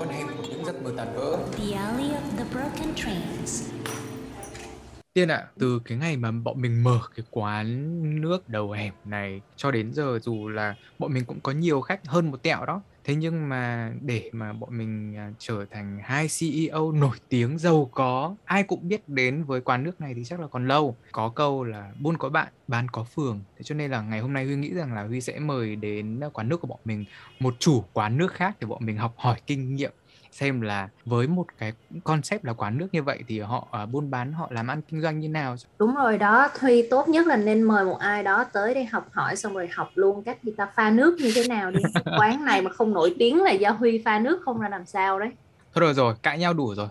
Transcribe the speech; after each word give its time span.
con 0.00 0.08
hẻm 0.08 0.26
của 0.36 0.44
những 0.50 0.64
giấc 0.64 0.82
mơ 0.82 0.92
tàn 0.96 1.08
vỡ. 1.14 1.38
The 1.56 1.72
Alley 1.72 2.08
of 2.08 2.38
the 2.38 2.44
Broken 2.52 2.94
Trains. 2.94 3.70
Tiên 5.12 5.28
ạ, 5.28 5.46
từ 5.58 5.80
cái 5.84 5.98
ngày 5.98 6.16
mà 6.16 6.30
bọn 6.30 6.60
mình 6.60 6.84
mở 6.84 7.00
cái 7.16 7.26
quán 7.30 8.20
nước 8.20 8.48
đầu 8.48 8.70
hẻm 8.70 8.94
này 9.04 9.40
cho 9.56 9.70
đến 9.70 9.92
giờ 9.94 10.18
dù 10.22 10.48
là 10.48 10.74
bọn 10.98 11.14
mình 11.14 11.24
cũng 11.24 11.40
có 11.40 11.52
nhiều 11.52 11.80
khách 11.80 12.06
hơn 12.06 12.30
một 12.30 12.42
tẹo 12.42 12.66
đó. 12.66 12.80
Thế 13.10 13.16
nhưng 13.16 13.48
mà 13.48 13.92
để 14.00 14.30
mà 14.32 14.52
bọn 14.52 14.78
mình 14.78 15.16
à, 15.16 15.32
trở 15.38 15.64
thành 15.70 16.00
hai 16.04 16.26
CEO 16.38 16.92
nổi 16.92 17.16
tiếng 17.28 17.58
giàu 17.58 17.90
có, 17.92 18.34
ai 18.44 18.62
cũng 18.62 18.88
biết 18.88 19.08
đến 19.08 19.44
với 19.44 19.60
quán 19.60 19.84
nước 19.84 20.00
này 20.00 20.14
thì 20.14 20.24
chắc 20.24 20.40
là 20.40 20.46
còn 20.46 20.68
lâu. 20.68 20.96
Có 21.12 21.28
câu 21.28 21.64
là 21.64 21.92
buôn 22.00 22.18
có 22.18 22.28
bạn, 22.28 22.48
bán 22.68 22.88
có 22.88 23.04
phường. 23.04 23.40
Thế 23.56 23.62
cho 23.62 23.74
nên 23.74 23.90
là 23.90 24.02
ngày 24.02 24.20
hôm 24.20 24.32
nay 24.32 24.44
Huy 24.44 24.56
nghĩ 24.56 24.74
rằng 24.74 24.94
là 24.94 25.02
Huy 25.02 25.20
sẽ 25.20 25.38
mời 25.38 25.76
đến 25.76 26.20
quán 26.32 26.48
nước 26.48 26.60
của 26.60 26.66
bọn 26.66 26.78
mình 26.84 27.04
một 27.40 27.54
chủ 27.58 27.84
quán 27.92 28.16
nước 28.16 28.32
khác 28.32 28.56
để 28.60 28.66
bọn 28.66 28.86
mình 28.86 28.96
học 28.96 29.14
hỏi 29.16 29.40
kinh 29.46 29.74
nghiệm 29.74 29.92
xem 30.32 30.60
là 30.60 30.88
với 31.04 31.26
một 31.26 31.46
cái 31.58 31.72
concept 32.04 32.44
là 32.44 32.52
quán 32.52 32.78
nước 32.78 32.88
như 32.92 33.02
vậy 33.02 33.18
thì 33.28 33.40
họ 33.40 33.68
uh, 33.82 33.88
buôn 33.88 34.10
bán 34.10 34.32
họ 34.32 34.48
làm 34.50 34.66
ăn 34.66 34.82
kinh 34.82 35.00
doanh 35.00 35.20
như 35.20 35.28
nào. 35.28 35.56
Đúng 35.78 35.94
rồi 35.94 36.18
đó 36.18 36.48
Thuy 36.60 36.88
tốt 36.90 37.08
nhất 37.08 37.26
là 37.26 37.36
nên 37.36 37.62
mời 37.62 37.84
một 37.84 37.98
ai 37.98 38.22
đó 38.22 38.44
tới 38.52 38.74
đây 38.74 38.84
học 38.84 39.08
hỏi 39.12 39.36
xong 39.36 39.54
rồi 39.54 39.68
học 39.72 39.90
luôn 39.94 40.22
cách 40.22 40.44
người 40.44 40.54
ta 40.56 40.66
pha 40.76 40.90
nước 40.90 41.16
như 41.18 41.32
thế 41.34 41.48
nào 41.48 41.70
đi. 41.70 41.82
Quán 42.18 42.44
này 42.44 42.62
mà 42.62 42.70
không 42.70 42.92
nổi 42.92 43.14
tiếng 43.18 43.42
là 43.42 43.50
do 43.50 43.70
Huy 43.70 44.02
pha 44.04 44.18
nước 44.18 44.42
không 44.44 44.60
ra 44.60 44.68
làm 44.68 44.86
sao 44.86 45.18
đấy. 45.18 45.30
Thôi 45.74 45.84
rồi 45.84 45.94
rồi 45.94 46.14
cãi 46.22 46.38
nhau 46.38 46.54
đủ 46.54 46.74
rồi. 46.74 46.88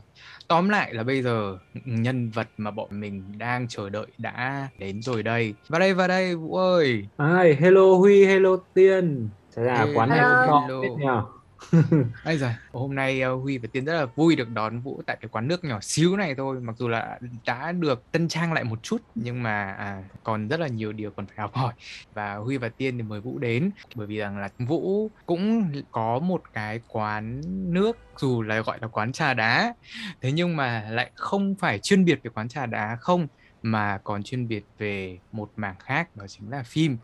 Tóm 0.47 0.69
lại 0.69 0.93
là 0.93 1.03
bây 1.03 1.23
giờ 1.23 1.57
nhân 1.85 2.29
vật 2.29 2.47
mà 2.57 2.71
bọn 2.71 2.99
mình 2.99 3.23
đang 3.37 3.67
chờ 3.67 3.89
đợi 3.89 4.05
đã 4.17 4.67
đến 4.77 5.01
rồi 5.01 5.23
đây. 5.23 5.53
Vào 5.67 5.79
đây 5.79 5.93
vào 5.93 6.07
đây 6.07 6.35
vũ 6.35 6.55
ơi. 6.55 7.07
Ai, 7.17 7.57
hello 7.59 7.95
Huy, 7.99 8.25
hello 8.25 8.49
Tiên. 8.73 9.29
Thế 9.55 9.63
là 9.63 9.77
Hello. 9.77 9.91
quán 9.95 10.09
này 10.09 10.19
cũng 10.19 10.47
to 10.47 10.63
nhờ. 10.99 11.23
Ây 12.23 12.37
giời, 12.37 12.53
hôm 12.71 12.95
nay 12.95 13.21
ờ, 13.21 13.35
Huy 13.35 13.57
và 13.57 13.67
Tiến 13.71 13.85
rất 13.85 13.93
là 13.93 14.05
vui 14.05 14.35
được 14.35 14.49
đón 14.49 14.79
Vũ 14.79 15.01
tại 15.05 15.17
cái 15.21 15.29
quán 15.29 15.47
nước 15.47 15.63
nhỏ 15.63 15.79
xíu 15.81 16.17
này 16.17 16.35
thôi. 16.35 16.59
Mặc 16.61 16.75
dù 16.77 16.87
là 16.87 17.19
đã 17.45 17.71
được 17.71 18.11
tân 18.11 18.27
trang 18.27 18.53
lại 18.53 18.63
một 18.63 18.83
chút 18.83 19.01
Nhưng 19.15 19.43
mà 19.43 19.71
à, 19.71 20.03
còn 20.23 20.47
rất 20.47 20.59
là 20.59 20.67
nhiều 20.67 20.91
điều 20.91 21.11
còn 21.11 21.25
phải 21.25 21.35
học 21.37 21.53
hỏi. 21.53 21.73
Và 22.13 22.35
Huy 22.35 22.57
và 22.57 22.69
Tiên 22.69 22.97
thì 22.97 23.03
mời 23.03 23.21
Vũ 23.21 23.39
đến 23.39 23.71
Bởi 23.95 24.07
vì 24.07 24.17
rằng 24.17 24.37
là 24.37 24.49
Vũ 24.59 25.11
cũng 25.25 25.71
có 25.91 26.19
một 26.19 26.43
cái 26.53 26.81
quán 26.87 27.41
nước 27.73 27.97
Dù 28.17 28.41
là 28.41 28.59
gọi 28.59 28.77
là 28.81 28.87
quán 28.87 29.11
trà 29.11 29.33
đá 29.33 29.73
Thế 30.21 30.31
nhưng 30.31 30.55
mà 30.55 30.85
lại 30.89 31.11
không 31.15 31.55
phải 31.55 31.79
chuyên 31.79 32.05
biệt 32.05 32.19
về 32.23 32.31
quán 32.35 32.49
trà 32.49 32.65
đá 32.65 32.95
không 32.95 33.27
Mà 33.61 33.99
còn 34.03 34.23
chuyên 34.23 34.47
biệt 34.47 34.65
về 34.77 35.17
một 35.31 35.51
mảng 35.55 35.75
khác 35.79 36.15
Đó 36.15 36.25
chính 36.27 36.49
là 36.49 36.63
phim 36.63 36.97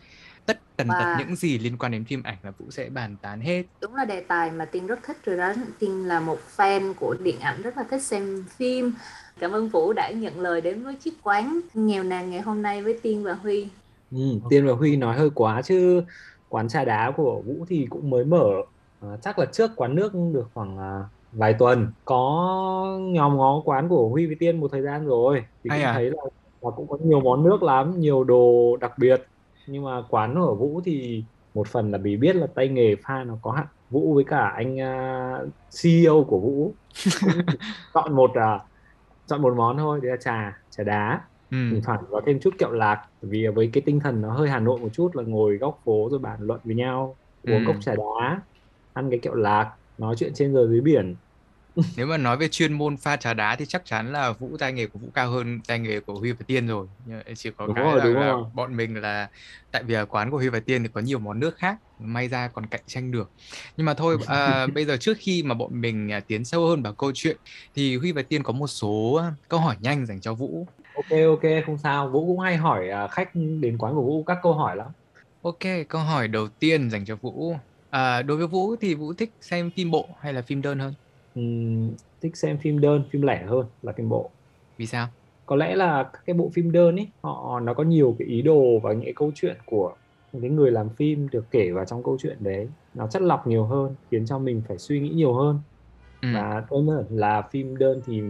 tất 0.46 0.60
tần 0.76 0.96
tật 0.98 1.06
Wow. 1.06 1.16
những 1.16 1.36
gì 1.36 1.58
liên 1.60 1.78
quan 1.78 1.92
đến 1.92 2.06
phim 2.06 2.24
ảnh 2.24 2.38
là 2.44 2.52
Vũ 2.52 2.72
sẽ 2.72 2.90
bàn 2.90 3.18
tán 3.22 3.42
hết 3.42 3.64
đúng 3.82 3.96
là 3.96 4.06
đề 4.06 4.22
tài 4.22 4.52
mà 4.52 4.66
Tiên 4.66 4.88
rất 4.88 5.00
thích 5.04 5.18
rồi 5.26 5.38
đó 5.38 5.54
Tiên 5.80 6.06
là 6.08 6.20
một 6.20 6.40
fan 6.58 6.94
của 6.94 7.16
điện 7.24 7.40
ảnh 7.40 7.62
rất 7.62 7.78
là 7.78 7.84
thích 7.84 8.04
xem 8.04 8.46
phim 8.58 8.94
cảm 9.40 9.52
ơn 9.52 9.70
Vũ 9.70 9.94
đã 9.94 10.10
nhận 10.12 10.40
lời 10.40 10.62
đến 10.62 10.84
với 10.84 10.96
chiếc 10.96 11.14
quán 11.24 11.62
nghèo 11.74 12.04
nàn 12.04 12.30
ngày 12.30 12.42
hôm 12.42 12.62
nay 12.62 12.84
với 12.84 13.00
Tiên 13.04 13.24
và 13.24 13.34
Huy 13.34 13.70
Ừ, 14.12 14.18
Tiên 14.50 14.66
và 14.68 14.74
Huy 14.74 14.98
nói 14.98 15.16
hơi 15.18 15.30
quá 15.36 15.62
chứ 15.62 16.04
quán 16.50 16.68
trà 16.68 16.86
đá 16.86 17.12
của 17.18 17.42
Vũ 17.46 17.66
thì 17.70 17.88
cũng 17.90 18.10
mới 18.10 18.26
mở. 18.26 18.46
À, 19.00 19.08
chắc 19.22 19.40
là 19.40 19.46
trước 19.54 19.72
quán 19.76 19.96
nước 19.96 20.12
được 20.34 20.50
khoảng 20.54 20.78
à, 20.78 21.10
vài 21.32 21.54
tuần. 21.60 21.94
Có 22.06 22.16
nhóm 23.02 23.38
ngó 23.38 23.62
quán 23.66 23.90
của 23.90 24.10
Huy 24.10 24.26
với 24.28 24.36
Tiên 24.40 24.60
một 24.60 24.68
thời 24.72 24.82
gian 24.82 25.06
rồi. 25.06 25.46
Thì 25.64 25.70
Hay 25.70 25.80
cũng 25.80 25.84
à? 25.84 25.94
thấy 25.94 26.10
là, 26.12 26.24
là 26.62 26.72
cũng 26.76 26.88
có 26.88 26.98
nhiều 27.02 27.22
món 27.22 27.44
nước 27.44 27.64
lắm, 27.64 28.00
nhiều 28.00 28.24
đồ 28.24 28.78
đặc 28.82 28.92
biệt. 28.98 29.28
Nhưng 29.66 29.84
mà 29.84 30.02
quán 30.10 30.36
ở 30.36 30.56
Vũ 30.56 30.82
thì 30.86 31.26
một 31.54 31.68
phần 31.68 31.92
là 31.92 31.98
vì 32.04 32.18
biết 32.18 32.36
là 32.36 32.48
tay 32.56 32.70
nghề 32.70 32.96
pha 33.08 33.24
nó 33.24 33.40
có 33.42 33.52
hạn. 33.52 33.68
Vũ 33.90 34.14
với 34.16 34.24
cả 34.28 34.38
anh 34.56 34.80
à, 34.80 35.40
CEO 35.84 36.26
của 36.28 36.40
Vũ 36.40 36.78
chọn 37.94 38.16
một 38.16 38.32
à, 38.36 38.60
chọn 39.26 39.42
một 39.42 39.54
món 39.58 39.78
thôi, 39.78 40.00
đấy 40.04 40.12
là 40.12 40.18
trà, 40.22 40.54
trà 40.70 40.84
đá 40.84 41.22
ừ. 41.52 41.58
thỉnh 41.70 41.82
thoảng 41.86 42.04
có 42.12 42.22
thêm 42.28 42.40
chút 42.42 42.54
kẹo 42.60 42.72
lạc 42.72 43.08
vì 43.22 43.48
với 43.56 43.70
cái 43.74 43.84
tinh 43.86 44.00
thần 44.00 44.22
nó 44.22 44.34
hơi 44.34 44.50
Hà 44.50 44.60
Nội 44.60 44.80
một 44.80 44.90
chút 44.94 45.12
là 45.16 45.24
ngồi 45.24 45.58
góc 45.58 45.82
phố 45.86 46.10
rồi 46.12 46.20
bàn 46.20 46.40
luận 46.42 46.62
với 46.64 46.76
nhau 46.76 47.20
uống 47.42 47.64
Ừ. 47.64 47.66
cốc 47.66 47.78
trà 47.82 47.96
đá 47.96 48.42
ăn 48.94 49.10
cái 49.12 49.20
kẹo 49.24 49.34
lạc 49.36 49.78
nói 49.98 50.16
chuyện 50.20 50.32
trên 50.36 50.54
giờ 50.54 50.68
dưới 50.70 50.82
biển 50.82 51.18
Nếu 51.96 52.08
mà 52.08 52.18
nói 52.18 52.38
về 52.38 52.48
chuyên 52.52 52.74
môn 52.74 52.98
pha 52.98 53.18
trà 53.18 53.34
đá 53.34 53.56
thì 53.56 53.66
chắc 53.66 53.82
chắn 53.86 54.12
là 54.12 54.34
Vũ 54.40 54.58
tay 54.60 54.74
nghề 54.74 54.88
của 54.88 55.00
Vũ 55.00 55.12
cao 55.14 55.32
hơn 55.32 55.60
tay 55.68 55.80
nghề 55.80 56.00
của 56.00 56.20
Huy 56.20 56.32
và 56.32 56.40
Tiên 56.48 56.68
rồi. 56.68 56.88
Nhưng 57.06 57.22
chỉ 57.36 57.50
có 57.58 57.68
Đúng 57.68 57.76
cái 57.76 57.94
rồi, 57.94 57.96
là, 57.96 58.14
đúng 58.14 58.14
là 58.14 58.36
rồi. 58.36 58.46
bọn 58.52 58.78
mình 58.78 58.96
là 59.02 59.30
tại 59.72 59.84
vì 59.84 59.94
ở 59.96 60.06
quán 60.06 60.32
của 60.32 60.38
Huy 60.38 60.50
và 60.50 60.60
Tiên 60.66 60.84
thì 60.84 60.90
có 60.94 61.02
nhiều 61.02 61.20
món 61.20 61.40
nước 61.40 61.56
khác, 61.58 61.78
may 61.98 62.28
ra 62.30 62.48
còn 62.54 62.68
cạnh 62.68 62.82
tranh 62.88 63.12
được. 63.12 63.32
Nhưng 63.78 63.86
mà 63.86 63.94
thôi, 63.94 64.18
à, 64.28 64.68
bây 64.68 64.86
giờ 64.86 64.98
trước 65.00 65.18
khi 65.20 65.44
mà 65.44 65.56
bọn 65.56 65.82
mình 65.82 66.12
à, 66.12 66.20
tiến 66.28 66.46
sâu 66.46 66.68
hơn 66.68 66.84
vào 66.84 66.96
câu 66.96 67.12
chuyện 67.16 67.38
thì 67.74 67.98
Huy 67.98 68.12
và 68.12 68.22
Tiên 68.30 68.44
có 68.44 68.54
một 68.54 68.68
số 68.68 69.22
câu 69.48 69.60
hỏi 69.60 69.76
nhanh 69.80 70.06
dành 70.06 70.22
cho 70.22 70.34
Vũ. 70.36 70.68
ok 70.94 71.06
ok 71.28 71.42
không 71.66 71.78
sao 71.78 72.10
Vũ 72.10 72.26
cũng 72.28 72.40
hay 72.40 72.58
hỏi 72.58 72.90
à, 72.90 73.08
khách 73.08 73.30
đến 73.62 73.78
quán 73.78 73.94
của 73.96 74.02
Vũ 74.04 74.24
các 74.24 74.38
câu 74.44 74.54
hỏi 74.54 74.76
lắm 74.76 74.88
Ok, 75.42 75.60
câu 75.90 76.02
hỏi 76.02 76.28
đầu 76.28 76.48
tiên 76.60 76.90
dành 76.90 77.06
cho 77.06 77.16
Vũ. 77.16 77.54
À, 77.90 78.22
đối 78.22 78.38
với 78.38 78.48
Vũ 78.48 78.76
thì 78.76 78.96
Vũ 78.96 79.14
thích 79.14 79.30
xem 79.42 79.72
phim 79.76 79.92
bộ 79.92 80.18
hay 80.22 80.34
là 80.34 80.42
phim 80.42 80.62
đơn 80.62 80.80
hơn? 80.80 80.94
Ừm, 81.36 81.96
thích 82.22 82.38
xem 82.38 82.58
phim 82.62 82.80
đơn 82.80 83.04
phim 83.12 83.22
lẻ 83.22 83.46
hơn 83.48 83.68
là 83.82 83.94
phim 83.98 84.10
bộ. 84.10 84.32
Vì 84.78 84.86
sao? 84.86 85.08
có 85.46 85.56
lẽ 85.56 85.76
là 85.76 86.10
các 86.14 86.22
cái 86.26 86.34
bộ 86.34 86.52
phim 86.54 86.72
đơn 86.72 86.96
ấy 86.96 87.08
họ 87.24 87.60
nó 87.60 87.74
có 87.74 87.84
nhiều 87.84 88.16
cái 88.20 88.28
ý 88.28 88.42
đồ 88.42 88.80
và 88.84 88.94
những 88.94 89.04
cái 89.04 89.14
câu 89.16 89.32
chuyện 89.36 89.58
của 89.66 89.96
những 90.32 90.42
cái 90.42 90.52
người 90.52 90.72
làm 90.72 90.90
phim 90.98 91.28
được 91.30 91.46
kể 91.52 91.72
vào 91.72 91.86
trong 91.86 92.04
câu 92.04 92.18
chuyện 92.22 92.44
đấy. 92.44 92.70
Nó 92.94 93.08
chất 93.08 93.22
lọc 93.22 93.48
nhiều 93.48 93.66
hơn 93.66 93.96
khiến 94.12 94.26
cho 94.26 94.40
mình 94.40 94.64
phải 94.68 94.78
suy 94.78 95.00
nghĩ 95.00 95.10
nhiều 95.10 95.34
hơn. 95.34 95.60
Ừ. 96.22 96.28
và 96.34 96.66
đơn 96.72 96.88
giản 96.88 97.18
là 97.18 97.44
phim 97.52 97.78
đơn 97.78 98.02
thì 98.06 98.22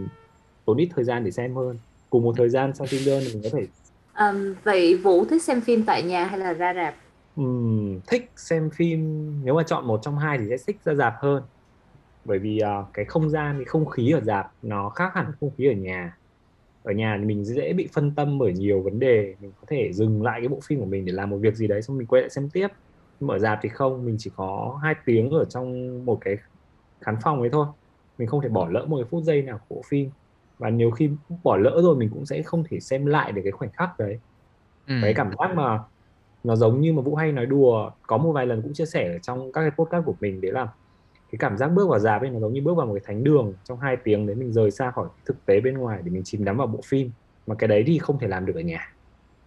tốn 0.66 0.78
ít 0.78 0.90
thời 0.96 1.06
gian 1.06 1.24
để 1.24 1.32
xem 1.32 1.56
hơn. 1.56 1.80
Cùng 2.10 2.24
một 2.24 2.34
thời 2.38 2.50
gian 2.50 2.76
xem 2.76 2.88
phim 2.88 3.06
đơn 3.06 3.24
thì 3.28 3.34
mình 3.34 3.44
có 3.44 3.50
thể 3.58 3.68
Ờm, 4.14 4.56
vậy 4.64 4.98
Vũ 4.98 5.26
thích 5.26 5.44
xem 5.44 5.62
phim 5.62 5.86
tại 5.86 6.04
nhà 6.04 6.26
hay 6.26 6.40
là 6.40 6.54
ra 6.54 6.74
rạp? 6.74 6.96
Ừm, 7.36 8.02
thích 8.08 8.32
xem 8.38 8.70
phim 8.76 9.00
nếu 9.46 9.56
mà 9.56 9.64
chọn 9.68 9.88
một 9.88 10.00
trong 10.04 10.18
hai 10.18 10.38
thì 10.38 10.46
sẽ 10.50 10.58
thích 10.68 10.78
ra 10.84 10.94
rạp 10.94 11.14
hơn 11.22 11.44
bởi 12.26 12.40
vì 12.40 12.60
à, 12.60 12.84
cái 12.94 13.06
không 13.06 13.30
gian 13.30 13.56
cái 13.58 13.66
không 13.66 13.86
khí 13.86 14.12
ở 14.12 14.22
rạp 14.22 14.52
nó 14.62 14.90
khác 14.90 15.12
hẳn 15.14 15.32
không 15.40 15.52
khí 15.58 15.68
ở 15.68 15.74
nhà. 15.74 16.18
Ở 16.84 16.94
nhà 16.94 17.16
thì 17.20 17.26
mình 17.26 17.46
dễ 17.46 17.74
bị 17.74 17.90
phân 17.94 18.16
tâm 18.16 18.40
bởi 18.40 18.54
nhiều 18.54 18.82
vấn 18.82 19.00
đề 19.00 19.36
mình 19.40 19.52
có 19.62 19.66
thể 19.68 19.94
dừng 19.94 20.24
lại 20.24 20.40
cái 20.42 20.48
bộ 20.48 20.60
phim 20.68 20.80
của 20.80 20.86
mình 20.86 21.06
để 21.06 21.14
làm 21.14 21.30
một 21.30 21.38
việc 21.38 21.56
gì 21.56 21.68
đấy 21.68 21.82
xong 21.82 21.98
mình 21.98 22.08
quay 22.08 22.22
lại 22.22 22.30
xem 22.30 22.50
tiếp. 22.50 22.68
Nhưng 23.20 23.28
mà 23.28 23.36
ở 23.36 23.40
rạp 23.40 23.60
thì 23.62 23.70
không 23.70 24.06
mình 24.06 24.16
chỉ 24.20 24.32
có 24.36 24.80
hai 24.84 24.96
tiếng 25.06 25.30
ở 25.30 25.46
trong 25.46 26.00
một 26.06 26.18
cái 26.22 26.38
khán 27.02 27.16
phòng 27.24 27.40
ấy 27.40 27.50
thôi. 27.50 27.68
Mình 28.18 28.28
không 28.28 28.42
thể 28.42 28.50
bỏ 28.50 28.68
lỡ 28.70 28.86
một 28.86 28.98
cái 28.98 29.06
phút 29.10 29.24
giây 29.24 29.42
nào 29.42 29.60
của 29.68 29.76
bộ 29.76 29.82
phim. 29.90 30.10
Và 30.58 30.70
nhiều 30.70 30.92
khi 30.92 31.10
bỏ 31.44 31.58
lỡ 31.58 31.80
rồi 31.84 31.96
mình 31.96 32.10
cũng 32.14 32.26
sẽ 32.26 32.42
không 32.42 32.64
thể 32.70 32.80
xem 32.80 33.06
lại 33.06 33.32
được 33.32 33.42
cái 33.44 33.52
khoảnh 33.52 33.72
khắc 33.72 34.00
đấy. 34.00 34.20
Ừ. 34.88 34.96
cái 35.02 35.14
cảm 35.14 35.32
giác 35.40 35.56
mà 35.56 35.80
nó 36.44 36.56
giống 36.56 36.82
như 36.82 36.94
mà 36.94 37.02
Vũ 37.02 37.16
hay 37.16 37.32
nói 37.32 37.46
đùa 37.46 37.92
có 38.02 38.18
một 38.18 38.32
vài 38.32 38.46
lần 38.46 38.62
cũng 38.62 38.74
chia 38.74 38.86
sẻ 38.86 39.14
ở 39.14 39.20
trong 39.20 39.52
các 39.52 39.62
cái 39.62 39.72
podcast 39.72 40.06
của 40.06 40.16
mình 40.20 40.42
đấy 40.42 40.52
là 40.52 40.68
cái 41.32 41.40
cảm 41.40 41.58
giác 41.58 41.68
bước 41.68 41.90
vào 41.90 42.00
rạp 42.00 42.22
ấy 42.22 42.30
nó 42.30 42.40
giống 42.40 42.54
như 42.54 42.62
bước 42.64 42.74
vào 42.78 42.86
một 42.88 42.94
cái 42.94 43.04
thánh 43.08 43.24
đường 43.24 43.58
trong 43.64 43.80
hai 43.80 43.98
tiếng 44.04 44.28
đấy 44.28 44.36
mình 44.36 44.54
rời 44.54 44.72
xa 44.72 44.92
khỏi 44.92 45.10
thực 45.26 45.46
tế 45.46 45.60
bên 45.62 45.78
ngoài 45.78 46.02
để 46.06 46.12
mình 46.12 46.22
chìm 46.26 46.44
đắm 46.46 46.58
vào 46.58 46.68
bộ 46.68 46.82
phim 46.88 47.14
mà 47.46 47.56
cái 47.60 47.68
đấy 47.68 47.84
thì 47.88 48.00
không 48.00 48.20
thể 48.20 48.28
làm 48.28 48.46
được 48.46 48.54
ở 48.56 48.62
nhà 48.62 48.80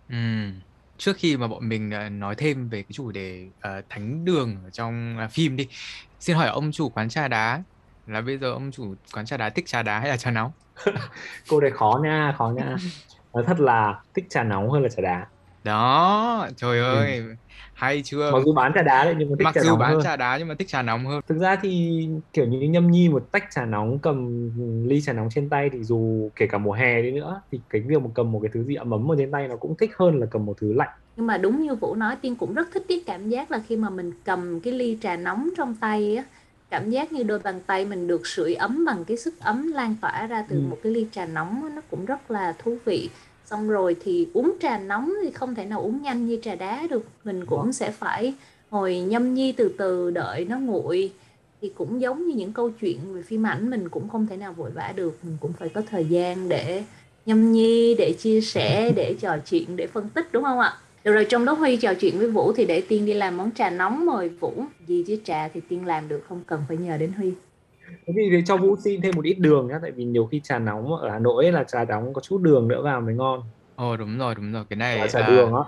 Ừm. 0.08 0.60
Trước 0.98 1.12
khi 1.16 1.36
mà 1.36 1.48
bọn 1.48 1.68
mình 1.68 1.90
ờ, 1.90 2.08
nói 2.08 2.34
thêm 2.38 2.68
về 2.68 2.82
cái 2.82 2.90
chủ 2.94 3.10
đề 3.12 3.50
ờ, 3.60 3.82
thánh 3.88 4.24
đường 4.24 4.64
ở 4.64 4.70
trong 4.70 5.16
ờ, 5.18 5.28
phim 5.32 5.56
đi 5.56 5.68
Xin 6.20 6.36
hỏi 6.36 6.48
ông 6.48 6.72
chủ 6.72 6.90
quán 6.90 7.08
trà 7.08 7.28
đá 7.28 7.64
là 8.06 8.20
bây 8.20 8.38
giờ 8.38 8.50
ông 8.52 8.70
chủ 8.72 8.94
quán 9.14 9.26
trà 9.26 9.36
đá 9.36 9.50
thích 9.50 9.64
trà 9.68 9.82
đá 9.82 10.00
hay 10.00 10.08
là 10.08 10.16
trà 10.16 10.30
nóng? 10.30 10.52
câu 11.46 11.60
này 11.60 11.70
khó 11.70 12.00
nha 12.04 12.34
khó 12.38 12.52
nha 12.56 12.78
nói 13.34 13.44
thật 13.46 13.60
là 13.60 14.02
thích 14.14 14.24
trà 14.30 14.44
nóng 14.44 14.70
hơn 14.70 14.82
là 14.82 14.88
trà 14.88 15.02
đá 15.02 15.26
Đó, 15.68 16.48
trời 16.56 16.78
ơi, 16.80 17.22
hay 17.74 18.02
chưa? 18.04 18.32
mặc 18.32 18.42
dù 18.46 18.54
bán 18.54 18.72
trà 18.74 18.82
đá 18.82 19.04
đấy 19.04 19.14
nhưng 19.18 19.30
mà 19.30 19.36
thích 19.38 19.48
Mặc 19.48 19.54
trà 19.54 19.62
dù 19.62 19.76
nóng 19.76 19.76
bán 19.76 19.98
hơn 19.98 20.00
trà 20.00 20.16
đá 20.16 20.38
nhưng 20.38 20.48
mà 20.48 20.54
thích 20.58 20.68
trà 20.68 20.82
nóng 20.82 21.06
hơn. 21.06 21.20
thực 21.28 21.38
ra 21.38 21.56
thì 21.62 21.90
kiểu 22.32 22.46
như 22.48 22.68
nhâm 22.68 22.90
nhi 22.90 23.08
một 23.08 23.28
tách 23.32 23.44
trà 23.50 23.66
nóng 23.66 24.00
cầm 24.02 24.28
ly 24.88 25.00
trà 25.00 25.12
nóng 25.12 25.28
trên 25.34 25.50
tay 25.50 25.70
thì 25.72 25.82
dù 25.84 26.30
kể 26.36 26.46
cả 26.50 26.58
mùa 26.58 26.72
hè 26.72 27.02
đi 27.02 27.12
nữa 27.12 27.42
thì 27.52 27.62
cái 27.70 27.82
việc 27.88 28.02
mà 28.02 28.10
cầm 28.14 28.32
một 28.32 28.40
cái 28.42 28.50
thứ 28.54 28.64
gì 28.64 28.74
ấm 28.74 28.90
ấm 28.94 29.12
ở 29.12 29.14
trên 29.18 29.30
tay 29.32 29.48
nó 29.48 29.56
cũng 29.56 29.76
thích 29.76 29.90
hơn 29.98 30.18
là 30.20 30.26
cầm 30.30 30.44
một 30.46 30.54
thứ 30.60 30.72
lạnh 30.72 30.88
nhưng 31.16 31.26
mà 31.26 31.38
đúng 31.38 31.62
như 31.62 31.74
Vũ 31.74 31.94
nói 31.94 32.16
Tiên 32.22 32.36
cũng 32.36 32.54
rất 32.54 32.68
thích 32.74 32.82
cái 32.88 33.02
cảm 33.06 33.28
giác 33.28 33.50
là 33.50 33.58
khi 33.68 33.76
mà 33.76 33.90
mình 33.90 34.12
cầm 34.24 34.60
cái 34.60 34.72
ly 34.72 34.98
trà 35.02 35.16
nóng 35.16 35.48
trong 35.56 35.74
tay 35.80 36.16
á 36.16 36.24
cảm 36.70 36.90
giác 36.90 37.12
như 37.12 37.22
đôi 37.22 37.38
bàn 37.38 37.60
tay 37.66 37.84
mình 37.84 38.06
được 38.06 38.26
sưởi 38.26 38.54
ấm 38.54 38.84
bằng 38.84 39.04
cái 39.04 39.16
sức 39.16 39.40
ấm 39.40 39.72
lan 39.72 39.96
tỏa 40.00 40.26
ra 40.26 40.42
từ 40.48 40.56
Ừ. 40.56 40.62
một 40.70 40.78
cái 40.82 40.92
ly 40.92 41.06
trà 41.12 41.26
nóng 41.26 41.62
á, 41.64 41.68
nó 41.74 41.80
cũng 41.90 42.04
rất 42.04 42.30
là 42.30 42.54
thú 42.58 42.78
vị 42.84 43.10
xong 43.50 43.68
rồi 43.68 43.96
thì 44.04 44.28
uống 44.34 44.52
trà 44.60 44.78
nóng 44.78 45.12
thì 45.22 45.30
không 45.30 45.54
thể 45.54 45.64
nào 45.64 45.80
uống 45.80 46.02
nhanh 46.02 46.26
như 46.26 46.38
trà 46.42 46.54
đá 46.54 46.86
được. 46.90 47.04
Mình 47.24 47.46
cũng 47.46 47.72
sẽ 47.72 47.90
phải 47.90 48.34
ngồi 48.70 48.98
nhâm 48.98 49.34
nhi 49.34 49.52
từ 49.52 49.74
từ 49.78 50.10
đợi 50.10 50.44
nó 50.44 50.58
nguội. 50.58 51.12
Thì 51.60 51.72
cũng 51.76 52.00
giống 52.00 52.26
như 52.26 52.34
những 52.36 52.52
câu 52.52 52.70
chuyện 52.70 52.98
về 53.14 53.22
phim 53.22 53.46
ảnh 53.46 53.70
mình 53.70 53.88
cũng 53.88 54.08
không 54.08 54.26
thể 54.26 54.36
nào 54.36 54.52
vội 54.52 54.70
vã 54.70 54.92
được. 54.96 55.18
Mình 55.22 55.36
cũng 55.40 55.52
phải 55.52 55.68
có 55.68 55.82
thời 55.90 56.04
gian 56.04 56.48
để 56.48 56.84
nhâm 57.26 57.52
nhi 57.52 57.94
để 57.98 58.12
chia 58.18 58.40
sẻ 58.40 58.92
để 58.96 59.14
trò 59.20 59.36
chuyện 59.50 59.76
để 59.76 59.86
phân 59.86 60.08
tích 60.08 60.28
đúng 60.32 60.44
không 60.44 60.58
ạ? 60.58 60.76
Được 61.04 61.12
rồi 61.12 61.26
trong 61.28 61.44
lúc 61.44 61.58
huy 61.58 61.76
trò 61.76 61.94
chuyện 61.94 62.18
với 62.18 62.30
vũ 62.30 62.52
thì 62.52 62.64
để 62.64 62.80
tiên 62.80 63.06
đi 63.06 63.14
làm 63.14 63.36
món 63.36 63.50
trà 63.50 63.70
nóng 63.70 64.06
mời 64.06 64.28
vũ. 64.28 64.52
Gì 64.86 65.04
chứ 65.06 65.18
trà 65.24 65.48
thì 65.48 65.60
tiên 65.68 65.86
làm 65.86 66.08
được 66.08 66.24
không 66.28 66.40
cần 66.46 66.62
phải 66.68 66.76
nhờ 66.76 66.96
đến 66.96 67.12
huy 67.12 67.32
Thế 68.06 68.12
thì 68.16 68.42
cho 68.46 68.56
Vũ 68.56 68.76
xin 68.84 69.00
thêm 69.00 69.16
một 69.16 69.24
ít 69.24 69.38
đường 69.38 69.68
nhá, 69.68 69.78
tại 69.82 69.90
vì 69.90 70.04
nhiều 70.04 70.26
khi 70.26 70.40
trà 70.44 70.58
nóng 70.58 70.96
ở 70.96 71.10
Hà 71.10 71.18
Nội 71.18 71.52
là 71.52 71.64
trà 71.64 71.84
nóng 71.84 72.14
có 72.14 72.20
chút 72.20 72.42
đường 72.42 72.68
nữa 72.68 72.82
vào 72.82 73.00
mới 73.00 73.14
ngon. 73.14 73.40
Ồ 73.74 73.96
đúng 73.96 74.18
rồi, 74.18 74.34
đúng 74.34 74.52
rồi. 74.52 74.64
Cái 74.70 74.76
Là 74.78 74.96
này 74.96 75.08
trà 75.08 75.20
à, 75.20 75.28
đường 75.28 75.54
á. 75.54 75.62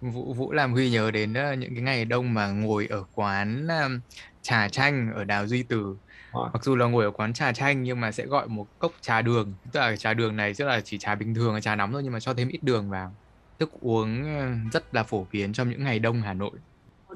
Vũ 0.00 0.32
Vũ 0.32 0.52
làm 0.52 0.72
Huy 0.72 0.90
nhớ 0.90 1.10
đến 1.10 1.34
ờ, 1.34 1.52
những 1.52 1.74
cái 1.74 1.82
ngày 1.82 2.04
đông 2.04 2.34
mà 2.34 2.46
ngồi 2.46 2.86
ở 2.90 3.04
quán 3.14 3.68
um, 3.68 4.00
trà 4.42 4.68
chanh 4.68 5.12
ở 5.14 5.24
đào 5.24 5.46
Duy 5.46 5.62
Từ. 5.62 5.96
Ờ. 6.32 6.50
Mặc 6.52 6.64
dù 6.64 6.76
là 6.76 6.86
ngồi 6.86 7.04
ở 7.04 7.10
quán 7.10 7.32
trà 7.32 7.52
chanh 7.52 7.82
nhưng 7.82 8.00
mà 8.00 8.12
sẽ 8.12 8.26
gọi 8.26 8.48
một 8.48 8.66
cốc 8.78 8.92
trà 9.00 9.22
đường. 9.22 9.54
Tức 9.72 9.80
là 9.80 9.96
trà 9.96 10.14
đường 10.14 10.36
này 10.36 10.52
tức 10.58 10.64
là 10.64 10.80
chỉ 10.84 10.98
trà 10.98 11.14
bình 11.14 11.34
thường, 11.34 11.60
trà 11.60 11.76
nóng 11.76 11.92
thôi 11.92 12.02
nhưng 12.04 12.12
mà 12.12 12.20
cho 12.20 12.34
thêm 12.34 12.48
ít 12.48 12.62
đường 12.62 12.90
vào. 12.90 13.16
Thức 13.58 13.70
uống 13.80 14.24
rất 14.72 14.94
là 14.94 15.02
phổ 15.02 15.26
biến 15.32 15.52
trong 15.52 15.70
những 15.70 15.84
ngày 15.84 15.98
đông 15.98 16.22
Hà 16.22 16.34
Nội. 16.34 16.50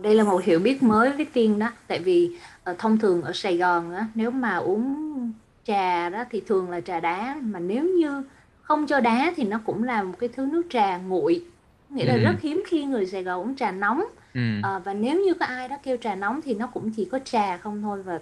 Đây 0.02 0.14
là 0.14 0.24
một 0.24 0.44
hiểu 0.44 0.58
biết 0.60 0.82
mới 0.82 1.12
với 1.12 1.24
tiên 1.24 1.58
đó 1.58 1.70
tại 1.86 1.98
vì 1.98 2.36
ờ, 2.64 2.74
thông 2.78 2.98
thường 2.98 3.22
ở 3.22 3.32
Sài 3.34 3.56
Gòn 3.56 3.94
á 3.94 4.06
nếu 4.14 4.30
mà 4.30 4.56
uống 4.56 5.32
trà 5.64 6.08
đó 6.08 6.24
thì 6.30 6.42
thường 6.46 6.70
là 6.70 6.80
trà 6.80 7.00
đá 7.00 7.36
mà 7.42 7.58
nếu 7.58 7.84
như 7.84 8.22
không 8.62 8.86
cho 8.86 9.00
đá 9.00 9.32
thì 9.36 9.44
nó 9.44 9.60
cũng 9.66 9.82
là 9.84 10.02
một 10.02 10.14
cái 10.18 10.28
thứ 10.36 10.46
nước 10.52 10.62
trà 10.70 10.98
nguội 10.98 11.44
nghĩa 11.88 12.04
là 12.04 12.14
Ừ. 12.14 12.18
rất 12.22 12.40
hiếm 12.40 12.62
khi 12.66 12.84
người 12.84 13.06
Sài 13.06 13.22
Gòn 13.22 13.40
uống 13.40 13.56
trà 13.56 13.70
nóng 13.70 14.04
Ừ. 14.34 14.40
Ờ, 14.62 14.80
và 14.84 14.94
nếu 14.94 15.20
như 15.24 15.34
có 15.34 15.46
ai 15.46 15.68
đó 15.68 15.76
kêu 15.82 15.96
trà 15.96 16.14
nóng 16.14 16.40
thì 16.44 16.54
nó 16.54 16.66
cũng 16.66 16.90
chỉ 16.96 17.08
có 17.12 17.18
trà 17.24 17.56
không 17.56 17.82
thôi 17.82 18.02
và 18.02 18.18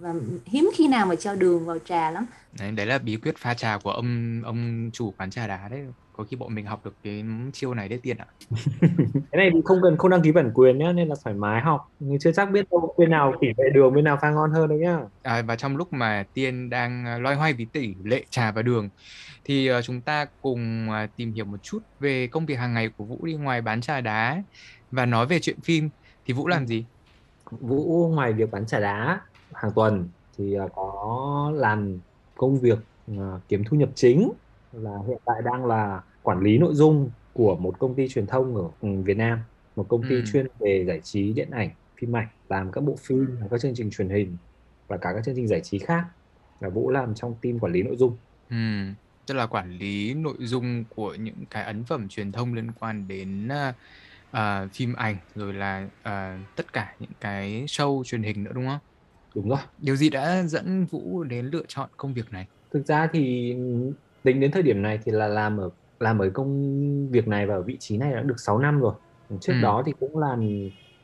và 0.00 0.14
hiếm 0.46 0.70
khi 0.74 0.88
nào 0.88 1.06
mà 1.06 1.14
cho 1.14 1.34
đường 1.34 1.66
vào 1.66 1.78
trà 1.78 2.10
lắm 2.10 2.26
Đấy, 2.58 2.72
đấy 2.72 2.86
là 2.86 2.98
bí 2.98 3.16
quyết 3.16 3.38
pha 3.38 3.54
trà 3.54 3.78
của 3.78 3.90
ông 3.90 4.40
ông 4.44 4.90
chủ 4.92 5.14
quán 5.18 5.30
trà 5.30 5.46
đá 5.46 5.68
đấy. 5.70 5.80
Có 6.18 6.24
khi 6.24 6.36
bọn 6.36 6.54
mình 6.54 6.66
học 6.66 6.84
được 6.84 6.94
cái 7.04 7.24
chiêu 7.52 7.74
này 7.74 7.88
đấy 7.88 7.98
tiền 8.02 8.16
ạ. 8.16 8.26
Cái 9.14 9.36
này 9.36 9.50
thì 9.54 9.60
không 9.64 9.78
cần 9.82 9.96
không 9.96 10.10
đăng 10.10 10.22
ký 10.22 10.32
bản 10.32 10.50
quyền 10.54 10.78
nhá, 10.78 10.92
nên 10.92 11.08
là 11.08 11.14
thoải 11.24 11.36
mái 11.36 11.60
học. 11.60 11.90
Nhưng 12.00 12.18
chưa 12.18 12.32
chắc 12.32 12.50
biết 12.50 12.66
đâu 12.70 12.94
bên 12.98 13.10
nào 13.10 13.34
tỷ 13.40 13.46
lệ 13.46 13.64
đường 13.74 13.94
bên 13.94 14.04
nào 14.04 14.18
pha 14.22 14.30
ngon 14.30 14.50
hơn 14.50 14.68
đâu 14.68 14.78
nhá. 14.78 14.98
À, 15.22 15.42
và 15.42 15.56
trong 15.56 15.76
lúc 15.76 15.92
mà 15.92 16.24
Tiên 16.34 16.70
đang 16.70 17.06
à, 17.06 17.18
loay 17.18 17.36
hoay 17.36 17.52
với 17.52 17.66
tỷ 17.72 17.94
lệ 18.04 18.24
trà 18.30 18.50
và 18.50 18.62
đường 18.62 18.88
thì 19.44 19.68
à, 19.68 19.82
chúng 19.82 20.00
ta 20.00 20.26
cùng 20.42 20.90
à, 20.90 21.08
tìm 21.16 21.32
hiểu 21.32 21.44
một 21.44 21.62
chút 21.62 21.78
về 22.00 22.26
công 22.26 22.46
việc 22.46 22.58
hàng 22.58 22.74
ngày 22.74 22.90
của 22.96 23.04
Vũ 23.04 23.18
đi 23.22 23.34
ngoài 23.34 23.62
bán 23.62 23.80
trà 23.80 24.00
đá 24.00 24.42
và 24.90 25.06
nói 25.06 25.26
về 25.26 25.38
chuyện 25.40 25.60
phim 25.60 25.88
thì 26.26 26.34
Vũ 26.34 26.48
làm 26.48 26.66
gì? 26.66 26.84
Vũ 27.50 28.08
ngoài 28.14 28.32
việc 28.32 28.50
bán 28.50 28.66
trà 28.66 28.80
đá 28.80 29.20
hàng 29.54 29.72
tuần 29.74 30.08
thì 30.38 30.54
à, 30.54 30.64
có 30.74 31.52
làm 31.54 31.98
công 32.36 32.60
việc 32.60 32.78
à, 33.08 33.40
kiếm 33.48 33.64
thu 33.64 33.76
nhập 33.76 33.88
chính 33.94 34.32
là 34.72 34.90
hiện 35.08 35.18
tại 35.24 35.36
đang 35.44 35.64
là 35.66 36.02
quản 36.22 36.40
lý 36.40 36.58
nội 36.58 36.74
dung 36.74 37.12
của 37.32 37.56
một 37.56 37.78
công 37.78 37.96
ty 37.96 38.08
truyền 38.08 38.26
thông 38.26 38.56
ở 38.56 38.62
ừ, 38.80 38.88
Việt 39.04 39.16
Nam, 39.16 39.38
một 39.76 39.86
công 39.88 40.06
ty 40.06 40.22
Ừ. 40.22 40.26
chuyên 40.26 40.46
về 40.60 40.84
giải 40.88 41.00
trí 41.02 41.32
điện 41.32 41.50
ảnh, 41.50 41.70
phim 42.00 42.16
ảnh, 42.16 42.28
làm 42.48 42.72
các 42.72 42.80
bộ 42.84 42.96
phim, 43.06 43.36
làm 43.40 43.48
các 43.50 43.60
chương 43.60 43.72
trình 43.74 43.90
truyền 43.92 44.08
hình 44.10 44.38
và 44.88 44.96
cả 45.00 45.10
các 45.14 45.24
chương 45.24 45.34
trình 45.36 45.48
giải 45.48 45.60
trí 45.64 45.78
khác. 45.78 46.04
Và 46.60 46.68
Vũ 46.68 46.90
làm 46.90 47.14
trong 47.14 47.40
team 47.42 47.58
quản 47.58 47.72
lý 47.72 47.82
nội 47.82 47.96
dung. 47.96 48.18
Ừm, 48.48 48.94
tức 49.26 49.34
là 49.34 49.46
quản 49.46 49.70
lý 49.78 50.14
nội 50.14 50.36
dung 50.40 50.84
của 50.88 51.14
những 51.14 51.46
cái 51.50 51.64
ấn 51.64 51.84
phẩm 51.84 52.06
truyền 52.08 52.32
thông 52.32 52.54
liên 52.54 52.72
quan 52.72 53.08
đến 53.08 53.48
à, 54.30 54.66
phim 54.74 54.94
ảnh 54.94 55.16
rồi 55.34 55.54
là 55.54 55.88
à, 56.02 56.38
tất 56.54 56.72
cả 56.72 56.96
những 56.98 57.12
cái 57.20 57.64
show 57.66 58.04
truyền 58.04 58.22
hình 58.22 58.44
nữa 58.44 58.52
đúng 58.54 58.66
không? 58.66 58.78
Đúng 59.34 59.48
rồi. 59.48 59.58
Điều 59.76 59.96
gì 59.96 60.10
đã 60.10 60.42
dẫn 60.44 60.86
Vũ 60.86 61.24
đến 61.24 61.46
lựa 61.46 61.64
chọn 61.68 61.90
công 61.96 62.14
việc 62.14 62.32
này? 62.32 62.48
Thực 62.70 62.86
ra 62.86 63.08
thì 63.12 63.54
tính 64.28 64.40
đến 64.40 64.50
thời 64.50 64.62
điểm 64.62 64.82
này 64.82 64.98
thì 65.04 65.12
là 65.12 65.28
làm 65.28 65.56
ở 65.60 65.70
làm 66.00 66.18
ở 66.18 66.30
công 66.30 67.08
việc 67.10 67.28
này 67.28 67.46
và 67.46 67.54
ở 67.54 67.62
vị 67.62 67.76
trí 67.80 67.96
này 67.98 68.12
đã 68.14 68.20
được 68.22 68.40
6 68.40 68.58
năm 68.58 68.80
rồi. 68.80 68.94
Trước 69.40 69.52
Ừ. 69.52 69.62
đó 69.62 69.82
thì 69.86 69.92
cũng 70.00 70.18
làm 70.18 70.48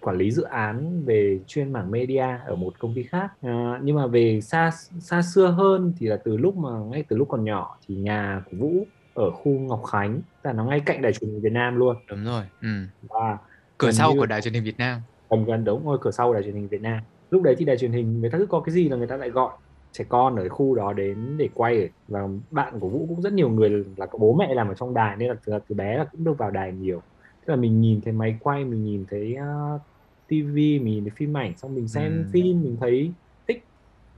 quản 0.00 0.16
lý 0.16 0.30
dự 0.30 0.42
án 0.42 1.02
về 1.04 1.38
chuyên 1.46 1.72
mảng 1.72 1.90
media 1.90 2.26
ở 2.46 2.54
một 2.56 2.78
công 2.78 2.94
ty 2.94 3.02
khác. 3.02 3.28
À, 3.42 3.80
nhưng 3.82 3.96
mà 3.96 4.06
về 4.06 4.40
xa 4.40 4.70
xa 5.00 5.22
xưa 5.22 5.46
hơn 5.46 5.92
thì 5.98 6.06
là 6.06 6.16
từ 6.24 6.36
lúc 6.36 6.56
mà 6.56 6.70
ngay 6.90 7.04
từ 7.08 7.16
lúc 7.16 7.28
còn 7.28 7.44
nhỏ 7.44 7.78
thì 7.86 7.94
nhà 7.94 8.42
của 8.50 8.56
Vũ 8.56 8.86
ở 9.14 9.30
khu 9.30 9.50
Ngọc 9.52 9.82
Khánh, 9.84 10.20
là 10.42 10.52
nó 10.52 10.64
ngay 10.64 10.80
cạnh 10.80 11.02
đài 11.02 11.12
truyền 11.12 11.30
hình 11.30 11.40
Việt 11.40 11.52
Nam 11.52 11.76
luôn 11.76 11.96
Đúng 12.10 12.24
rồi. 12.24 12.42
Ừ. 12.62 12.68
và 13.08 13.38
Cửa 13.78 13.90
sau 13.90 14.12
như- 14.12 14.18
của 14.18 14.26
Đài 14.26 14.40
truyền 14.42 14.54
hình 14.54 14.64
Việt 14.64 14.78
Nam. 14.78 15.00
gần 15.30 15.44
gần 15.44 15.64
đúng 15.64 15.84
ngôi 15.84 15.98
cửa 16.00 16.10
sau 16.10 16.34
đài 16.34 16.42
truyền 16.42 16.54
hình 16.54 16.68
Việt 16.68 16.80
Nam 16.82 17.00
lúc 17.30 17.42
đấy 17.42 17.54
thì 17.58 17.64
đài 17.64 17.76
truyền 17.78 17.92
hình 17.92 18.20
người 18.20 18.30
ta 18.30 18.38
cứ 18.38 18.46
có 18.46 18.60
cái 18.60 18.72
gì 18.74 18.88
là 18.88 18.96
người 18.96 19.06
ta 19.06 19.16
lại 19.16 19.30
gọi 19.30 19.52
trẻ 19.94 20.04
con 20.10 20.36
ở 20.36 20.50
khu 20.50 20.76
đó 20.76 20.94
đến 20.94 21.38
để 21.38 21.50
quay 21.54 21.90
và 22.08 22.20
bạn 22.50 22.80
của 22.80 22.90
Vũ 22.90 23.06
cũng 23.08 23.22
rất 23.22 23.34
nhiều 23.34 23.50
người 23.50 23.70
là 23.98 24.06
có 24.06 24.18
bố 24.18 24.34
mẹ 24.40 24.54
làm 24.54 24.68
ở 24.68 24.74
trong 24.74 24.94
đài 24.94 25.16
nên 25.18 25.28
là 25.30 25.36
từ, 25.46 25.54
từ 25.68 25.76
bé 25.76 25.98
là 25.98 26.06
cũng 26.12 26.24
được 26.24 26.34
vào 26.38 26.52
đài 26.52 26.72
nhiều. 26.72 27.04
Tức 27.46 27.50
là 27.52 27.56
mình 27.56 27.80
nhìn 27.82 28.02
thấy 28.02 28.14
máy 28.14 28.38
quay 28.40 28.64
mình 28.66 28.84
nhìn 28.84 29.06
thấy 29.10 29.36
uh, 29.76 29.82
TV 30.28 30.56
mình 30.80 30.84
nhìn 30.94 31.04
thấy 31.04 31.12
phim 31.16 31.36
ảnh 31.38 31.58
xong 31.58 31.74
mình 31.74 31.88
xem 31.88 32.26
Ừ. 32.26 32.30
phim 32.32 32.62
mình 32.62 32.78
thấy 32.80 33.16
thích. 33.48 33.58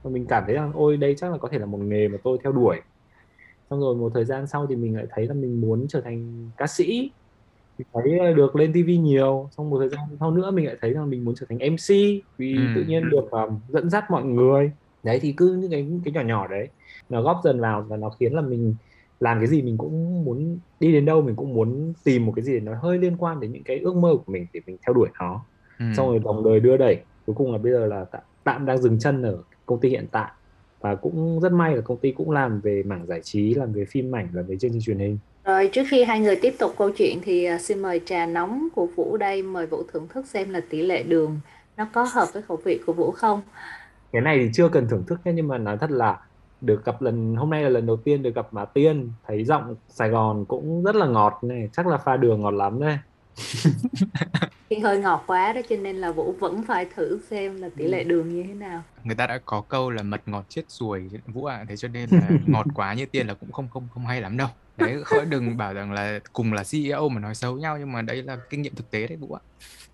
Và 0.03 0.11
mình 0.11 0.27
cảm 0.29 0.45
thấy 0.47 0.57
rằng 0.57 0.73
ôi 0.75 0.99
đây 0.99 1.15
chắc 1.19 1.33
là 1.33 1.39
có 1.39 1.51
thể 1.53 1.59
là 1.61 1.67
một 1.67 1.79
nghề 1.79 2.09
mà 2.09 2.19
tôi 2.25 2.39
theo 2.45 2.53
đuổi. 2.53 2.81
Xong 3.71 3.81
rồi 3.81 3.97
một 3.97 4.13
thời 4.15 4.25
gian 4.25 4.47
sau 4.47 4.67
thì 4.67 4.77
mình 4.77 4.97
lại 4.97 5.07
thấy 5.11 5.27
là 5.27 5.35
mình 5.35 5.61
muốn 5.61 5.87
trở 5.89 6.01
thành 6.01 6.51
ca 6.57 6.67
sĩ. 6.67 7.13
Thấy 7.95 8.35
được 8.37 8.57
lên 8.57 8.73
TV 8.75 8.97
nhiều. 8.97 9.51
Xong 9.57 9.71
một 9.71 9.79
thời 9.81 9.89
gian 9.89 10.01
sau 10.21 10.31
nữa 10.31 10.51
mình 10.51 10.67
lại 10.67 10.77
thấy 10.81 10.93
rằng 10.95 11.11
mình 11.11 11.25
muốn 11.25 11.35
trở 11.41 11.47
thành 11.49 11.59
MC 11.59 12.23
vì 12.39 12.57
Ừ. 12.57 12.63
tự 12.75 12.83
nhiên 12.83 13.09
được 13.11 13.25
um, 13.31 13.61
dẫn 13.69 13.91
dắt 13.91 14.05
mọi 14.11 14.25
người 14.25 14.73
đấy 15.07 15.21
thì 15.23 15.35
cứ 15.39 15.55
những 15.63 15.73
cái 15.73 15.89
cái 16.05 16.13
nhỏ 16.15 16.23
nhỏ 16.23 16.49
đấy 16.49 16.69
nó 17.11 17.23
góp 17.23 17.41
dần 17.45 17.61
vào 17.61 17.87
và 17.91 17.97
nó 17.99 18.11
khiến 18.11 18.35
là 18.35 18.43
mình 18.43 18.77
làm 19.21 19.39
cái 19.41 19.49
gì 19.49 19.63
mình 19.63 19.79
cũng 19.79 20.25
muốn 20.25 20.61
đi 20.81 20.93
đến 20.93 21.05
đâu 21.07 21.23
mình 21.23 21.37
cũng 21.37 21.55
muốn 21.55 21.95
tìm 22.05 22.27
một 22.27 22.33
cái 22.37 22.45
gì 22.45 22.55
để 22.55 22.61
nó 22.61 22.73
hơi 22.83 22.99
liên 22.99 23.17
quan 23.19 23.41
đến 23.41 23.53
những 23.53 23.65
cái 23.65 23.79
ước 23.81 23.97
mơ 23.97 24.17
của 24.27 24.33
mình 24.33 24.47
để 24.53 24.61
mình 24.67 24.79
theo 24.87 24.95
đuổi 24.95 25.09
nó 25.21 25.47
Ừ. 25.79 25.85
xong 25.93 26.09
rồi 26.09 26.19
vòng 26.21 26.45
đời 26.45 26.61
đưa 26.61 26.77
đẩy 26.77 27.07
cuối 27.27 27.37
cùng 27.37 27.53
là 27.53 27.59
bây 27.59 27.73
giờ 27.73 27.87
là 27.87 28.05
tạm, 28.13 28.23
tạm 28.45 28.67
đang 28.67 28.79
dừng 28.83 28.99
chân 28.99 29.23
ở 29.23 29.45
công 29.67 29.81
ty 29.81 29.89
hiện 29.89 30.09
tại 30.13 30.31
và 30.81 30.95
cũng 30.97 31.41
rất 31.41 31.53
may 31.53 31.77
là 31.77 31.83
công 31.85 32.01
ty 32.01 32.13
cũng 32.13 32.31
làm 32.31 32.61
về 32.61 32.83
mảng 32.87 33.07
giải 33.07 33.21
trí 33.25 33.55
làm 33.55 33.73
về 33.73 33.85
phim 33.91 34.15
ảnh 34.15 34.31
làm 34.35 34.47
về 34.47 34.57
chương 34.61 34.71
trình 34.73 34.81
truyền 34.83 34.99
hình 34.99 35.19
Rồi 35.45 35.69
trước 35.73 35.83
khi 35.91 36.05
hai 36.05 36.21
người 36.21 36.37
tiếp 36.43 36.55
tục 36.59 36.75
câu 36.79 36.91
chuyện 36.97 37.21
thì 37.23 37.45
à, 37.45 37.59
xin 37.59 37.79
mời 37.83 38.01
trà 38.07 38.27
nóng 38.27 38.69
của 38.75 38.87
Vũ 38.97 39.17
đây, 39.17 39.43
mời 39.43 39.67
Vũ 39.67 39.83
thưởng 39.93 40.09
thức 40.09 40.27
xem 40.27 40.51
là 40.51 40.61
tỷ 40.71 40.83
lệ 40.83 41.03
đường 41.03 41.41
nó 41.77 41.89
có 41.93 42.05
hợp 42.05 42.27
với 42.33 42.43
khẩu 42.43 42.57
vị 42.65 42.81
của 42.87 42.93
Vũ 42.93 43.11
không? 43.11 43.43
Cái 44.17 44.23
này 44.23 44.39
thì 44.39 44.51
chưa 44.53 44.69
cần 44.69 44.89
thưởng 44.89 45.05
thức 45.07 45.21
nhé 45.25 45.33
nhưng 45.35 45.49
mà 45.49 45.59
nói 45.59 45.79
thật 45.79 45.91
là 45.91 46.21
được 46.61 46.85
gặp 46.85 47.03
lần, 47.03 47.37
hôm 47.37 47.51
nay 47.51 47.63
là 47.63 47.69
lần 47.69 47.87
đầu 47.87 47.97
tiên 47.97 48.23
được 48.23 48.35
gặp 48.35 48.49
bà 48.53 48.65
Tiên. 48.65 49.13
Thấy 49.27 49.45
giọng 49.45 49.75
Sài 49.89 50.09
Gòn 50.11 50.45
cũng 50.45 50.83
rất 50.85 50.97
là 50.97 51.07
ngọt 51.07 51.39
này, 51.43 51.69
chắc 51.73 51.87
là 51.87 51.97
pha 51.99 52.17
đường 52.17 52.43
ngọt 52.43 52.51
lắm 52.51 52.81
đây. 52.81 52.99
Thì 54.71 54.79
hơi 54.79 54.99
ngọt 54.99 55.25
quá 55.27 55.53
đó 55.53 55.61
cho 55.69 55.77
nên 55.77 55.97
là 55.97 56.13
Vũ 56.13 56.33
vẫn 56.41 56.63
phải 56.63 56.87
thử 56.95 57.21
xem 57.31 57.61
là 57.61 57.69
tỷ 57.77 57.87
lệ 57.87 58.05
đường 58.05 58.29
như 58.29 58.43
thế 58.43 58.55
nào. 58.55 58.83
người 59.05 59.15
ta 59.15 59.27
đã 59.27 59.39
có 59.45 59.61
câu 59.61 59.91
là 59.91 60.03
mật 60.03 60.21
ngọt 60.27 60.45
chết 60.49 60.63
ruồi 60.69 61.11
Vũ 61.27 61.45
ạ. 61.45 61.65
Thế 61.69 61.77
cho 61.77 61.89
nên 61.89 62.09
là 62.11 62.29
ngọt 62.47 62.67
quá 62.75 62.95
như 62.95 63.07
tiên 63.07 63.27
là 63.27 63.35
cũng 63.35 63.53
không 63.53 63.69
không 63.69 63.89
không 63.95 64.07
hay 64.07 64.21
lắm 64.21 64.37
đâu. 64.37 64.49
Đấy 64.77 65.05
khỏi 65.05 65.25
đừng 65.25 65.57
bảo 65.57 65.75
rằng 65.75 65.93
là 65.93 66.21
cùng 66.33 66.53
là 66.53 66.65
CEO 66.71 67.09
mà 67.09 67.21
nói 67.21 67.35
xấu 67.35 67.59
nhau 67.59 67.79
nhưng 67.79 67.93
mà 67.93 68.03
đây 68.03 68.23
là 68.23 68.37
kinh 68.51 68.63
nghiệm 68.63 68.75
thực 68.75 68.91
tế 68.91 69.07
đấy 69.07 69.17
Vũ 69.17 69.33
ạ. 69.33 69.41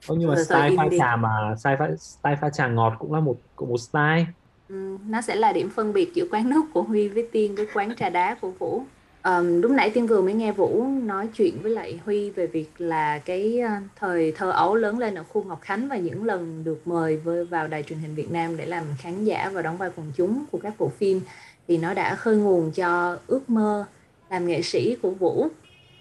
Ô, 0.07 0.15
nhưng 0.19 0.29
mà 0.29 0.35
Rồi, 0.35 0.45
style 0.45 0.69
im 0.69 0.77
pha 0.77 0.85
trà 0.99 1.17
mà 1.17 1.55
style 1.59 1.77
pha, 1.79 1.89
style 1.99 2.37
pha 2.41 2.51
trà 2.51 2.69
ngọt 2.69 2.97
cũng 2.99 3.15
là 3.15 3.21
một 3.21 3.37
cũng 3.57 3.69
một 3.69 3.79
style. 3.79 4.27
Ừm, 4.69 5.11
nó 5.11 5.21
sẽ 5.21 5.35
là 5.35 5.53
điểm 5.53 5.71
phân 5.71 5.93
biệt 5.93 6.15
giữa 6.15 6.27
quán 6.31 6.51
nước 6.51 6.63
của 6.75 6.83
Huy 6.83 7.09
với 7.09 7.29
Tiên 7.33 7.55
với 7.55 7.67
quán 7.75 7.97
trà 7.97 8.11
đá 8.11 8.35
của 8.35 8.51
Vũ 8.51 8.85
um, 9.25 9.61
lúc 9.61 9.71
nãy 9.71 9.91
Tiên 9.91 10.07
vừa 10.07 10.21
mới 10.21 10.35
nghe 10.35 10.52
Vũ 10.52 10.87
nói 11.02 11.29
chuyện 11.35 11.59
với 11.62 11.71
lại 11.71 12.00
Huy 12.05 12.31
về 12.31 12.47
việc 12.47 12.71
là 12.79 13.19
cái 13.19 13.61
ờ, 13.61 13.71
thời 13.97 14.33
thơ 14.33 14.50
ấu 14.50 14.75
lớn 14.75 14.99
lên 14.99 15.14
ở 15.14 15.25
khu 15.25 15.43
Ngọc 15.43 15.61
Khánh 15.62 15.88
và 15.88 15.97
những 15.97 16.25
lần 16.25 16.64
được 16.64 16.87
mời 16.87 17.17
vào 17.50 17.69
đài 17.69 17.83
truyền 17.83 17.99
hình 17.99 18.14
Việt 18.14 18.31
Nam 18.31 18.57
để 18.57 18.67
làm 18.67 18.85
khán 18.99 19.25
giả 19.25 19.50
và 19.55 19.62
đóng 19.62 19.76
vai 19.76 19.91
quần 19.97 20.12
chúng 20.17 20.45
của 20.50 20.59
các 20.59 20.75
bộ 20.79 20.88
phim 20.88 21.21
thì 21.69 21.79
nó 21.79 21.95
đã 21.95 22.14
khơi 22.14 22.37
nguồn 22.37 22.73
cho 22.73 23.19
ước 23.26 23.50
mơ 23.50 23.85
làm 24.31 24.47
nghệ 24.47 24.62
sĩ 24.62 24.97
của 25.02 25.11
Vũ. 25.11 25.49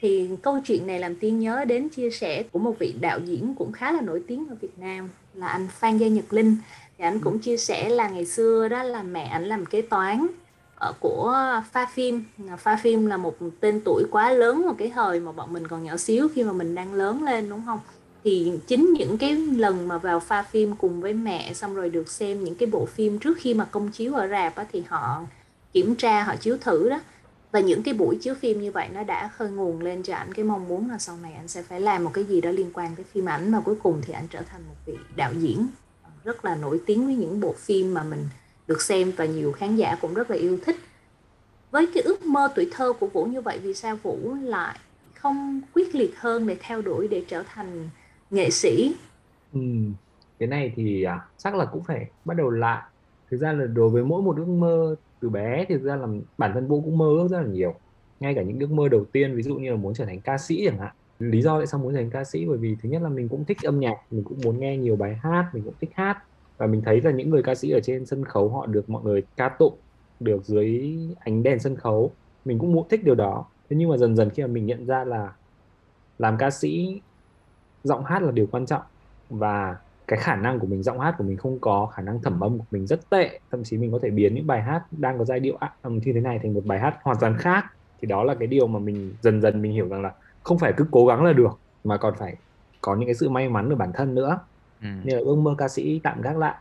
Thì 0.01 0.29
câu 0.41 0.59
chuyện 0.65 0.87
này 0.87 0.99
làm 0.99 1.15
Tiên 1.15 1.39
nhớ 1.39 1.65
đến 1.65 1.89
chia 1.89 2.09
sẻ 2.09 2.43
của 2.51 2.59
một 2.59 2.79
vị 2.79 2.93
đạo 3.01 3.19
diễn 3.25 3.55
cũng 3.57 3.71
khá 3.71 3.91
là 3.91 4.01
nổi 4.01 4.23
tiếng 4.27 4.47
ở 4.49 4.55
Việt 4.61 4.79
Nam 4.79 5.09
là 5.33 5.47
anh 5.47 5.67
Phan 5.79 5.97
Gia 5.97 6.07
Nhật 6.07 6.33
Linh 6.33 6.57
thì 6.97 7.03
anh 7.03 7.19
cũng 7.19 7.39
chia 7.39 7.57
sẻ 7.57 7.89
là 7.89 8.09
ngày 8.09 8.25
xưa 8.25 8.67
đó 8.67 8.83
là 8.83 9.03
mẹ 9.03 9.23
ảnh 9.23 9.45
làm 9.45 9.65
kế 9.65 9.81
toán 9.81 10.27
Ờ, 10.81 10.93
của 10.99 11.61
pha 11.71 11.85
phim. 11.85 12.23
Ờ, 12.49 12.55
pha 12.57 12.75
phim 12.75 13.05
là 13.05 13.17
một 13.17 13.35
tên 13.59 13.81
tuổi 13.85 14.03
quá 14.11 14.31
lớn 14.31 14.61
một 14.61 14.73
cái 14.77 14.91
thời 14.95 15.19
mà 15.19 15.31
bọn 15.31 15.53
mình 15.53 15.67
còn 15.67 15.83
nhỏ 15.83 15.97
xíu 15.97 16.27
khi 16.35 16.43
mà 16.43 16.53
mình 16.53 16.75
đang 16.75 16.93
lớn 16.93 17.23
lên 17.23 17.49
đúng 17.49 17.61
không? 17.65 17.79
Thì 18.23 18.51
chính 18.67 18.93
những 18.93 19.17
cái 19.17 19.35
lần 19.35 19.87
mà 19.87 19.97
vào 19.97 20.19
pha 20.19 20.43
phim 20.43 20.75
cùng 20.75 21.01
với 21.01 21.13
mẹ 21.13 21.53
xong 21.53 21.75
rồi 21.75 21.89
được 21.89 22.09
xem 22.09 22.43
những 22.43 22.55
cái 22.55 22.69
bộ 22.69 22.85
phim 22.85 23.19
trước 23.19 23.37
khi 23.37 23.53
mà 23.53 23.65
công 23.65 23.91
chiếu 23.91 24.13
ở 24.13 24.27
rạp 24.27 24.55
á, 24.55 24.65
thì 24.71 24.83
họ 24.87 25.21
kiểm 25.73 25.95
tra 25.95 26.23
họ 26.23 26.35
chiếu 26.35 26.57
thử 26.57 26.89
đó. 26.89 26.99
Và 27.51 27.59
những 27.59 27.83
cái 27.83 27.93
buổi 27.93 28.17
chiếu 28.21 28.35
phim 28.35 28.61
như 28.61 28.71
vậy 28.71 28.89
nó 28.93 29.03
đã 29.03 29.27
khơi 29.27 29.49
nguồn 29.49 29.81
lên 29.81 30.03
cho 30.03 30.15
anh 30.15 30.33
cái 30.33 30.45
mong 30.45 30.67
muốn 30.67 30.89
là 30.89 30.97
sau 30.97 31.17
này 31.23 31.33
anh 31.33 31.47
sẽ 31.47 31.61
phải 31.63 31.81
làm 31.81 32.03
một 32.03 32.11
cái 32.13 32.23
gì 32.23 32.41
đó 32.41 32.51
liên 32.51 32.71
quan 32.73 32.95
tới 32.95 33.05
phim 33.13 33.29
ảnh. 33.29 33.51
Mà 33.51 33.59
cuối 33.59 33.75
cùng 33.83 34.01
thì 34.01 34.13
anh 34.13 34.27
trở 34.29 34.41
thành 34.41 34.61
một 34.67 34.75
vị 34.85 34.93
đạo 35.15 35.33
diễn 35.39 35.67
ờ, 36.03 36.09
rất 36.23 36.45
là 36.45 36.55
nổi 36.55 36.81
tiếng 36.85 37.05
với 37.05 37.15
những 37.15 37.39
bộ 37.39 37.53
phim 37.57 37.93
mà 37.93 38.03
mình 38.03 38.25
được 38.67 38.81
xem 38.81 39.11
và 39.17 39.25
nhiều 39.25 39.51
khán 39.51 39.75
giả 39.75 39.95
cũng 40.01 40.13
rất 40.13 40.29
là 40.31 40.37
yêu 40.37 40.59
thích. 40.65 40.75
Với 41.71 41.87
cái 41.93 42.03
ước 42.03 42.25
mơ 42.25 42.53
tuổi 42.55 42.69
thơ 42.71 42.93
của 42.93 43.07
Vũ 43.07 43.25
như 43.25 43.41
vậy 43.41 43.59
vì 43.63 43.73
sao 43.73 43.97
Vũ 44.03 44.33
lại 44.33 44.79
không 45.15 45.61
quyết 45.73 45.95
liệt 45.95 46.11
hơn 46.17 46.47
để 46.47 46.57
theo 46.61 46.81
đuổi 46.81 47.07
để 47.07 47.25
trở 47.27 47.43
thành 47.47 47.89
nghệ 48.29 48.49
sĩ? 48.51 48.95
Ừ. 49.51 49.59
cái 50.39 50.47
này 50.47 50.73
thì 50.75 51.03
à, 51.03 51.19
chắc 51.37 51.55
là 51.55 51.65
cũng 51.65 51.83
phải 51.87 52.11
bắt 52.23 52.33
đầu 52.37 52.49
lại. 52.49 52.81
Thực 53.31 53.37
ra 53.37 53.53
là 53.53 53.65
đối 53.67 53.89
với 53.89 54.03
mỗi 54.05 54.21
một 54.21 54.37
ước 54.37 54.45
mơ 54.47 54.95
từ 55.19 55.29
bé 55.29 55.65
thì 55.69 55.75
thực 55.75 55.83
ra 55.83 55.95
là 55.95 56.07
bản 56.37 56.51
thân 56.53 56.67
vũ 56.67 56.81
cũng 56.83 56.97
mơ 56.97 57.05
ước 57.05 57.27
rất 57.31 57.41
là 57.41 57.47
nhiều. 57.47 57.81
Ngay 58.19 58.33
cả 58.35 58.43
những 58.43 58.59
ước 58.59 58.71
mơ 58.71 58.89
đầu 58.89 59.05
tiên 59.13 59.35
ví 59.35 59.43
dụ 59.43 59.55
như 59.55 59.69
là 59.71 59.75
muốn 59.75 59.93
trở 59.93 60.05
thành 60.05 60.21
ca 60.21 60.37
sĩ 60.37 60.61
chẳng 60.65 60.79
hạn. 60.79 60.95
Lý 61.19 61.41
do 61.41 61.59
tại 61.59 61.67
sao 61.67 61.79
muốn 61.79 61.93
trở 61.93 61.99
thành 61.99 62.09
ca 62.11 62.23
sĩ? 62.23 62.45
Bởi 62.47 62.57
vì 62.57 62.75
thứ 62.83 62.89
nhất 62.89 63.01
là 63.01 63.09
mình 63.09 63.29
cũng 63.29 63.45
thích 63.45 63.57
âm 63.61 63.79
nhạc 63.79 63.95
mình 64.09 64.23
cũng 64.23 64.43
muốn 64.43 64.59
nghe 64.59 64.77
nhiều 64.77 64.95
bài 64.95 65.15
hát 65.23 65.49
mình 65.53 65.63
cũng 65.63 65.75
thích 65.81 65.91
hát 65.93 66.17
và 66.57 66.67
mình 66.67 66.81
thấy 66.81 67.01
là 67.01 67.11
những 67.11 67.29
người 67.29 67.43
ca 67.43 67.55
sĩ 67.55 67.71
ở 67.71 67.79
trên 67.79 68.05
sân 68.05 68.25
khấu 68.25 68.49
họ 68.49 68.65
được 68.65 68.89
mọi 68.89 69.03
người 69.03 69.23
ca 69.37 69.49
tụng 69.49 69.73
được 70.19 70.45
dưới 70.45 70.97
ánh 71.19 71.43
đèn 71.43 71.59
sân 71.59 71.75
khấu. 71.75 72.11
Mình 72.45 72.59
cũng 72.59 72.71
muốn 72.71 72.87
thích 72.89 73.03
điều 73.03 73.15
đó. 73.15 73.45
Thế 73.69 73.75
nhưng 73.77 73.89
mà 73.89 73.97
dần 73.97 74.15
dần 74.15 74.29
khi 74.29 74.43
mà 74.43 74.47
mình 74.47 74.65
nhận 74.65 74.85
ra 74.85 75.03
là 75.03 75.33
làm 76.19 76.37
ca 76.37 76.49
sĩ, 76.49 77.01
giọng 77.83 78.05
hát 78.05 78.21
là 78.21 78.31
điều 78.31 78.47
quan 78.51 78.65
trọng 78.65 78.81
và 79.29 79.77
cái 80.07 80.19
khả 80.19 80.35
năng 80.35 80.59
của 80.59 80.67
mình, 80.67 80.83
giọng 80.83 80.99
hát 80.99 81.15
của 81.17 81.23
mình 81.23 81.37
không 81.37 81.59
có, 81.59 81.85
khả 81.85 82.01
năng 82.01 82.21
thẩm 82.21 82.39
âm 82.39 82.57
của 82.57 82.65
mình 82.71 82.87
rất 82.87 83.09
tệ, 83.09 83.39
thậm 83.51 83.63
chí 83.63 83.77
mình 83.77 83.91
có 83.91 83.99
thể 84.01 84.09
biến 84.09 84.35
những 84.35 84.47
bài 84.47 84.61
hát 84.61 84.83
đang 84.91 85.17
có 85.17 85.25
giai 85.25 85.39
điệu 85.39 85.57
âm 85.81 85.97
như 85.97 86.11
thế 86.13 86.19
này 86.19 86.39
thành 86.43 86.53
một 86.53 86.65
bài 86.65 86.79
hát 86.79 86.97
hoàn 87.03 87.17
toàn 87.19 87.37
khác, 87.37 87.65
thì 88.01 88.07
đó 88.07 88.23
là 88.23 88.35
cái 88.35 88.47
điều 88.47 88.67
mà 88.67 88.79
mình 88.79 89.15
dần 89.21 89.41
dần 89.41 89.61
mình 89.61 89.71
hiểu 89.71 89.87
rằng 89.87 90.01
là 90.01 90.13
không 90.43 90.59
phải 90.59 90.73
cứ 90.77 90.85
cố 90.91 91.05
gắng 91.05 91.23
là 91.23 91.33
được, 91.33 91.59
mà 91.83 91.97
còn 91.97 92.13
phải 92.17 92.35
có 92.81 92.95
những 92.95 93.07
cái 93.07 93.15
sự 93.15 93.29
may 93.29 93.49
mắn 93.49 93.69
ở 93.69 93.75
bản 93.75 93.91
thân 93.93 94.15
nữa 94.15 94.39
ừ. 94.81 94.87
nên 95.03 95.15
là 95.15 95.21
ước 95.25 95.35
mơ 95.35 95.55
ca 95.57 95.67
sĩ 95.67 95.99
tạm 96.03 96.21
gác 96.21 96.37
lại. 96.37 96.55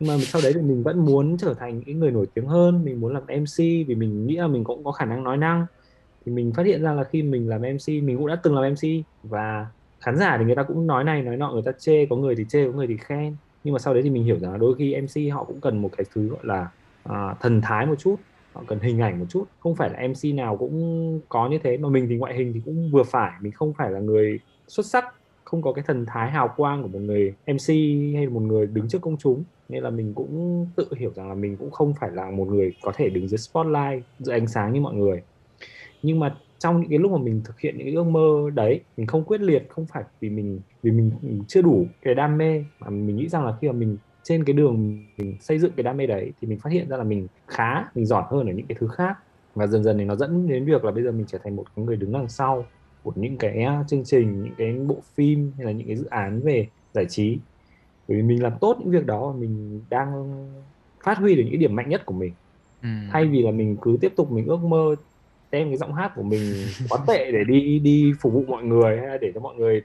Nhưng 0.00 0.08
mà 0.08 0.24
sau 0.24 0.42
đấy 0.42 0.52
thì 0.54 0.60
mình 0.60 0.82
vẫn 0.82 1.04
muốn 1.04 1.36
trở 1.36 1.54
thành 1.54 1.82
những 1.86 1.98
người 1.98 2.10
nổi 2.10 2.26
tiếng 2.34 2.46
hơn 2.46 2.84
mình 2.84 3.00
muốn 3.00 3.14
làm 3.14 3.22
MC 3.22 3.58
vì 3.58 3.94
mình 3.94 4.26
nghĩ 4.26 4.36
là 4.36 4.46
mình 4.46 4.64
cũng 4.64 4.84
có 4.84 4.92
khả 4.92 5.04
năng 5.04 5.24
nói 5.24 5.36
năng. 5.36 5.66
Thì 6.26 6.32
mình 6.32 6.52
phát 6.52 6.66
hiện 6.66 6.82
ra 6.82 6.92
là 6.92 7.04
khi 7.04 7.22
mình 7.22 7.48
làm 7.48 7.62
MC 7.62 7.88
mình 7.88 8.16
cũng 8.16 8.26
đã 8.26 8.36
từng 8.36 8.54
làm 8.58 8.72
MC 8.72 9.04
và 9.22 9.66
khán 10.00 10.16
giả 10.16 10.36
thì 10.38 10.44
người 10.44 10.54
ta 10.54 10.62
cũng 10.62 10.86
nói 10.86 11.04
này 11.04 11.22
nói 11.22 11.36
nọ 11.36 11.52
người 11.52 11.62
ta 11.62 11.72
chê 11.78 12.06
có 12.06 12.16
người 12.16 12.34
thì 12.34 12.44
chê 12.48 12.66
có 12.66 12.72
người 12.72 12.86
thì 12.86 12.96
khen. 12.96 13.36
Nhưng 13.64 13.72
mà 13.72 13.78
sau 13.78 13.94
đấy 13.94 14.02
thì 14.02 14.10
mình 14.10 14.24
hiểu 14.24 14.38
rằng 14.38 14.52
là 14.52 14.58
đôi 14.58 14.74
khi 14.78 14.96
MC 15.00 15.32
họ 15.32 15.44
cũng 15.44 15.60
cần 15.60 15.82
một 15.82 15.90
cái 15.96 16.06
thứ 16.14 16.28
gọi 16.28 16.40
là 16.42 16.68
à, 17.04 17.34
thần 17.40 17.60
thái 17.60 17.86
một 17.86 17.94
chút 17.98 18.16
họ 18.52 18.62
cần 18.66 18.78
hình 18.80 19.00
ảnh 19.00 19.18
một 19.18 19.26
chút. 19.28 19.44
Không 19.60 19.74
phải 19.74 19.90
là 19.90 20.08
MC 20.08 20.34
nào 20.34 20.56
cũng 20.56 21.20
có 21.28 21.48
như 21.48 21.58
thế 21.62 21.76
mà 21.76 21.88
mình 21.88 22.06
thì 22.08 22.16
ngoại 22.16 22.34
hình 22.34 22.52
thì 22.52 22.60
cũng 22.64 22.90
vừa 22.90 23.02
phải 23.02 23.32
mình 23.40 23.52
không 23.52 23.72
phải 23.72 23.90
là 23.90 24.00
người 24.00 24.40
xuất 24.68 24.86
sắc 24.86 25.14
không 25.44 25.62
có 25.62 25.72
cái 25.72 25.84
thần 25.86 26.06
thái 26.06 26.30
hào 26.30 26.54
quang 26.56 26.82
của 26.82 26.88
một 26.88 26.98
người 26.98 27.34
MC 27.46 27.68
hay 28.14 28.26
một 28.26 28.40
người 28.40 28.66
đứng 28.66 28.88
trước 28.88 29.00
công 29.02 29.16
chúng. 29.16 29.44
Nên 29.68 29.82
là 29.82 29.90
mình 29.90 30.14
cũng 30.14 30.66
tự 30.76 30.86
hiểu 30.96 31.12
rằng 31.14 31.28
là 31.28 31.34
mình 31.34 31.56
cũng 31.56 31.70
không 31.70 31.94
phải 32.00 32.10
là 32.10 32.30
một 32.30 32.48
người 32.48 32.72
có 32.82 32.92
thể 32.94 33.10
đứng 33.10 33.28
dưới 33.28 33.38
spotlight, 33.38 34.04
dưới 34.18 34.36
ánh 34.36 34.46
sáng 34.46 34.72
như 34.72 34.80
mọi 34.80 34.94
người. 34.94 35.22
Nhưng 36.02 36.18
mà 36.18 36.36
trong 36.58 36.80
những 36.80 36.90
cái 36.90 36.98
lúc 36.98 37.12
mà 37.12 37.18
mình 37.18 37.40
thực 37.44 37.60
hiện 37.60 37.78
những 37.78 37.86
cái 37.86 37.94
ước 37.94 38.06
mơ 38.06 38.50
đấy, 38.54 38.80
mình 38.96 39.06
không 39.06 39.24
quyết 39.24 39.40
liệt, 39.40 39.66
không 39.68 39.86
phải 39.86 40.04
vì 40.20 40.30
mình 40.30 40.60
vì 40.82 40.90
mình 40.90 41.10
chưa 41.48 41.62
đủ 41.62 41.86
cái 42.02 42.14
đam 42.14 42.38
mê, 42.38 42.64
mà 42.80 42.90
mình 42.90 43.16
nghĩ 43.16 43.28
rằng 43.28 43.44
là 43.44 43.56
khi 43.60 43.68
mà 43.68 43.72
mình 43.72 43.96
trên 44.22 44.44
cái 44.44 44.54
đường 44.54 45.04
mình 45.16 45.36
xây 45.40 45.58
dựng 45.58 45.72
cái 45.76 45.84
đam 45.84 45.96
mê 45.96 46.06
đấy, 46.06 46.32
thì 46.40 46.48
mình 46.48 46.58
phát 46.58 46.72
hiện 46.72 46.88
ra 46.88 46.96
là 46.96 47.04
mình 47.04 47.26
khá, 47.46 47.84
mình 47.94 48.06
giỏi 48.06 48.24
hơn 48.30 48.46
ở 48.46 48.52
những 48.52 48.66
cái 48.66 48.76
thứ 48.80 48.88
khác. 48.88 49.18
Và 49.54 49.66
dần 49.66 49.84
dần 49.84 49.98
thì 49.98 50.04
nó 50.04 50.16
dẫn 50.16 50.48
đến 50.48 50.64
việc 50.64 50.84
là 50.84 50.90
bây 50.90 51.02
giờ 51.04 51.12
mình 51.12 51.26
trở 51.26 51.38
thành 51.44 51.56
một 51.56 51.64
cái 51.76 51.84
người 51.84 51.96
đứng 51.96 52.12
đằng 52.12 52.28
sau 52.28 52.64
của 53.02 53.12
những 53.16 53.36
cái 53.36 53.66
chương 53.88 54.04
trình 54.04 54.42
những 54.42 54.54
cái 54.58 54.72
bộ 54.72 54.96
phim 55.14 55.52
hay 55.56 55.66
là 55.66 55.72
những 55.72 55.86
cái 55.86 55.96
dự 55.96 56.04
án 56.04 56.40
về 56.40 56.68
giải 56.92 57.06
trí. 57.08 57.38
Bởi 58.08 58.16
vì 58.16 58.22
mình 58.22 58.42
làm 58.42 58.52
tốt 58.60 58.76
những 58.80 58.90
việc 58.90 59.06
đó 59.06 59.34
mình 59.38 59.80
đang 59.90 60.36
phát 61.04 61.18
huy 61.18 61.34
được 61.36 61.42
những 61.46 61.60
điểm 61.60 61.76
mạnh 61.76 61.88
nhất 61.88 62.06
của 62.06 62.14
mình. 62.14 62.32
Ừ. 62.82 62.88
thay 63.10 63.26
vì 63.26 63.42
là 63.42 63.50
mình 63.50 63.76
cứ 63.82 63.98
tiếp 64.00 64.12
tục 64.16 64.32
mình 64.32 64.46
ước 64.46 64.60
mơ 64.60 64.94
đem 65.50 65.68
cái 65.68 65.76
giọng 65.76 65.94
hát 65.94 66.12
của 66.16 66.22
mình 66.22 66.54
quá 66.88 66.98
tệ 67.06 67.32
để 67.32 67.44
đi 67.44 67.78
đi 67.78 68.12
phục 68.20 68.32
vụ 68.32 68.44
mọi 68.48 68.62
người 68.62 68.98
hay 68.98 69.06
là 69.06 69.18
để 69.20 69.32
cho 69.34 69.40
mọi 69.40 69.54
người 69.54 69.82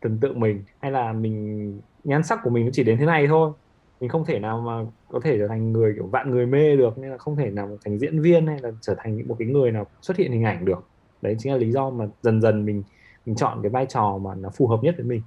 thần 0.00 0.18
tượng 0.20 0.40
mình 0.40 0.62
hay 0.80 0.90
là 0.90 1.12
mình 1.12 1.80
nhan 2.04 2.22
sắc 2.22 2.40
của 2.42 2.50
mình 2.50 2.64
nó 2.64 2.70
chỉ 2.72 2.84
đến 2.84 2.98
thế 2.98 3.06
này 3.06 3.26
thôi. 3.26 3.52
Mình 4.00 4.10
không 4.10 4.24
thể 4.24 4.38
nào 4.38 4.60
mà 4.60 4.90
có 5.08 5.20
thể 5.20 5.38
trở 5.38 5.48
thành 5.48 5.72
người 5.72 5.92
kiểu 5.94 6.06
vạn 6.06 6.30
người 6.30 6.46
mê 6.46 6.76
được 6.76 6.98
nên 6.98 7.10
là 7.10 7.18
không 7.18 7.36
thể 7.36 7.50
nào 7.50 7.78
thành 7.84 7.98
diễn 7.98 8.20
viên 8.20 8.46
hay 8.46 8.58
là 8.62 8.70
trở 8.80 8.94
thành 8.98 9.28
một 9.28 9.36
cái 9.38 9.48
người 9.48 9.72
nào 9.72 9.86
xuất 10.02 10.16
hiện 10.16 10.32
hình 10.32 10.44
ảnh 10.44 10.64
được 10.64 10.88
đấy 11.22 11.36
chính 11.38 11.52
là 11.52 11.58
lý 11.58 11.72
do 11.72 11.90
mà 11.90 12.04
dần 12.22 12.40
dần 12.40 12.66
mình 12.66 12.84
mình 13.24 13.36
chọn 13.36 13.58
cái 13.62 13.70
vai 13.70 13.86
trò 13.88 14.18
mà 14.24 14.34
nó 14.34 14.50
phù 14.56 14.68
hợp 14.68 14.80
nhất 14.82 14.94
với 14.98 15.06
mình. 15.06 15.22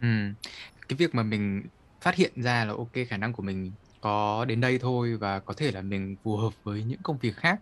Ừ. 0.00 0.08
cái 0.88 0.96
việc 0.96 1.14
mà 1.14 1.22
mình 1.22 1.62
phát 2.04 2.14
hiện 2.14 2.42
ra 2.42 2.64
là 2.64 2.74
ok 2.74 2.92
khả 3.08 3.16
năng 3.16 3.32
của 3.32 3.42
mình 3.42 3.72
có 4.00 4.44
đến 4.44 4.60
đây 4.60 4.78
thôi 4.78 5.16
và 5.16 5.40
có 5.40 5.54
thể 5.56 5.72
là 5.72 5.82
mình 5.82 6.16
phù 6.24 6.36
hợp 6.36 6.52
với 6.64 6.84
những 6.84 7.02
công 7.02 7.18
việc 7.18 7.36
khác. 7.36 7.60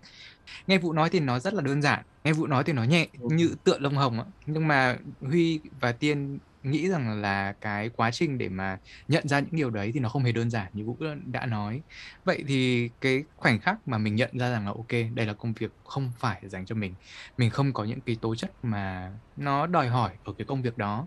Nghe 0.67 0.79
vụ 0.79 0.93
nói 0.93 1.11
thì 1.11 1.21
nó 1.21 1.39
rất 1.39 1.55
là 1.55 1.63
đơn 1.63 1.83
giản 1.83 2.05
nghe 2.25 2.33
vụ 2.33 2.47
nói 2.47 2.65
thì 2.65 2.73
nó 2.73 2.85
nhẹ 2.85 3.09
như 3.13 3.55
tựa 3.65 3.79
lông 3.79 3.97
hồng 3.97 4.19
á 4.21 4.25
nhưng 4.47 4.69
mà 4.69 4.99
huy 5.21 5.61
và 5.81 5.93
tiên 5.93 6.39
nghĩ 6.65 6.89
rằng 6.89 7.21
là 7.21 7.53
cái 7.61 7.89
quá 7.89 8.11
trình 8.11 8.39
để 8.39 8.49
mà 8.49 8.79
nhận 9.09 9.29
ra 9.29 9.41
những 9.41 9.57
điều 9.57 9.71
đấy 9.71 9.91
thì 9.95 10.01
nó 10.01 10.09
không 10.09 10.23
hề 10.23 10.33
đơn 10.33 10.51
giản 10.51 10.67
như 10.73 10.85
Vũ 10.85 10.97
đã 11.27 11.47
nói. 11.47 11.81
Vậy 12.25 12.45
thì 12.49 12.91
cái 13.01 13.25
khoảnh 13.37 13.61
khắc 13.61 13.89
mà 13.89 13.99
mình 13.99 14.15
nhận 14.15 14.31
ra 14.39 14.51
rằng 14.51 14.67
là 14.67 14.73
ok, 14.73 15.15
đây 15.15 15.27
là 15.27 15.33
công 15.33 15.53
việc 15.53 15.71
không 15.85 16.11
phải 16.19 16.41
dành 16.45 16.67
cho 16.67 16.75
mình. 16.75 16.95
Mình 17.39 17.51
không 17.51 17.73
có 17.73 17.85
những 17.85 18.01
cái 18.01 18.17
tố 18.21 18.35
chất 18.35 18.51
mà 18.63 19.13
nó 19.37 19.67
đòi 19.67 19.89
hỏi 19.89 20.11
ở 20.25 20.33
cái 20.39 20.45
công 20.45 20.63
việc 20.63 20.79
đó. 20.79 21.07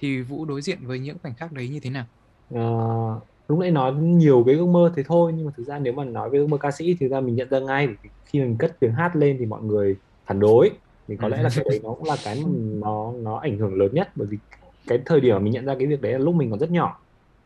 Thì 0.00 0.22
Vũ 0.22 0.44
đối 0.44 0.62
diện 0.62 0.78
với 0.86 0.98
những 0.98 1.18
khoảnh 1.22 1.34
khắc 1.34 1.52
đấy 1.52 1.68
như 1.68 1.80
thế 1.80 1.90
nào? 1.90 2.04
À, 2.54 2.66
lúc 3.48 3.58
nãy 3.58 3.70
nói 3.70 3.94
nhiều 3.94 4.42
cái 4.46 4.54
ước 4.54 4.66
mơ 4.66 4.92
thế 4.96 5.02
thôi 5.02 5.32
nhưng 5.36 5.46
mà 5.46 5.52
thực 5.56 5.64
ra 5.64 5.78
nếu 5.78 5.92
mà 5.92 6.04
nói 6.04 6.30
về 6.30 6.38
ước 6.38 6.46
mơ 6.46 6.58
ca 6.58 6.70
sĩ 6.70 6.96
thì 7.00 7.08
ra 7.08 7.20
mình 7.20 7.34
nhận 7.34 7.48
ra 7.50 7.58
ngay 7.58 7.88
khi 8.24 8.40
mình 8.40 8.56
cất 8.58 8.76
tiếng 8.80 8.92
hát 8.92 9.16
lên 9.16 9.36
thì 9.38 9.46
mọi 9.46 9.62
người 9.62 9.96
phản 10.26 10.40
đối 10.40 10.70
thì 11.08 11.16
có 11.16 11.28
lẽ 11.28 11.42
là 11.42 11.50
cái 11.54 11.64
đấy 11.68 11.80
nó 11.82 11.94
cũng 11.94 12.04
là 12.04 12.16
cái 12.24 12.34
mà 12.44 12.48
nó 12.80 13.12
nó 13.12 13.36
ảnh 13.36 13.58
hưởng 13.58 13.74
lớn 13.74 13.94
nhất 13.94 14.08
bởi 14.14 14.28
vì 14.30 14.38
cái 14.86 14.98
thời 15.06 15.20
điểm 15.20 15.44
mình 15.44 15.52
nhận 15.52 15.64
ra 15.64 15.74
cái 15.78 15.86
việc 15.86 16.02
đấy 16.02 16.12
là 16.12 16.18
lúc 16.18 16.34
mình 16.34 16.50
còn 16.50 16.58
rất 16.58 16.70
nhỏ. 16.70 17.00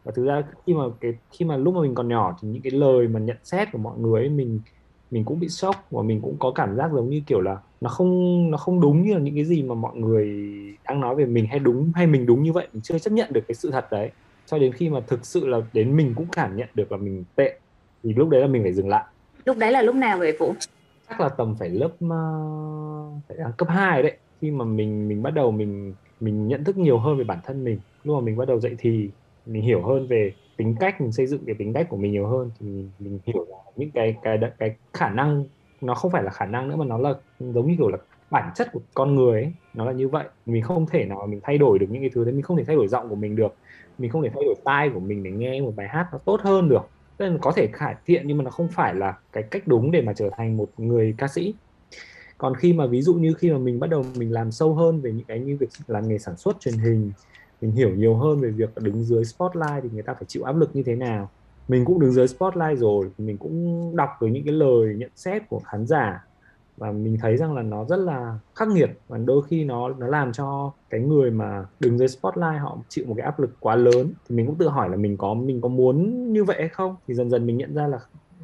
Và 0.04 0.12
thực 0.12 0.24
ra 0.24 0.42
khi 0.66 0.74
mà 0.74 0.84
cái 1.00 1.14
khi 1.30 1.44
mà 1.44 1.56
lúc 1.56 1.74
mà 1.74 1.80
mình 1.80 1.94
còn 1.94 2.08
nhỏ 2.08 2.36
thì 2.42 2.48
những 2.48 2.62
cái 2.62 2.72
lời 2.72 3.08
mà 3.08 3.20
nhận 3.20 3.36
xét 3.44 3.68
của 3.72 3.78
mọi 3.78 3.98
người 3.98 4.22
ấy, 4.22 4.28
mình 4.28 4.60
mình 5.10 5.24
cũng 5.24 5.40
bị 5.40 5.48
sốc 5.48 5.76
và 5.90 6.02
mình 6.02 6.20
cũng 6.20 6.36
có 6.38 6.52
cảm 6.54 6.76
giác 6.76 6.90
giống 6.92 7.10
như 7.10 7.22
kiểu 7.26 7.40
là 7.40 7.56
nó 7.80 7.90
không 7.90 8.50
nó 8.50 8.58
không 8.58 8.80
đúng 8.80 9.02
như 9.02 9.14
là 9.14 9.20
những 9.20 9.34
cái 9.34 9.44
gì 9.44 9.62
mà 9.62 9.74
mọi 9.74 9.96
người 9.96 10.28
đang 10.88 11.00
nói 11.00 11.14
về 11.14 11.26
mình 11.26 11.46
hay 11.46 11.58
đúng 11.58 11.92
hay 11.94 12.06
mình 12.06 12.26
đúng 12.26 12.42
như 12.42 12.52
vậy. 12.52 12.68
Mình 12.72 12.82
chưa 12.82 12.98
chấp 12.98 13.10
nhận 13.10 13.32
được 13.32 13.40
cái 13.48 13.54
sự 13.54 13.70
thật 13.70 13.86
đấy. 13.90 14.10
Cho 14.46 14.58
đến 14.58 14.72
khi 14.72 14.88
mà 14.88 15.00
thực 15.06 15.26
sự 15.26 15.46
là 15.46 15.60
đến 15.72 15.96
mình 15.96 16.12
cũng 16.16 16.26
cảm 16.32 16.56
nhận 16.56 16.68
được 16.74 16.92
là 16.92 16.98
mình 16.98 17.24
tệ 17.36 17.58
thì 18.02 18.14
lúc 18.14 18.28
đấy 18.28 18.40
là 18.40 18.46
mình 18.46 18.62
phải 18.62 18.72
dừng 18.72 18.88
lại. 18.88 19.04
Lúc 19.44 19.58
đấy 19.58 19.72
là 19.72 19.82
lúc 19.82 19.94
nào 19.94 20.18
vậy 20.18 20.36
vũ? 20.38 20.54
Chắc 21.08 21.20
là 21.20 21.28
tầm 21.28 21.56
phải 21.58 21.68
lớp 21.68 21.90
uh, 22.04 23.22
phải 23.28 23.36
là 23.36 23.50
cấp 23.56 23.68
2 23.68 24.02
đấy. 24.02 24.16
Khi 24.40 24.50
mà 24.50 24.64
mình 24.64 25.08
mình 25.08 25.22
bắt 25.22 25.30
đầu 25.34 25.50
mình 25.50 25.94
mình 26.20 26.48
nhận 26.48 26.64
thức 26.64 26.78
nhiều 26.78 26.98
hơn 26.98 27.18
về 27.18 27.24
bản 27.24 27.38
thân 27.44 27.64
mình. 27.64 27.80
Lúc 28.04 28.16
mà 28.16 28.20
mình 28.20 28.36
bắt 28.36 28.48
đầu 28.48 28.60
dậy 28.60 28.76
thì 28.78 29.10
mình 29.46 29.62
hiểu 29.62 29.82
hơn 29.82 30.06
về 30.06 30.32
tính 30.56 30.74
cách 30.80 31.00
mình 31.00 31.12
xây 31.12 31.26
dựng 31.26 31.44
cái 31.46 31.54
tính 31.54 31.72
cách 31.72 31.86
của 31.88 31.96
mình 31.96 32.12
nhiều 32.12 32.26
hơn 32.26 32.50
thì 32.60 32.66
mình, 32.66 32.90
mình 32.98 33.18
hiểu 33.26 33.46
là 33.48 33.56
những 33.76 33.90
cái 33.90 34.16
cái 34.22 34.38
cái 34.58 34.76
khả 34.92 35.08
năng 35.08 35.44
nó 35.80 35.94
không 35.94 36.10
phải 36.10 36.22
là 36.22 36.30
khả 36.30 36.46
năng 36.46 36.68
nữa 36.68 36.76
mà 36.76 36.84
nó 36.84 36.98
là 36.98 37.14
giống 37.38 37.66
như 37.66 37.74
kiểu 37.78 37.88
là 37.88 37.98
bản 38.30 38.50
chất 38.54 38.68
của 38.72 38.80
con 38.94 39.14
người 39.14 39.42
ấy 39.42 39.52
nó 39.74 39.84
là 39.84 39.92
như 39.92 40.08
vậy. 40.08 40.24
Mình 40.46 40.62
không 40.62 40.86
thể 40.86 41.04
nào 41.04 41.26
mình 41.26 41.40
thay 41.42 41.58
đổi 41.58 41.78
được 41.78 41.86
những 41.90 42.02
cái 42.02 42.10
thứ 42.14 42.24
đấy 42.24 42.32
mình 42.34 42.42
không 42.42 42.56
thể 42.56 42.64
thay 42.64 42.76
đổi 42.76 42.88
giọng 42.88 43.08
của 43.08 43.14
mình 43.14 43.36
được. 43.36 43.54
Mình 43.98 44.10
không 44.10 44.22
thể 44.22 44.30
thay 44.34 44.44
đổi 44.44 44.54
tai 44.64 44.90
của 44.94 45.00
mình 45.00 45.22
để 45.22 45.30
nghe 45.30 45.60
một 45.60 45.72
bài 45.76 45.88
hát 45.88 46.08
nó 46.12 46.18
tốt 46.18 46.40
hơn 46.42 46.68
được. 46.68 46.90
Nên 47.18 47.38
có 47.38 47.52
thể 47.56 47.68
cải 47.72 47.94
thiện 48.06 48.22
nhưng 48.26 48.36
mà 48.36 48.44
nó 48.44 48.50
không 48.50 48.68
phải 48.68 48.94
là 48.94 49.18
cái 49.32 49.42
cách 49.50 49.62
đúng 49.66 49.90
để 49.90 50.02
mà 50.02 50.12
trở 50.16 50.30
thành 50.36 50.56
một 50.56 50.70
người 50.76 51.14
ca 51.18 51.28
sĩ 51.28 51.54
còn 52.40 52.54
khi 52.54 52.72
mà 52.72 52.86
ví 52.86 53.02
dụ 53.02 53.14
như 53.14 53.34
khi 53.34 53.50
mà 53.50 53.58
mình 53.58 53.80
bắt 53.80 53.90
đầu 53.90 54.04
mình 54.16 54.32
làm 54.32 54.52
sâu 54.52 54.74
hơn 54.74 55.00
về 55.00 55.12
những 55.12 55.26
cái 55.26 55.40
như 55.40 55.56
việc 55.60 55.68
làm 55.86 56.08
nghề 56.08 56.18
sản 56.18 56.36
xuất 56.36 56.60
truyền 56.60 56.74
hình, 56.74 57.12
mình 57.60 57.72
hiểu 57.72 57.94
nhiều 57.94 58.14
hơn 58.14 58.40
về 58.40 58.50
việc 58.50 58.70
đứng 58.80 59.04
dưới 59.04 59.24
spotlight 59.24 59.82
thì 59.82 59.88
người 59.92 60.02
ta 60.02 60.14
phải 60.14 60.24
chịu 60.28 60.42
áp 60.42 60.56
lực 60.56 60.70
như 60.76 60.82
thế 60.82 60.96
nào. 60.96 61.30
Mình 61.68 61.84
cũng 61.84 62.00
đứng 62.00 62.12
dưới 62.12 62.28
spotlight 62.28 62.78
rồi 62.78 63.10
mình 63.18 63.36
cũng 63.38 63.96
đọc 63.96 64.08
được 64.20 64.26
những 64.26 64.44
cái 64.44 64.54
lời 64.54 64.94
nhận 64.98 65.10
xét 65.16 65.48
của 65.48 65.60
khán 65.64 65.86
giả 65.86 66.24
và 66.76 66.92
mình 66.92 67.18
thấy 67.20 67.36
rằng 67.36 67.54
là 67.54 67.62
nó 67.62 67.84
rất 67.84 67.96
là 67.96 68.38
khắc 68.54 68.68
nghiệt 68.68 68.90
và 69.08 69.18
đôi 69.18 69.42
khi 69.48 69.64
nó 69.64 69.88
nó 69.88 70.06
làm 70.06 70.32
cho 70.32 70.72
cái 70.90 71.00
người 71.00 71.30
mà 71.30 71.66
đứng 71.80 71.98
dưới 71.98 72.08
spotlight 72.08 72.60
họ 72.60 72.78
chịu 72.88 73.04
một 73.06 73.14
cái 73.16 73.24
áp 73.24 73.40
lực 73.40 73.56
quá 73.60 73.76
lớn. 73.76 74.12
Thì 74.28 74.36
mình 74.36 74.46
cũng 74.46 74.58
tự 74.58 74.68
hỏi 74.68 74.88
là 74.88 74.96
mình 74.96 75.16
có 75.16 75.34
mình 75.34 75.60
có 75.60 75.68
muốn 75.68 76.32
như 76.32 76.44
vậy 76.44 76.56
hay 76.58 76.68
không? 76.68 76.96
Thì 77.08 77.14
dần 77.14 77.30
dần 77.30 77.46
mình 77.46 77.56
nhận 77.56 77.74
ra 77.74 77.86
là 77.86 77.98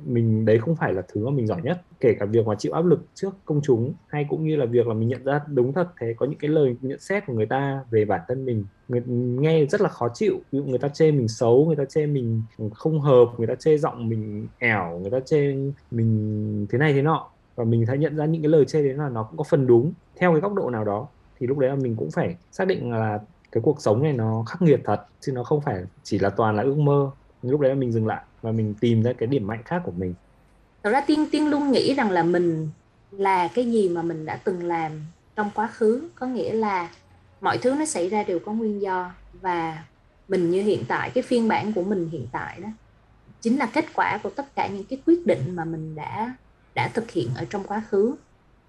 mình 0.04 0.44
đấy 0.44 0.58
không 0.58 0.76
phải 0.76 0.92
là 0.92 1.02
thứ 1.08 1.24
mà 1.24 1.30
mình 1.30 1.46
giỏi 1.46 1.60
nhất. 1.62 1.82
Kể 2.00 2.14
cả 2.14 2.26
việc 2.26 2.46
mà 2.46 2.54
chịu 2.54 2.72
áp 2.72 2.84
lực 2.84 3.04
trước 3.14 3.34
công 3.44 3.60
chúng 3.62 3.94
hay 4.06 4.26
cũng 4.28 4.46
như 4.46 4.56
là 4.56 4.66
việc 4.66 4.86
là 4.86 4.94
mình 4.94 5.08
nhận 5.08 5.24
ra 5.24 5.40
đúng 5.46 5.72
thật 5.72 5.88
thế 6.00 6.14
có 6.16 6.26
những 6.26 6.38
cái 6.38 6.50
lời 6.50 6.76
nhận 6.80 6.98
xét 6.98 7.26
của 7.26 7.32
người 7.32 7.46
ta 7.46 7.84
về 7.90 8.04
bản 8.04 8.20
thân 8.28 8.44
mình 8.44 8.64
người, 8.88 9.02
nghe 9.40 9.66
rất 9.66 9.80
là 9.80 9.88
khó 9.88 10.08
chịu. 10.14 10.40
Ví 10.52 10.58
dụ 10.58 10.64
người 10.64 10.78
ta 10.78 10.88
chê 10.88 11.12
mình 11.12 11.28
xấu 11.28 11.64
người 11.66 11.76
ta 11.76 11.84
chê 11.84 12.06
mình 12.06 12.42
không 12.74 13.00
hợp 13.00 13.26
người 13.38 13.46
ta 13.46 13.54
chê 13.54 13.78
giọng 13.78 14.08
mình 14.08 14.46
ẻo 14.58 14.98
người 14.98 15.10
ta 15.10 15.20
chê 15.20 15.56
mình 15.90 16.66
thế 16.70 16.78
này 16.78 16.92
thế 16.92 17.02
nọ. 17.02 17.28
Và 17.54 17.64
mình 17.64 17.86
thấy 17.86 17.98
nhận 17.98 18.16
ra 18.16 18.24
những 18.24 18.42
cái 18.42 18.50
lời 18.50 18.64
chê 18.64 18.82
đấy 18.82 18.94
là 18.94 19.08
nó 19.08 19.22
cũng 19.22 19.36
có 19.36 19.44
phần 19.44 19.66
đúng 19.66 19.92
theo 20.16 20.32
cái 20.32 20.40
góc 20.40 20.54
độ 20.54 20.70
nào 20.70 20.84
đó. 20.84 21.08
Thì 21.38 21.46
lúc 21.46 21.58
đấy 21.58 21.70
là 21.70 21.76
mình 21.76 21.96
cũng 21.96 22.10
phải 22.10 22.36
xác 22.52 22.66
định 22.68 22.92
là 22.92 23.20
cái 23.52 23.62
cuộc 23.62 23.80
sống 23.80 24.02
này 24.02 24.12
nó 24.12 24.44
khắc 24.48 24.62
nghiệt 24.62 24.80
thật 24.84 25.06
chứ 25.20 25.32
nó 25.32 25.44
không 25.44 25.60
phải 25.60 25.84
chỉ 26.02 26.18
là 26.18 26.30
toàn 26.30 26.56
là 26.56 26.62
ước 26.62 26.78
mơ 26.78 27.10
lúc 27.50 27.60
đấy 27.60 27.74
mình 27.74 27.92
dừng 27.92 28.06
lại 28.06 28.22
và 28.42 28.52
mình 28.52 28.74
tìm 28.80 29.02
ra 29.02 29.12
cái 29.18 29.26
điểm 29.26 29.46
mạnh 29.46 29.62
khác 29.64 29.82
của 29.84 29.92
mình. 29.96 30.14
Thật 30.82 30.90
ra 30.90 31.00
tiên 31.00 31.26
tiên 31.32 31.48
luôn 31.48 31.70
nghĩ 31.70 31.94
rằng 31.94 32.10
là 32.10 32.22
mình 32.22 32.68
là 33.10 33.48
cái 33.48 33.72
gì 33.72 33.88
mà 33.88 34.02
mình 34.02 34.26
đã 34.26 34.36
từng 34.36 34.64
làm 34.64 34.92
trong 35.36 35.50
quá 35.54 35.66
khứ. 35.66 36.08
Có 36.14 36.26
nghĩa 36.26 36.52
là 36.52 36.88
mọi 37.40 37.58
thứ 37.58 37.74
nó 37.78 37.84
xảy 37.84 38.08
ra 38.08 38.22
đều 38.22 38.38
có 38.38 38.52
nguyên 38.52 38.82
do 38.82 39.12
và 39.40 39.84
mình 40.28 40.50
như 40.50 40.62
hiện 40.62 40.84
tại, 40.88 41.10
cái 41.10 41.22
phiên 41.22 41.48
bản 41.48 41.72
của 41.72 41.82
mình 41.82 42.08
hiện 42.12 42.26
tại 42.32 42.60
đó, 42.62 42.68
chính 43.40 43.56
là 43.56 43.66
kết 43.66 43.84
quả 43.94 44.18
của 44.22 44.30
tất 44.30 44.54
cả 44.54 44.66
những 44.66 44.84
cái 44.84 44.98
quyết 45.06 45.26
định 45.26 45.40
mà 45.56 45.64
mình 45.64 45.94
đã 45.94 46.34
đã 46.74 46.88
thực 46.88 47.10
hiện 47.10 47.28
ở 47.36 47.44
trong 47.50 47.64
quá 47.64 47.82
khứ. 47.88 48.14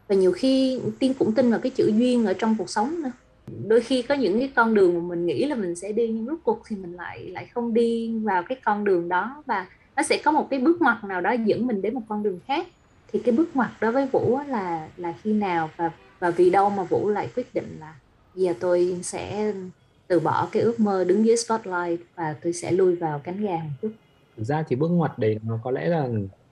Và 0.07 0.15
nhiều 0.15 0.31
khi 0.31 0.81
tiên 0.99 1.13
cũng 1.19 1.33
tin 1.33 1.51
vào 1.51 1.59
cái 1.59 1.69
chữ 1.69 1.91
duyên 1.95 2.25
ở 2.25 2.33
trong 2.33 2.55
cuộc 2.57 2.69
sống 2.69 3.03
nữa 3.03 3.11
đôi 3.67 3.81
khi 3.81 4.01
có 4.01 4.15
những 4.15 4.39
cái 4.39 4.51
con 4.55 4.73
đường 4.73 4.93
mà 4.93 5.15
mình 5.15 5.25
nghĩ 5.25 5.45
là 5.45 5.55
mình 5.55 5.75
sẽ 5.75 5.91
đi 5.91 6.07
nhưng 6.07 6.25
rốt 6.25 6.39
cuộc 6.43 6.61
thì 6.67 6.75
mình 6.75 6.93
lại 6.93 7.27
lại 7.27 7.45
không 7.45 7.73
đi 7.73 8.19
vào 8.23 8.43
cái 8.43 8.57
con 8.63 8.83
đường 8.83 9.09
đó 9.09 9.43
và 9.45 9.67
nó 9.95 10.03
sẽ 10.03 10.21
có 10.25 10.31
một 10.31 10.47
cái 10.49 10.59
bước 10.59 10.81
ngoặt 10.81 11.03
nào 11.03 11.21
đó 11.21 11.31
dẫn 11.45 11.67
mình 11.67 11.81
đến 11.81 11.93
một 11.93 12.01
con 12.07 12.23
đường 12.23 12.39
khác. 12.47 12.67
Thì 13.11 13.19
cái 13.19 13.35
bước 13.35 13.55
ngoặt 13.55 13.69
đó 13.81 13.91
với 13.91 14.07
vũ 14.11 14.39
là 14.47 14.87
là 14.97 15.13
khi 15.23 15.33
nào 15.33 15.69
và 15.77 15.91
và 16.19 16.29
vì 16.29 16.49
đâu 16.49 16.69
mà 16.69 16.83
vũ 16.83 17.09
lại 17.09 17.29
quyết 17.35 17.53
định 17.53 17.77
là 17.79 17.95
giờ 18.35 18.53
tôi 18.59 18.99
sẽ 19.03 19.53
từ 20.07 20.19
bỏ 20.19 20.47
cái 20.51 20.63
ước 20.63 20.79
mơ 20.79 21.03
đứng 21.03 21.25
dưới 21.25 21.37
spotlight 21.37 22.01
và 22.15 22.35
tôi 22.41 22.53
sẽ 22.53 22.71
lui 22.71 22.95
vào 22.95 23.19
cánh 23.19 23.41
gà 23.41 23.55
một 23.55 23.69
chút. 23.81 23.91
Thực 24.37 24.43
ra 24.43 24.63
thì 24.67 24.75
bước 24.75 24.87
ngoặt 24.87 25.19
đấy 25.19 25.39
nó 25.43 25.59
có 25.63 25.71
lẽ 25.71 25.87
là 25.87 26.07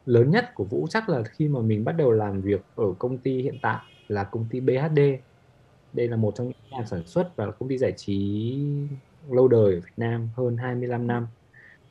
lớn 0.06 0.32
nhất 0.32 0.56
của 0.56 0.64
Vũ 0.64 0.88
chắc 0.90 1.10
là 1.10 1.24
khi 1.24 1.48
mà 1.48 1.60
mình 1.60 1.84
bắt 1.84 1.92
đầu 1.92 2.12
làm 2.12 2.42
việc 2.42 2.62
ở 2.76 2.86
công 3.00 3.18
ty 3.18 3.42
hiện 3.42 3.58
tại 3.62 3.78
là 4.08 4.24
công 4.24 4.46
ty 4.50 4.60
BHD 4.60 5.00
đây 5.96 6.08
là 6.08 6.18
một 6.18 6.36
trong 6.36 6.48
những 6.48 6.58
nhà 6.72 6.86
sản 6.86 7.04
xuất 7.06 7.36
và 7.36 7.52
công 7.52 7.70
ty 7.70 7.78
giải 7.78 7.92
trí 7.92 8.58
lâu 9.30 9.48
đời 9.48 9.74
ở 9.74 9.80
Việt 9.80 9.94
Nam, 9.98 10.30
hơn 10.36 10.58
25 10.58 11.08
năm. 11.08 11.28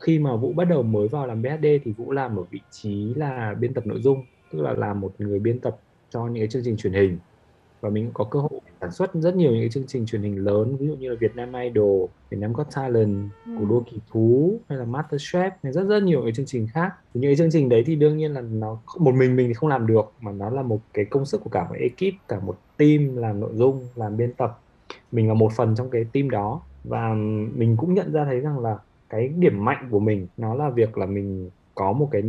Khi 0.01 0.19
mà 0.19 0.37
Vũ 0.37 0.53
bắt 0.53 0.65
đầu 0.65 0.83
mới 0.83 1.09
vào 1.09 1.27
làm 1.27 1.43
BHD 1.43 1.67
thì 1.85 1.93
Vũ 1.93 2.13
làm 2.13 2.37
ở 2.37 2.43
vị 2.43 2.61
trí 2.71 3.15
là 3.15 3.55
biên 3.61 3.75
tập 3.75 3.87
nội 3.87 4.01
dung, 4.03 4.25
tức 4.53 4.63
là 4.63 4.73
làm 4.73 5.01
một 5.01 5.15
người 5.19 5.39
biên 5.39 5.61
tập 5.61 5.77
cho 6.11 6.27
những 6.27 6.41
cái 6.41 6.49
chương 6.49 6.63
trình 6.65 6.77
truyền 6.77 6.93
hình 6.93 7.19
và 7.85 7.91
mình 7.91 8.11
có 8.15 8.25
cơ 8.25 8.41
hội 8.41 8.61
sản 8.81 8.93
xuất 8.93 9.15
rất 9.15 9.37
nhiều 9.37 9.51
những 9.51 9.61
cái 9.61 9.69
chương 9.69 9.87
trình 9.87 10.07
truyền 10.07 10.23
hình 10.23 10.45
lớn 10.45 10.77
ví 10.77 10.87
dụ 10.87 10.95
như 10.95 11.11
là 11.11 11.17
Việt 11.21 11.37
Nam 11.37 11.53
Idol, 11.53 12.09
Việt 12.31 12.37
Nam 12.41 12.53
Got 12.53 12.67
Talent, 12.75 13.31
ừ. 13.47 13.53
Cuộc 13.59 13.65
đua 13.65 13.83
kỳ 13.91 13.99
thú 14.11 14.59
hay 14.69 14.79
là 14.79 14.85
Master 14.85 15.21
Chef 15.21 15.51
hay 15.63 15.73
rất 15.73 15.85
rất 15.85 16.03
nhiều 16.03 16.23
cái 16.23 16.33
chương 16.33 16.47
trình 16.47 16.67
khác. 16.73 16.93
Thì 17.15 17.21
những 17.21 17.29
cái 17.29 17.37
chương 17.37 17.51
trình 17.51 17.69
đấy 17.69 17.83
thì 17.87 17.97
đương 17.97 18.17
nhiên 18.17 18.35
là 18.35 18.41
nó 18.41 18.79
một 18.99 19.15
mình 19.15 19.37
mình 19.37 19.49
thì 19.49 19.55
không 19.55 19.71
làm 19.71 19.87
được 19.87 20.13
mà 20.21 20.33
nó 20.33 20.51
là 20.51 20.63
một 20.63 20.81
cái 20.95 21.05
công 21.05 21.27
sức 21.27 21.41
của 21.45 21.51
cả 21.51 21.67
một 21.69 21.75
ekip, 21.79 22.15
cả 22.29 22.41
một 22.41 22.59
team 22.77 23.17
làm 23.17 23.41
nội 23.41 23.51
dung, 23.55 23.87
làm 23.95 24.17
biên 24.17 24.33
tập. 24.33 24.59
Mình 25.13 25.29
là 25.29 25.35
một 25.35 25.53
phần 25.57 25.75
trong 25.77 25.91
cái 25.91 26.05
team 26.13 26.31
đó 26.31 26.61
và 26.85 27.15
mình 27.55 27.77
cũng 27.77 27.95
nhận 27.95 28.13
ra 28.13 28.25
thấy 28.25 28.41
rằng 28.41 28.59
là 28.59 28.79
cái 29.11 29.29
điểm 29.29 29.65
mạnh 29.65 29.89
của 29.91 30.01
mình 30.01 30.27
nó 30.37 30.55
là 30.55 30.71
việc 30.71 30.99
là 30.99 31.07
mình 31.07 31.51
có 31.75 31.93
một 31.93 32.09
cái 32.11 32.23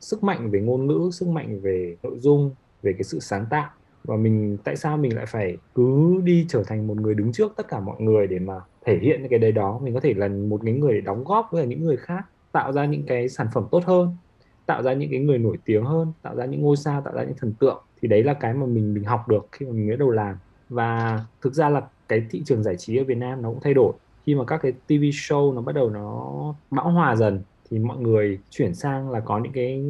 sức 0.00 0.24
mạnh 0.24 0.50
về 0.50 0.60
ngôn 0.60 0.86
ngữ, 0.86 1.10
sức 1.12 1.28
mạnh 1.28 1.60
về 1.60 1.96
nội 2.02 2.18
dung, 2.18 2.50
về 2.82 2.92
cái 2.92 3.02
sự 3.02 3.20
sáng 3.20 3.46
tạo 3.50 3.70
và 4.04 4.16
mình, 4.16 4.58
tại 4.64 4.76
sao 4.76 4.96
mình 4.96 5.16
lại 5.16 5.26
phải 5.26 5.56
cứ 5.74 6.20
đi 6.24 6.46
trở 6.48 6.62
thành 6.66 6.86
một 6.86 6.96
người 6.96 7.14
đứng 7.14 7.32
trước 7.32 7.52
tất 7.56 7.68
cả 7.68 7.80
mọi 7.80 8.00
người 8.00 8.26
để 8.26 8.38
mà 8.38 8.60
thể 8.84 8.98
hiện 8.98 9.26
cái 9.30 9.38
đấy 9.38 9.52
đó? 9.52 9.80
Mình 9.82 9.94
có 9.94 10.00
thể 10.00 10.14
là 10.14 10.28
một 10.28 10.60
cái 10.64 10.74
người 10.74 10.94
để 10.94 11.00
đóng 11.00 11.24
góp 11.24 11.48
với 11.50 11.66
những 11.66 11.84
người 11.84 11.96
khác, 11.96 12.22
tạo 12.52 12.72
ra 12.72 12.84
những 12.84 13.02
cái 13.06 13.28
sản 13.28 13.46
phẩm 13.54 13.66
tốt 13.70 13.82
hơn, 13.84 14.16
tạo 14.66 14.82
ra 14.82 14.92
những 14.92 15.10
cái 15.10 15.20
người 15.20 15.38
nổi 15.38 15.56
tiếng 15.64 15.84
hơn, 15.84 16.12
tạo 16.22 16.36
ra 16.36 16.44
những 16.44 16.62
ngôi 16.62 16.76
sao, 16.76 17.00
tạo 17.00 17.14
ra 17.14 17.24
những 17.24 17.36
thần 17.38 17.52
tượng. 17.52 17.82
Thì 18.02 18.08
đấy 18.08 18.22
là 18.22 18.34
cái 18.34 18.54
mà 18.54 18.66
mình 18.66 18.94
mình 18.94 19.04
học 19.04 19.28
được 19.28 19.48
khi 19.52 19.66
mà 19.66 19.72
mình 19.72 19.90
bắt 19.90 19.98
đầu 19.98 20.10
làm. 20.10 20.36
Và 20.68 21.20
thực 21.40 21.54
ra 21.54 21.68
là 21.68 21.82
cái 22.08 22.22
thị 22.30 22.42
trường 22.44 22.62
giải 22.62 22.76
trí 22.76 22.96
ở 22.96 23.04
Việt 23.04 23.18
Nam 23.18 23.42
nó 23.42 23.48
cũng 23.48 23.60
thay 23.62 23.74
đổi. 23.74 23.92
Khi 24.26 24.34
mà 24.34 24.44
các 24.44 24.60
cái 24.62 24.72
TV 24.72 25.02
show 25.12 25.54
nó 25.54 25.60
bắt 25.60 25.74
đầu 25.74 25.90
nó 25.90 26.32
bão 26.70 26.90
hòa 26.90 27.16
dần, 27.16 27.42
thì 27.70 27.78
mọi 27.78 27.98
người 27.98 28.38
chuyển 28.50 28.74
sang 28.74 29.10
là 29.10 29.20
có 29.20 29.38
những 29.38 29.52
cái 29.52 29.84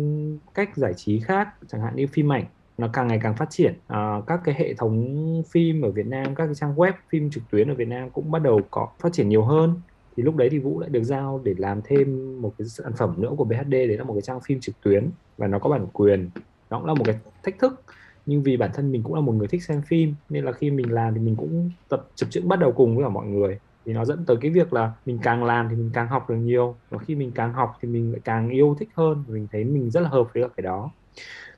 cách 0.54 0.76
giải 0.76 0.94
trí 0.94 1.20
khác, 1.20 1.48
chẳng 1.68 1.80
hạn 1.80 1.96
như 1.96 2.06
phim 2.06 2.32
ảnh 2.32 2.44
nó 2.82 2.88
càng 2.92 3.08
ngày 3.08 3.18
càng 3.22 3.36
phát 3.36 3.50
triển. 3.50 3.74
À, 3.86 4.20
các 4.26 4.40
cái 4.44 4.54
hệ 4.58 4.74
thống 4.74 5.42
phim 5.50 5.82
ở 5.82 5.90
Việt 5.90 6.06
Nam 6.06 6.34
các 6.34 6.46
cái 6.46 6.54
trang 6.54 6.74
web 6.74 6.92
phim 7.08 7.30
trực 7.30 7.42
tuyến 7.50 7.68
ở 7.68 7.74
Việt 7.74 7.88
Nam 7.88 8.10
cũng 8.10 8.30
bắt 8.30 8.42
đầu 8.42 8.60
có 8.70 8.88
phát 8.98 9.12
triển 9.12 9.28
nhiều 9.28 9.44
hơn. 9.44 9.80
Thì 10.16 10.22
lúc 10.22 10.36
đấy 10.36 10.48
thì 10.50 10.58
Vũ 10.58 10.80
lại 10.80 10.90
được 10.90 11.02
giao 11.02 11.40
để 11.44 11.54
làm 11.58 11.80
thêm 11.84 12.38
một 12.42 12.54
cái 12.58 12.68
sản 12.68 12.92
phẩm 12.96 13.14
nữa 13.18 13.30
của 13.36 13.44
BHD 13.44 13.70
đấy 13.70 13.96
là 13.98 14.04
một 14.04 14.14
cái 14.14 14.22
trang 14.22 14.40
phim 14.40 14.60
trực 14.60 14.80
tuyến 14.80 15.10
và 15.38 15.46
nó 15.46 15.58
có 15.58 15.70
bản 15.70 15.86
quyền. 15.92 16.30
Nó 16.70 16.78
cũng 16.78 16.86
là 16.86 16.94
một 16.94 17.04
cái 17.04 17.18
thách 17.42 17.58
thức 17.58 17.82
nhưng 18.26 18.42
vì 18.42 18.56
bản 18.56 18.70
thân 18.74 18.92
mình 18.92 19.02
cũng 19.02 19.14
là 19.14 19.20
một 19.20 19.32
người 19.32 19.48
thích 19.48 19.62
xem 19.62 19.82
phim 19.82 20.14
nên 20.28 20.44
là 20.44 20.52
khi 20.52 20.70
mình 20.70 20.92
làm 20.92 21.14
thì 21.14 21.20
mình 21.20 21.36
cũng 21.36 21.70
tập 21.88 22.08
chập 22.14 22.26
chững 22.30 22.48
bắt 22.48 22.58
đầu 22.58 22.72
cùng 22.72 22.96
với 22.96 23.04
cả 23.04 23.08
mọi 23.08 23.26
người. 23.26 23.58
Thì 23.84 23.92
nó 23.92 24.04
dẫn 24.04 24.24
tới 24.26 24.36
cái 24.40 24.50
việc 24.50 24.72
là 24.72 24.92
mình 25.06 25.18
càng 25.22 25.44
làm 25.44 25.68
thì 25.68 25.76
mình 25.76 25.90
càng 25.94 26.08
học 26.08 26.30
được 26.30 26.36
nhiều 26.36 26.76
và 26.90 26.98
khi 26.98 27.14
mình 27.14 27.32
càng 27.34 27.52
học 27.52 27.76
thì 27.82 27.88
mình 27.88 28.12
lại 28.12 28.20
càng 28.24 28.48
yêu 28.48 28.76
thích 28.78 28.88
hơn 28.94 29.24
mình 29.28 29.48
thấy 29.52 29.64
mình 29.64 29.90
rất 29.90 30.00
là 30.00 30.08
hợp 30.08 30.28
với 30.34 30.42
cái 30.56 30.62
đó 30.62 30.90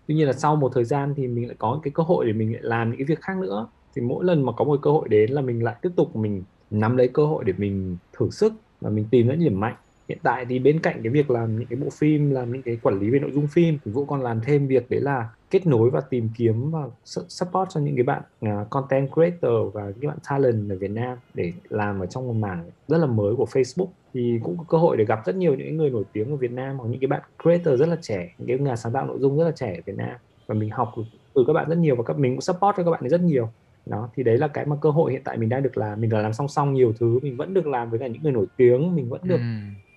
tuy 0.06 0.14
nhiên 0.14 0.26
là 0.26 0.32
sau 0.32 0.56
một 0.56 0.72
thời 0.74 0.84
gian 0.84 1.14
thì 1.16 1.26
mình 1.28 1.46
lại 1.46 1.56
có 1.58 1.80
cái 1.82 1.90
cơ 1.94 2.02
hội 2.02 2.26
để 2.26 2.32
mình 2.32 2.52
lại 2.52 2.62
làm 2.62 2.90
những 2.90 2.98
cái 2.98 3.04
việc 3.04 3.20
khác 3.20 3.38
nữa. 3.38 3.68
Thì 3.96 4.02
mỗi 4.02 4.24
lần 4.24 4.46
mà 4.46 4.52
có 4.52 4.64
một 4.64 4.78
cơ 4.82 4.90
hội 4.90 5.08
đến 5.08 5.30
là 5.30 5.42
mình 5.42 5.64
lại 5.64 5.74
tiếp 5.82 5.90
tục 5.96 6.16
mình 6.16 6.44
nắm 6.70 6.96
lấy 6.96 7.08
cơ 7.08 7.26
hội 7.26 7.44
để 7.44 7.52
mình 7.56 7.96
thử 8.12 8.30
sức 8.30 8.52
và 8.80 8.90
mình 8.90 9.06
tìm 9.10 9.26
những 9.26 9.38
điểm 9.38 9.60
mạnh 9.60 9.74
hiện 10.08 10.18
tại 10.22 10.46
thì 10.48 10.58
bên 10.58 10.80
cạnh 10.80 11.00
cái 11.02 11.12
việc 11.12 11.30
làm 11.30 11.58
những 11.58 11.68
cái 11.68 11.78
bộ 11.78 11.90
phim 11.90 12.30
làm 12.30 12.52
những 12.52 12.62
cái 12.62 12.78
quản 12.82 13.00
lý 13.00 13.10
về 13.10 13.18
nội 13.18 13.30
dung 13.32 13.46
phim 13.46 13.78
thì 13.84 13.90
vũ 13.90 14.04
còn 14.04 14.22
làm 14.22 14.40
thêm 14.40 14.66
việc 14.66 14.90
đấy 14.90 15.00
là 15.00 15.28
kết 15.50 15.66
nối 15.66 15.90
và 15.90 16.00
tìm 16.00 16.28
kiếm 16.36 16.70
và 16.70 16.82
support 17.04 17.70
cho 17.70 17.80
những 17.80 17.94
cái 17.94 18.02
bạn 18.02 18.22
uh, 18.46 18.70
content 18.70 19.08
creator 19.12 19.72
và 19.72 19.92
những 20.00 20.08
bạn 20.08 20.18
talent 20.30 20.70
ở 20.70 20.76
Việt 20.76 20.90
Nam 20.90 21.18
để 21.34 21.52
làm 21.68 22.00
ở 22.00 22.06
trong 22.06 22.26
một 22.26 22.32
mảng 22.32 22.70
rất 22.88 22.98
là 22.98 23.06
mới 23.06 23.36
của 23.36 23.46
Facebook. 23.50 23.88
Thì 24.14 24.40
cũng 24.42 24.56
có 24.58 24.64
cơ 24.68 24.78
hội 24.78 24.96
để 24.96 25.04
gặp 25.04 25.22
rất 25.26 25.36
nhiều 25.36 25.54
những 25.54 25.76
người 25.76 25.90
nổi 25.90 26.04
tiếng 26.12 26.30
ở 26.30 26.36
Việt 26.36 26.52
Nam 26.52 26.78
hoặc 26.78 26.88
những 26.88 27.00
cái 27.00 27.08
bạn 27.08 27.22
creator 27.42 27.80
rất 27.80 27.88
là 27.88 27.96
trẻ 28.02 28.34
những 28.38 28.48
cái 28.48 28.58
nhà 28.58 28.76
sáng 28.76 28.92
tạo 28.92 29.06
nội 29.06 29.18
dung 29.20 29.38
rất 29.38 29.44
là 29.44 29.50
trẻ 29.50 29.74
ở 29.74 29.82
Việt 29.86 29.96
Nam. 29.96 30.16
Và 30.46 30.54
mình 30.54 30.70
học 30.70 30.94
từ 31.34 31.44
các 31.46 31.52
bạn 31.52 31.68
rất 31.68 31.78
nhiều 31.78 31.96
và 31.96 32.02
các 32.02 32.18
mình 32.18 32.34
cũng 32.34 32.40
support 32.40 32.76
cho 32.76 32.84
các 32.84 32.90
bạn 32.90 33.08
rất 33.08 33.20
nhiều. 33.20 33.48
Đó 33.86 34.08
thì 34.14 34.22
đấy 34.22 34.38
là 34.38 34.48
cái 34.48 34.66
mà 34.66 34.76
cơ 34.80 34.90
hội 34.90 35.12
hiện 35.12 35.22
tại 35.24 35.36
mình 35.36 35.48
đang 35.48 35.62
được 35.62 35.78
làm. 35.78 36.00
Mình 36.00 36.10
đã 36.10 36.20
làm 36.20 36.32
song 36.32 36.48
song 36.48 36.74
nhiều 36.74 36.92
thứ 36.98 37.18
mình 37.22 37.36
vẫn 37.36 37.54
được 37.54 37.66
làm 37.66 37.90
với 37.90 37.98
cả 37.98 38.06
những 38.06 38.22
người 38.22 38.32
nổi 38.32 38.46
tiếng 38.56 38.96
mình 38.96 39.08
vẫn 39.08 39.20
được 39.24 39.36
ừ 39.36 39.42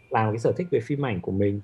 làm 0.10 0.32
cái 0.32 0.40
sở 0.40 0.52
thích 0.58 0.68
về 0.72 0.80
phim 0.80 1.06
ảnh 1.06 1.22
của 1.22 1.32
mình 1.32 1.62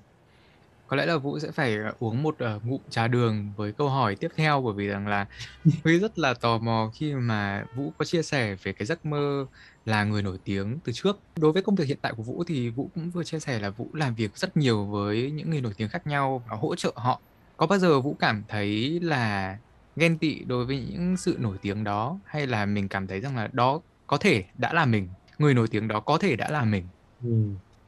có 0.86 0.96
lẽ 0.96 1.06
là 1.06 1.16
Vũ 1.16 1.38
sẽ 1.38 1.50
phải 1.50 1.76
ờ, 1.76 1.92
uống 1.98 2.22
một 2.22 2.36
uh, 2.56 2.64
ngụm 2.64 2.80
trà 2.90 3.08
đường 3.08 3.52
với 3.56 3.72
câu 3.72 3.88
hỏi 3.88 4.16
tiếp 4.16 4.28
theo 4.36 4.62
bởi 4.62 4.74
vì 4.74 4.86
rằng 4.86 5.06
là 5.06 5.26
Huy 5.84 5.98
rất 5.98 6.18
là 6.18 6.34
tò 6.34 6.58
mò 6.58 6.90
khi 6.94 7.14
mà 7.14 7.64
Vũ 7.76 7.92
có 7.98 8.04
chia 8.04 8.22
sẻ 8.22 8.56
về 8.62 8.72
cái 8.72 8.86
giấc 8.86 9.06
mơ 9.06 9.46
là 9.84 10.04
người 10.04 10.22
nổi 10.22 10.38
tiếng 10.44 10.78
từ 10.84 10.92
trước. 10.92 11.18
Đối 11.36 11.52
với 11.52 11.62
công 11.62 11.74
việc 11.74 11.88
hiện 11.88 11.98
tại 12.02 12.12
của 12.16 12.22
Vũ 12.22 12.44
thì 12.46 12.70
Vũ 12.70 12.90
cũng 12.94 13.10
vừa 13.10 13.24
chia 13.24 13.40
sẻ 13.40 13.58
là 13.58 13.70
Vũ 13.70 13.88
làm 13.92 14.14
việc 14.14 14.36
rất 14.36 14.56
nhiều 14.56 14.84
với 14.84 15.30
những 15.30 15.50
người 15.50 15.60
nổi 15.60 15.72
tiếng 15.76 15.88
khác 15.88 16.06
nhau 16.06 16.42
và 16.50 16.56
hỗ 16.56 16.74
trợ 16.74 16.92
họ. 16.96 17.20
Có 17.56 17.66
bao 17.66 17.78
giờ 17.78 18.00
Vũ 18.00 18.16
cảm 18.18 18.42
thấy 18.48 19.00
là 19.02 19.58
ghen 19.96 20.18
tị 20.18 20.44
đối 20.44 20.64
với 20.64 20.84
những 20.90 21.16
sự 21.16 21.36
nổi 21.40 21.56
tiếng 21.62 21.84
đó 21.84 22.18
hay 22.24 22.46
là 22.46 22.66
mình 22.66 22.88
cảm 22.88 23.06
thấy 23.06 23.20
rằng 23.20 23.36
là 23.36 23.48
đó 23.52 23.80
có 24.06 24.16
thể 24.16 24.44
đã 24.58 24.72
là 24.72 24.84
mình, 24.84 25.08
người 25.38 25.54
nổi 25.54 25.68
tiếng 25.68 25.88
đó 25.88 26.00
có 26.00 26.18
thể 26.18 26.36
đã 26.36 26.50
là 26.50 26.64
mình? 26.64 26.84
Ừ 27.22 27.30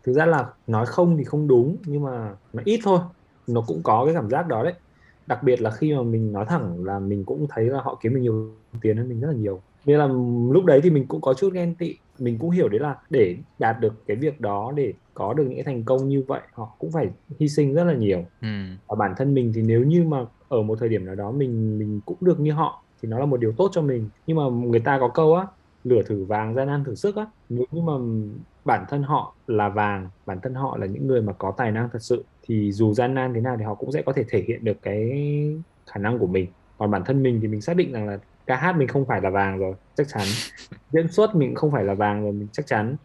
thực 0.06 0.12
ra 0.12 0.26
là 0.26 0.46
nói 0.66 0.86
không 0.86 1.16
thì 1.16 1.24
không 1.24 1.48
đúng 1.48 1.76
nhưng 1.86 2.02
mà 2.02 2.34
nó 2.52 2.62
ít 2.64 2.80
thôi. 2.84 2.98
Nó 3.46 3.64
cũng 3.66 3.80
có 3.82 4.04
cái 4.04 4.14
cảm 4.14 4.30
giác 4.30 4.48
đó 4.48 4.64
đấy. 4.64 4.74
Đặc 5.26 5.42
biệt 5.42 5.60
là 5.60 5.70
khi 5.70 5.94
mà 5.94 6.02
mình 6.02 6.32
nói 6.32 6.44
thẳng 6.48 6.84
là 6.84 6.98
mình 6.98 7.24
cũng 7.24 7.46
thấy 7.50 7.64
là 7.64 7.80
họ 7.80 7.98
kiếm 8.02 8.14
mình 8.14 8.22
nhiều 8.22 8.50
tiền 8.80 8.96
hơn 8.96 9.08
mình 9.08 9.20
rất 9.20 9.28
là 9.28 9.36
nhiều. 9.36 9.60
Nên 9.84 9.98
là 9.98 10.06
lúc 10.50 10.64
đấy 10.64 10.80
thì 10.82 10.90
mình 10.90 11.06
cũng 11.06 11.20
có 11.20 11.34
chút 11.34 11.52
ghen 11.52 11.74
tị. 11.74 11.94
Mình 12.18 12.38
cũng 12.38 12.50
hiểu 12.50 12.68
đấy 12.68 12.80
là 12.80 12.96
để 13.10 13.36
đạt 13.58 13.80
được 13.80 14.06
cái 14.06 14.16
việc 14.16 14.40
đó 14.40 14.72
để 14.76 14.92
có 15.14 15.34
được 15.34 15.44
những 15.44 15.54
cái 15.54 15.64
thành 15.64 15.84
công 15.84 16.08
như 16.08 16.24
vậy 16.28 16.40
họ 16.52 16.76
cũng 16.78 16.90
phải 16.92 17.08
hy 17.40 17.48
sinh 17.48 17.74
rất 17.74 17.84
là 17.84 17.94
nhiều. 17.94 18.24
Ừ. 18.42 18.48
và 18.88 18.96
bản 18.96 19.14
thân 19.16 19.34
mình 19.34 19.52
thì 19.54 19.62
nếu 19.62 19.84
như 19.84 20.04
mà 20.04 20.24
ở 20.48 20.62
một 20.62 20.78
thời 20.80 20.88
điểm 20.88 21.04
nào 21.04 21.14
đó 21.14 21.30
mình 21.30 21.78
mình 21.78 22.00
cũng 22.06 22.18
được 22.20 22.40
như 22.40 22.52
họ 22.52 22.84
thì 23.02 23.08
nó 23.08 23.18
là 23.18 23.26
một 23.26 23.40
điều 23.40 23.52
tốt 23.56 23.68
cho 23.72 23.82
mình. 23.82 24.10
Nhưng 24.26 24.36
mà 24.36 24.42
người 24.68 24.80
ta 24.80 24.98
có 25.00 25.08
câu 25.08 25.34
á 25.34 25.46
lửa 25.88 26.02
thử 26.06 26.24
vàng 26.24 26.54
gian 26.54 26.66
nan 26.66 26.84
thử 26.84 26.94
sức 26.94 27.16
á. 27.16 27.26
Nếu 27.48 27.66
như 27.70 27.82
mà 27.82 27.92
bản 28.64 28.84
thân 28.88 29.02
họ 29.02 29.34
là 29.46 29.68
vàng 29.68 30.08
bản 30.26 30.40
thân 30.40 30.54
họ 30.54 30.76
là 30.76 30.86
những 30.86 31.06
người 31.06 31.22
mà 31.22 31.32
có 31.32 31.54
tài 31.56 31.72
năng 31.72 31.88
thật 31.92 32.02
sự 32.02 32.24
thì 32.42 32.72
dù 32.72 32.94
gian 32.94 33.14
nan 33.14 33.34
thế 33.34 33.40
nào 33.40 33.56
thì 33.56 33.64
họ 33.64 33.74
cũng 33.74 33.92
sẽ 33.92 34.02
có 34.02 34.12
thể 34.12 34.24
thể 34.28 34.44
hiện 34.48 34.64
được 34.64 34.76
cái 34.82 35.10
khả 35.86 36.00
năng 36.00 36.18
của 36.18 36.26
mình. 36.26 36.46
Còn 36.78 36.90
bản 36.90 37.04
thân 37.04 37.22
mình 37.22 37.38
thì 37.42 37.48
mình 37.48 37.60
xác 37.60 37.76
định 37.76 37.92
rằng 37.92 38.08
là 38.08 38.18
ca 38.46 38.56
hát 38.56 38.76
mình 38.76 38.88
không 38.88 39.04
phải 39.04 39.20
là 39.20 39.30
vàng 39.30 39.58
rồi 39.58 39.74
chắc 39.94 40.08
chắn. 40.08 40.22
Diễn 40.92 41.08
xuất 41.08 41.34
mình 41.34 41.54
không 41.54 41.72
phải 41.72 41.84
là 41.84 41.94
vàng 41.94 42.22
rồi 42.22 42.32
mình 42.32 42.48
chắc 42.52 42.66
chắn. 42.66 42.96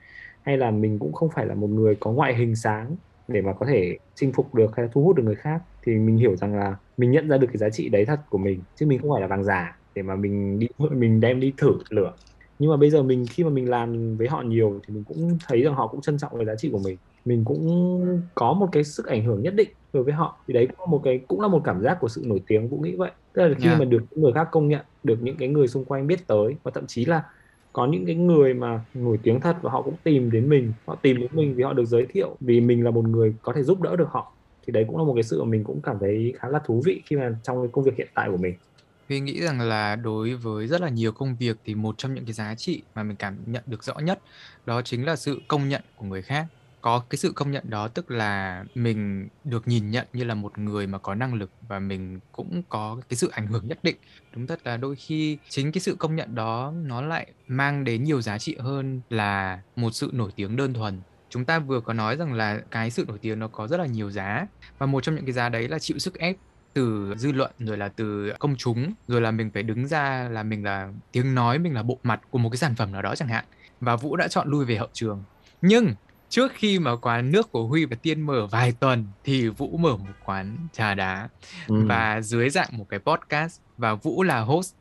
Hay 0.42 0.58
là 0.58 0.72
mình 0.72 1.00
cũng 1.00 1.14
không 1.14 1.30
phải 1.36 1.46
là 1.46 1.56
một 1.56 1.68
người 1.68 1.96
có 1.96 2.12
ngoại 2.12 2.36
hình 2.36 2.56
sáng 2.56 2.96
để 3.28 3.42
mà 3.42 3.54
có 3.54 3.66
thể 3.66 3.98
chinh 4.16 4.32
phục 4.32 4.56
được 4.56 4.76
hay 4.76 4.88
thu 4.94 5.04
hút 5.04 5.16
được 5.16 5.24
người 5.24 5.36
khác 5.36 5.62
thì 5.84 5.96
mình 5.96 6.18
hiểu 6.18 6.36
rằng 6.36 6.56
là 6.56 6.76
mình 6.98 7.12
nhận 7.12 7.30
ra 7.30 7.38
được 7.38 7.48
cái 7.48 7.58
giá 7.58 7.70
trị 7.70 7.90
đấy 7.90 8.06
thật 8.06 8.20
của 8.30 8.38
mình 8.38 8.62
chứ 8.76 8.86
mình 8.86 9.00
không 9.02 9.12
phải 9.12 9.22
là 9.22 9.28
vàng 9.28 9.44
giả 9.44 9.78
để 9.96 10.02
mà 10.02 10.16
mình 10.16 10.60
đi 10.60 10.68
mình 10.80 11.20
đem 11.20 11.40
đi 11.40 11.54
thử 11.58 11.72
lửa 11.90 12.14
nhưng 12.62 12.72
mà 12.72 12.78
bây 12.78 12.90
giờ 12.90 13.04
mình 13.04 13.26
khi 13.30 13.44
mà 13.44 13.50
mình 13.50 13.70
làm 13.70 14.18
với 14.18 14.28
họ 14.28 14.42
nhiều 14.42 14.80
thì 14.88 14.94
mình 14.94 15.04
cũng 15.04 15.38
thấy 15.48 15.62
rằng 15.62 15.74
họ 15.74 15.88
cũng 15.88 16.02
trân 16.02 16.18
trọng 16.18 16.32
cái 16.36 16.46
giá 16.46 16.56
trị 16.56 16.70
của 16.72 16.80
mình. 16.80 16.98
Mình 17.26 17.46
cũng 17.46 18.22
có 18.36 18.54
một 18.54 18.70
cái 18.72 18.84
sức 18.84 19.06
ảnh 19.06 19.24
hưởng 19.24 19.42
nhất 19.42 19.54
định 19.56 19.70
đối 19.94 20.04
với 20.04 20.14
họ. 20.14 20.38
Thì 20.48 20.54
đấy 20.54 20.68
cũng 20.68 20.80
là 20.80 20.86
một 20.86 21.02
cái 21.04 21.22
cũng 21.28 21.42
là 21.42 21.48
một 21.48 21.62
cảm 21.64 21.82
giác 21.82 21.98
của 22.02 22.08
sự 22.08 22.24
nổi 22.26 22.42
tiếng 22.48 22.70
cũng 22.70 22.82
nghĩ 22.82 22.96
vậy. 22.96 23.12
Tức 23.34 23.48
là 23.48 23.56
khi 23.58 23.68
yeah. 23.68 23.80
mà 23.80 23.86
được 23.86 24.04
những 24.12 24.22
người 24.22 24.32
khác 24.34 24.48
công 24.52 24.68
nhận 24.68 24.82
được 25.04 25.22
những 25.22 25.38
cái 25.38 25.48
người 25.48 25.68
xung 25.68 25.86
quanh 25.86 26.08
biết 26.08 26.28
tới 26.28 26.56
và 26.64 26.72
thậm 26.72 26.88
chí 26.88 27.06
là 27.06 27.24
có 27.74 27.86
những 27.86 28.06
cái 28.06 28.16
người 28.16 28.54
mà 28.54 28.86
nổi 28.94 29.20
tiếng 29.24 29.40
thật 29.40 29.56
và 29.62 29.72
họ 29.72 29.82
cũng 29.82 29.96
tìm 30.04 30.32
đến 30.32 30.50
mình 30.50 30.74
họ 30.86 30.96
tìm 30.96 31.20
đến 31.20 31.30
mình 31.34 31.54
vì 31.56 31.64
họ 31.64 31.74
được 31.74 31.86
giới 31.86 32.06
thiệu 32.06 32.36
vì 32.40 32.62
mình 32.62 32.84
là 32.84 32.92
một 32.92 33.08
người 33.08 33.34
có 33.42 33.54
thể 33.54 33.64
giúp 33.64 33.82
đỡ 33.82 33.96
được 33.96 34.10
họ 34.10 34.34
thì 34.66 34.74
đấy 34.74 34.86
cũng 34.88 34.98
là 34.98 35.04
một 35.04 35.14
cái 35.14 35.24
sự 35.24 35.44
mà 35.44 35.50
mình 35.50 35.64
cũng 35.64 35.82
cảm 35.82 35.98
thấy 36.00 36.34
khá 36.38 36.48
là 36.50 36.60
thú 36.60 36.82
vị 36.86 37.02
khi 37.06 37.16
mà 37.16 37.36
trong 37.44 37.62
cái 37.62 37.70
công 37.72 37.84
việc 37.84 37.96
hiện 37.98 38.08
tại 38.14 38.30
của 38.32 38.38
mình 38.38 38.54
Huy 39.12 39.20
nghĩ 39.20 39.42
rằng 39.42 39.62
là 39.62 39.96
đối 39.96 40.36
với 40.36 40.68
rất 40.68 40.82
là 40.82 40.90
nhiều 40.90 41.12
công 41.12 41.36
việc 41.36 41.58
thì 41.66 41.76
một 41.76 41.96
trong 41.98 42.14
những 42.14 42.26
cái 42.26 42.34
giá 42.34 42.56
trị 42.56 42.82
mà 42.96 43.04
mình 43.04 43.16
cảm 43.16 43.38
nhận 43.46 43.64
được 43.66 43.84
rõ 43.84 43.94
nhất 43.94 44.20
đó 44.66 44.82
chính 44.82 45.06
là 45.06 45.16
sự 45.16 45.42
công 45.48 45.70
nhận 45.70 45.82
của 45.96 46.06
người 46.06 46.22
khác. 46.22 46.46
Có 46.82 47.04
cái 47.10 47.18
sự 47.18 47.32
công 47.36 47.52
nhận 47.52 47.70
đó 47.70 47.88
tức 47.88 48.12
là 48.12 48.64
mình 48.76 49.28
được 49.44 49.68
nhìn 49.68 49.92
nhận 49.92 50.08
như 50.14 50.24
là 50.24 50.34
một 50.34 50.58
người 50.58 50.88
mà 50.88 50.98
có 50.98 51.16
năng 51.16 51.34
lực 51.34 51.52
và 51.68 51.80
mình 51.80 52.20
cũng 52.32 52.64
có 52.70 52.98
cái 53.10 53.18
sự 53.18 53.30
ảnh 53.32 53.48
hưởng 53.48 53.68
nhất 53.68 53.80
định. 53.84 53.96
Đúng 54.36 54.48
thật 54.48 54.60
là 54.64 54.78
đôi 54.78 54.96
khi 54.96 55.38
chính 55.50 55.72
cái 55.72 55.82
sự 55.82 55.96
công 55.96 56.16
nhận 56.16 56.36
đó 56.36 56.74
nó 56.86 57.02
lại 57.02 57.32
mang 57.48 57.84
đến 57.84 58.04
nhiều 58.04 58.22
giá 58.22 58.38
trị 58.38 58.56
hơn 58.60 59.02
là 59.10 59.62
một 59.76 59.92
sự 59.92 60.10
nổi 60.14 60.32
tiếng 60.36 60.56
đơn 60.56 60.74
thuần 60.74 61.02
chúng 61.30 61.46
ta 61.46 61.60
vừa 61.60 61.82
có 61.82 61.94
nói 61.94 62.16
rằng 62.16 62.34
là 62.34 62.62
cái 62.72 62.92
sự 62.92 63.06
nổi 63.08 63.18
tiếng 63.22 63.40
nó 63.40 63.48
có 63.48 63.68
rất 63.68 63.78
là 63.78 63.86
nhiều 63.86 64.12
giá 64.12 64.48
và 64.78 64.86
một 64.86 65.04
trong 65.04 65.16
những 65.16 65.26
cái 65.26 65.34
giá 65.34 65.50
đấy 65.50 65.68
là 65.68 65.80
chịu 65.80 66.00
sức 66.00 66.20
ép 66.20 66.36
từ 66.74 67.14
dư 67.18 67.32
luận 67.32 67.52
rồi 67.60 67.78
là 67.78 67.90
từ 67.90 68.34
công 68.40 68.56
chúng 68.56 68.94
rồi 69.08 69.22
là 69.22 69.32
mình 69.32 69.52
phải 69.54 69.64
đứng 69.64 69.88
ra 69.88 70.30
là 70.32 70.44
mình 70.44 70.64
là 70.64 70.90
tiếng 71.12 71.36
nói 71.36 71.60
mình 71.60 71.74
là 71.74 71.84
bộ 71.84 71.98
mặt 72.04 72.22
của 72.30 72.38
một 72.38 72.50
cái 72.50 72.58
sản 72.58 72.76
phẩm 72.76 72.92
nào 72.92 73.02
đó 73.02 73.16
chẳng 73.16 73.28
hạn. 73.28 73.46
Và 73.82 73.96
Vũ 73.96 74.16
đã 74.16 74.28
chọn 74.28 74.48
lui 74.48 74.66
về 74.66 74.76
hậu 74.76 74.88
trường. 74.94 75.24
Nhưng 75.62 75.94
trước 76.30 76.52
khi 76.56 76.80
mà 76.80 76.96
quán 76.96 77.32
nước 77.32 77.52
của 77.52 77.68
Huy 77.68 77.86
và 77.86 77.96
Tiên 78.02 78.22
mở 78.22 78.48
vài 78.52 78.72
tuần 78.72 79.08
thì 79.24 79.50
Vũ 79.50 79.78
mở 79.78 79.98
một 79.98 80.14
quán 80.26 80.58
trà 80.74 80.94
đá. 80.94 81.30
Ừ. 81.68 81.86
và 81.86 82.22
dưới 82.22 82.50
dạng 82.50 82.70
một 82.72 82.86
cái 82.90 83.00
podcast 83.00 83.60
và 83.78 83.94
Vũ 83.94 84.24
là 84.24 84.40
host. 84.40 84.74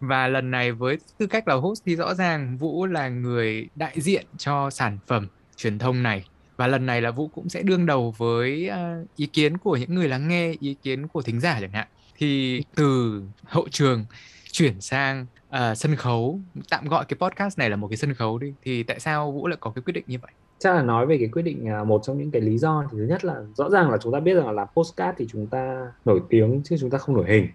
Và 0.00 0.28
lần 0.28 0.50
này 0.50 0.72
với 0.72 0.98
tư 1.18 1.26
cách 1.26 1.48
là 1.48 1.54
host 1.54 1.82
thì 1.86 1.96
rõ 1.96 2.14
ràng 2.14 2.56
Vũ 2.56 2.86
là 2.86 3.08
người 3.08 3.68
đại 3.74 4.00
diện 4.00 4.26
cho 4.38 4.70
sản 4.70 4.98
phẩm 5.06 5.28
truyền 5.56 5.78
thông 5.78 6.02
này 6.02 6.24
và 6.56 6.66
lần 6.66 6.86
này 6.86 7.02
là 7.02 7.10
Vũ 7.10 7.28
cũng 7.28 7.48
sẽ 7.48 7.62
đương 7.62 7.86
đầu 7.86 8.14
với 8.16 8.68
ờ, 8.68 9.04
ý 9.16 9.26
kiến 9.26 9.58
của 9.58 9.76
những 9.76 9.94
người 9.94 10.08
lắng 10.08 10.28
nghe, 10.28 10.54
ý 10.60 10.76
kiến 10.82 11.08
của 11.08 11.22
thính 11.22 11.40
giả 11.40 11.58
chẳng 11.60 11.72
hạn. 11.72 11.86
Thì 12.16 12.62
từ 12.74 13.22
hậu 13.44 13.68
trường 13.70 14.04
chuyển 14.52 14.80
sang 14.80 15.26
uh, 15.48 15.76
sân 15.76 15.96
khấu, 15.96 16.40
tạm 16.70 16.88
gọi 16.88 17.04
cái 17.08 17.16
podcast 17.20 17.58
này 17.58 17.70
là 17.70 17.76
một 17.76 17.88
cái 17.88 17.96
sân 17.96 18.14
khấu 18.14 18.38
đi. 18.38 18.54
Thì 18.62 18.82
tại 18.82 19.00
sao 19.00 19.32
Vũ 19.32 19.46
lại 19.46 19.56
có 19.60 19.70
cái 19.70 19.82
quyết 19.82 19.92
định 19.92 20.04
như 20.06 20.18
vậy? 20.22 20.30
Chắc 20.58 20.74
là 20.74 20.82
nói 20.82 21.06
về 21.06 21.18
cái 21.18 21.28
quyết 21.28 21.42
định 21.42 21.68
à, 21.68 21.84
một 21.84 22.00
trong 22.04 22.18
những 22.18 22.30
cái 22.30 22.42
lý 22.42 22.58
do 22.58 22.84
thì 22.92 22.98
thứ 22.98 23.04
nhất 23.04 23.24
là 23.24 23.34
rõ 23.54 23.70
ràng 23.70 23.90
là 23.90 23.98
chúng 23.98 24.12
ta 24.12 24.20
biết 24.20 24.34
rằng 24.34 24.46
là 24.46 24.52
làm 24.52 24.68
podcast 24.76 25.16
thì 25.18 25.26
chúng 25.32 25.46
ta 25.46 25.92
nổi 26.04 26.20
tiếng 26.28 26.60
chứ 26.64 26.76
chúng 26.80 26.90
ta 26.90 26.98
không 26.98 27.14
nổi 27.16 27.24
hình. 27.28 27.48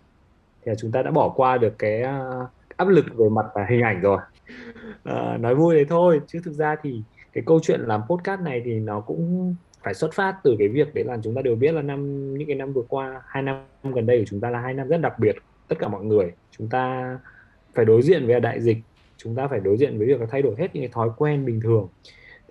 Thì 0.61 0.69
là 0.69 0.75
chúng 0.79 0.91
ta 0.91 1.01
đã 1.01 1.11
bỏ 1.11 1.29
qua 1.29 1.57
được 1.57 1.73
cái 1.79 2.01
à, 2.01 2.29
áp 2.77 2.87
lực 2.87 3.05
về 3.15 3.29
mặt 3.29 3.45
à, 3.53 3.65
hình 3.69 3.81
ảnh 3.81 4.01
rồi. 4.01 4.19
à, 5.03 5.37
nói 5.37 5.55
vui 5.55 5.75
đấy 5.75 5.85
thôi 5.89 6.21
chứ 6.27 6.39
thực 6.43 6.53
ra 6.53 6.75
thì 6.83 7.01
cái 7.33 7.43
câu 7.47 7.59
chuyện 7.63 7.81
làm 7.81 8.01
podcast 8.09 8.41
này 8.41 8.61
thì 8.65 8.79
nó 8.79 8.99
cũng 8.99 9.55
phải 9.83 9.93
xuất 9.93 10.13
phát 10.13 10.35
từ 10.43 10.55
cái 10.59 10.67
việc 10.67 10.93
đấy 10.93 11.03
là 11.03 11.17
chúng 11.23 11.35
ta 11.35 11.41
đều 11.41 11.55
biết 11.55 11.71
là 11.71 11.81
năm, 11.81 12.33
những 12.33 12.47
cái 12.47 12.55
năm 12.55 12.73
vừa 12.73 12.83
qua, 12.89 13.21
hai 13.27 13.43
năm 13.43 13.63
gần 13.83 14.05
đây 14.05 14.19
của 14.19 14.25
chúng 14.27 14.39
ta 14.39 14.49
là 14.49 14.59
hai 14.59 14.73
năm 14.73 14.87
rất 14.87 14.97
đặc 14.97 15.19
biệt, 15.19 15.35
tất 15.67 15.75
cả 15.79 15.87
mọi 15.87 16.05
người. 16.05 16.31
Chúng 16.57 16.67
ta 16.69 17.17
phải 17.73 17.85
đối 17.85 18.01
diện 18.01 18.27
với 18.27 18.39
đại 18.39 18.61
dịch, 18.61 18.77
chúng 19.17 19.35
ta 19.35 19.47
phải 19.47 19.59
đối 19.59 19.77
diện 19.77 19.97
với 19.97 20.07
việc 20.07 20.19
là 20.19 20.27
thay 20.31 20.41
đổi 20.41 20.55
hết 20.57 20.75
những 20.75 20.83
cái 20.83 20.91
thói 20.93 21.09
quen 21.17 21.45
bình 21.45 21.61
thường. 21.61 21.87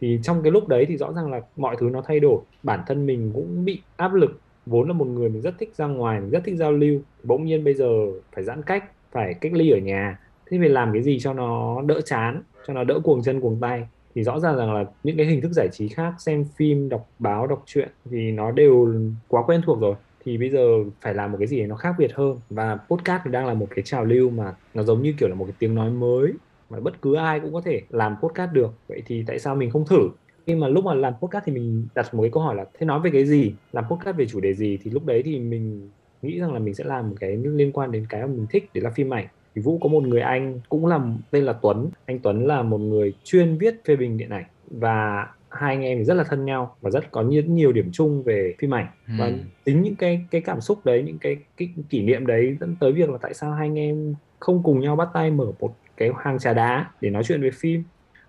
Thì 0.00 0.18
trong 0.22 0.42
cái 0.42 0.52
lúc 0.52 0.68
đấy 0.68 0.84
thì 0.88 0.96
rõ 0.96 1.12
ràng 1.12 1.30
là 1.30 1.40
mọi 1.56 1.76
thứ 1.78 1.90
nó 1.92 2.02
thay 2.02 2.20
đổi. 2.20 2.40
Bản 2.62 2.80
thân 2.86 3.06
mình 3.06 3.30
cũng 3.34 3.64
bị 3.64 3.82
áp 3.96 4.14
lực, 4.14 4.40
vốn 4.66 4.88
là 4.88 4.92
một 4.92 5.06
người 5.06 5.28
mình 5.28 5.42
rất 5.42 5.54
thích 5.58 5.74
ra 5.76 5.86
ngoài, 5.86 6.20
mình 6.20 6.30
rất 6.30 6.40
thích 6.44 6.56
giao 6.56 6.72
lưu. 6.72 7.00
Bỗng 7.22 7.44
nhiên 7.44 7.64
bây 7.64 7.74
giờ 7.74 7.88
phải 8.32 8.44
giãn 8.44 8.62
cách, 8.62 8.84
phải 9.12 9.34
cách 9.34 9.52
ly 9.52 9.70
ở 9.70 9.78
nhà. 9.78 10.18
Thế 10.46 10.58
mình 10.58 10.72
làm 10.72 10.92
cái 10.92 11.02
gì 11.02 11.18
cho 11.20 11.32
nó 11.32 11.82
đỡ 11.82 12.00
chán, 12.00 12.42
cho 12.66 12.74
nó 12.74 12.84
đỡ 12.84 13.00
cuồng 13.04 13.22
chân, 13.22 13.40
cuồng 13.40 13.60
tay? 13.60 13.88
Thì 14.14 14.22
rõ 14.22 14.40
ràng 14.40 14.56
rằng 14.56 14.74
là 14.74 14.84
những 15.04 15.16
cái 15.16 15.26
hình 15.26 15.40
thức 15.40 15.52
giải 15.52 15.68
trí 15.72 15.88
khác, 15.88 16.14
xem 16.18 16.44
phim, 16.56 16.88
đọc 16.88 17.08
báo, 17.18 17.46
đọc 17.46 17.62
truyện 17.66 17.88
thì 18.10 18.32
nó 18.32 18.50
đều 18.50 18.94
quá 19.28 19.42
quen 19.46 19.62
thuộc 19.64 19.80
rồi. 19.80 19.94
Thì 20.24 20.38
bây 20.38 20.50
giờ 20.50 20.84
phải 21.00 21.14
làm 21.14 21.32
một 21.32 21.38
cái 21.38 21.46
gì 21.46 21.62
nó 21.62 21.76
khác 21.76 21.94
biệt 21.98 22.14
hơn. 22.14 22.40
Và 22.50 22.78
podcast 22.88 23.22
thì 23.24 23.30
đang 23.30 23.46
là 23.46 23.54
một 23.54 23.66
cái 23.70 23.82
trào 23.82 24.04
lưu 24.04 24.30
mà 24.30 24.54
nó 24.74 24.82
giống 24.82 25.02
như 25.02 25.14
kiểu 25.18 25.28
là 25.28 25.34
một 25.34 25.44
cái 25.44 25.54
tiếng 25.58 25.74
nói 25.74 25.90
mới 25.90 26.32
mà 26.70 26.80
bất 26.80 27.02
cứ 27.02 27.14
ai 27.14 27.40
cũng 27.40 27.52
có 27.52 27.60
thể 27.60 27.82
làm 27.90 28.16
podcast 28.22 28.52
được. 28.52 28.72
Vậy 28.88 29.02
thì 29.06 29.24
tại 29.26 29.38
sao 29.38 29.54
mình 29.54 29.70
không 29.70 29.86
thử? 29.86 30.08
Khi 30.46 30.54
mà 30.54 30.68
lúc 30.68 30.84
mà 30.84 30.94
làm 30.94 31.12
podcast 31.20 31.44
thì 31.46 31.52
mình 31.52 31.86
đặt 31.94 32.14
một 32.14 32.22
cái 32.22 32.30
câu 32.30 32.42
hỏi 32.42 32.54
là, 32.54 32.64
thế 32.78 32.86
nói 32.86 33.00
về 33.00 33.10
cái 33.10 33.26
gì? 33.26 33.54
Làm 33.72 33.84
podcast 33.90 34.16
về 34.16 34.26
chủ 34.26 34.40
đề 34.40 34.54
gì? 34.54 34.78
Thì 34.82 34.90
lúc 34.90 35.06
đấy 35.06 35.22
thì 35.24 35.38
mình 35.38 35.90
nghĩ 36.22 36.40
rằng 36.40 36.52
là 36.52 36.58
mình 36.58 36.74
sẽ 36.74 36.84
làm 36.84 37.08
một 37.10 37.16
cái 37.20 37.36
liên 37.36 37.72
quan 37.72 37.92
đến 37.92 38.06
cái 38.08 38.20
mà 38.20 38.26
mình 38.26 38.46
thích 38.50 38.70
để 38.74 38.80
là 38.80 38.90
phim 38.90 39.14
ảnh 39.14 39.26
thì 39.54 39.62
Vũ 39.62 39.78
có 39.78 39.88
một 39.88 40.02
người 40.02 40.20
anh 40.20 40.60
cũng 40.68 40.86
là 40.86 41.00
tên 41.30 41.44
là 41.44 41.52
Tuấn. 41.52 41.90
Anh 42.06 42.18
Tuấn 42.18 42.46
là 42.46 42.62
một 42.62 42.78
người 42.78 43.12
chuyên 43.24 43.58
viết 43.58 43.74
phê 43.84 43.96
bình 43.96 44.16
điện 44.16 44.30
ảnh 44.30 44.44
và 44.70 45.28
hai 45.50 45.74
anh 45.74 45.82
em 45.82 45.98
thì 45.98 46.04
rất 46.04 46.14
là 46.14 46.24
thân 46.24 46.44
nhau 46.44 46.76
và 46.80 46.90
rất 46.90 47.10
có 47.10 47.22
nhiều, 47.22 47.42
nhiều 47.42 47.72
điểm 47.72 47.90
chung 47.92 48.22
về 48.22 48.54
phim 48.58 48.74
ảnh. 48.74 48.86
Ừ. 49.06 49.12
và 49.18 49.32
tính 49.64 49.82
những 49.82 49.96
cái 49.96 50.26
cái 50.30 50.40
cảm 50.40 50.60
xúc 50.60 50.78
đấy 50.84 51.02
những 51.02 51.18
cái 51.18 51.36
cái 51.56 51.68
kỷ 51.88 52.02
niệm 52.02 52.26
đấy 52.26 52.56
dẫn 52.60 52.76
tới 52.80 52.92
việc 52.92 53.10
là 53.10 53.18
tại 53.22 53.34
sao 53.34 53.52
hai 53.52 53.66
anh 53.66 53.78
em 53.78 54.14
không 54.40 54.62
cùng 54.62 54.80
nhau 54.80 54.96
bắt 54.96 55.08
tay 55.14 55.30
mở 55.30 55.46
một 55.60 55.76
cái 55.96 56.10
hàng 56.18 56.38
trà 56.38 56.54
đá 56.54 56.90
để 57.00 57.10
nói 57.10 57.24
chuyện 57.24 57.42
về 57.42 57.50
phim. 57.50 57.82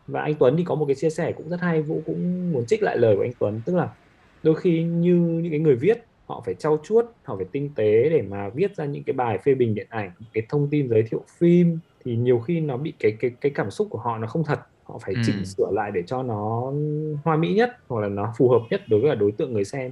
Và 0.07 0.21
anh 0.21 0.35
Tuấn 0.35 0.57
thì 0.57 0.63
có 0.63 0.75
một 0.75 0.85
cái 0.85 0.95
chia 0.95 1.09
sẻ 1.09 1.31
cũng 1.31 1.49
rất 1.49 1.61
hay 1.61 1.81
Vũ 1.81 2.01
cũng 2.05 2.51
muốn 2.53 2.65
trích 2.65 2.83
lại 2.83 2.97
lời 2.97 3.15
của 3.15 3.21
anh 3.21 3.31
Tuấn. 3.39 3.61
Tức 3.65 3.75
là 3.75 3.89
đôi 4.43 4.55
khi 4.55 4.83
như 4.83 5.15
những 5.15 5.51
cái 5.51 5.59
người 5.59 5.75
viết 5.75 6.03
họ 6.31 6.41
phải 6.45 6.53
trau 6.53 6.79
chuốt 6.83 7.05
họ 7.23 7.35
phải 7.35 7.45
tinh 7.51 7.69
tế 7.75 8.09
để 8.09 8.21
mà 8.21 8.49
viết 8.49 8.75
ra 8.75 8.85
những 8.85 9.03
cái 9.03 9.13
bài 9.13 9.37
phê 9.37 9.55
bình 9.55 9.75
điện 9.75 9.87
ảnh 9.89 10.11
cái 10.33 10.43
thông 10.49 10.67
tin 10.69 10.89
giới 10.89 11.03
thiệu 11.03 11.23
phim 11.37 11.79
thì 12.03 12.15
nhiều 12.15 12.39
khi 12.39 12.59
nó 12.59 12.77
bị 12.77 12.93
cái 12.99 13.17
cái 13.19 13.31
cái 13.41 13.51
cảm 13.55 13.71
xúc 13.71 13.87
của 13.89 13.99
họ 13.99 14.17
nó 14.17 14.27
không 14.27 14.43
thật 14.43 14.59
họ 14.83 14.97
phải 14.97 15.13
ừ. 15.13 15.21
chỉnh 15.25 15.45
sửa 15.45 15.71
lại 15.71 15.91
để 15.91 16.03
cho 16.07 16.23
nó 16.23 16.71
hoa 17.23 17.35
mỹ 17.35 17.53
nhất 17.53 17.77
hoặc 17.87 18.01
là 18.01 18.07
nó 18.07 18.33
phù 18.37 18.49
hợp 18.49 18.61
nhất 18.69 18.81
đối 18.87 18.99
với 18.99 19.15
đối 19.15 19.31
tượng 19.31 19.53
người 19.53 19.65
xem 19.65 19.91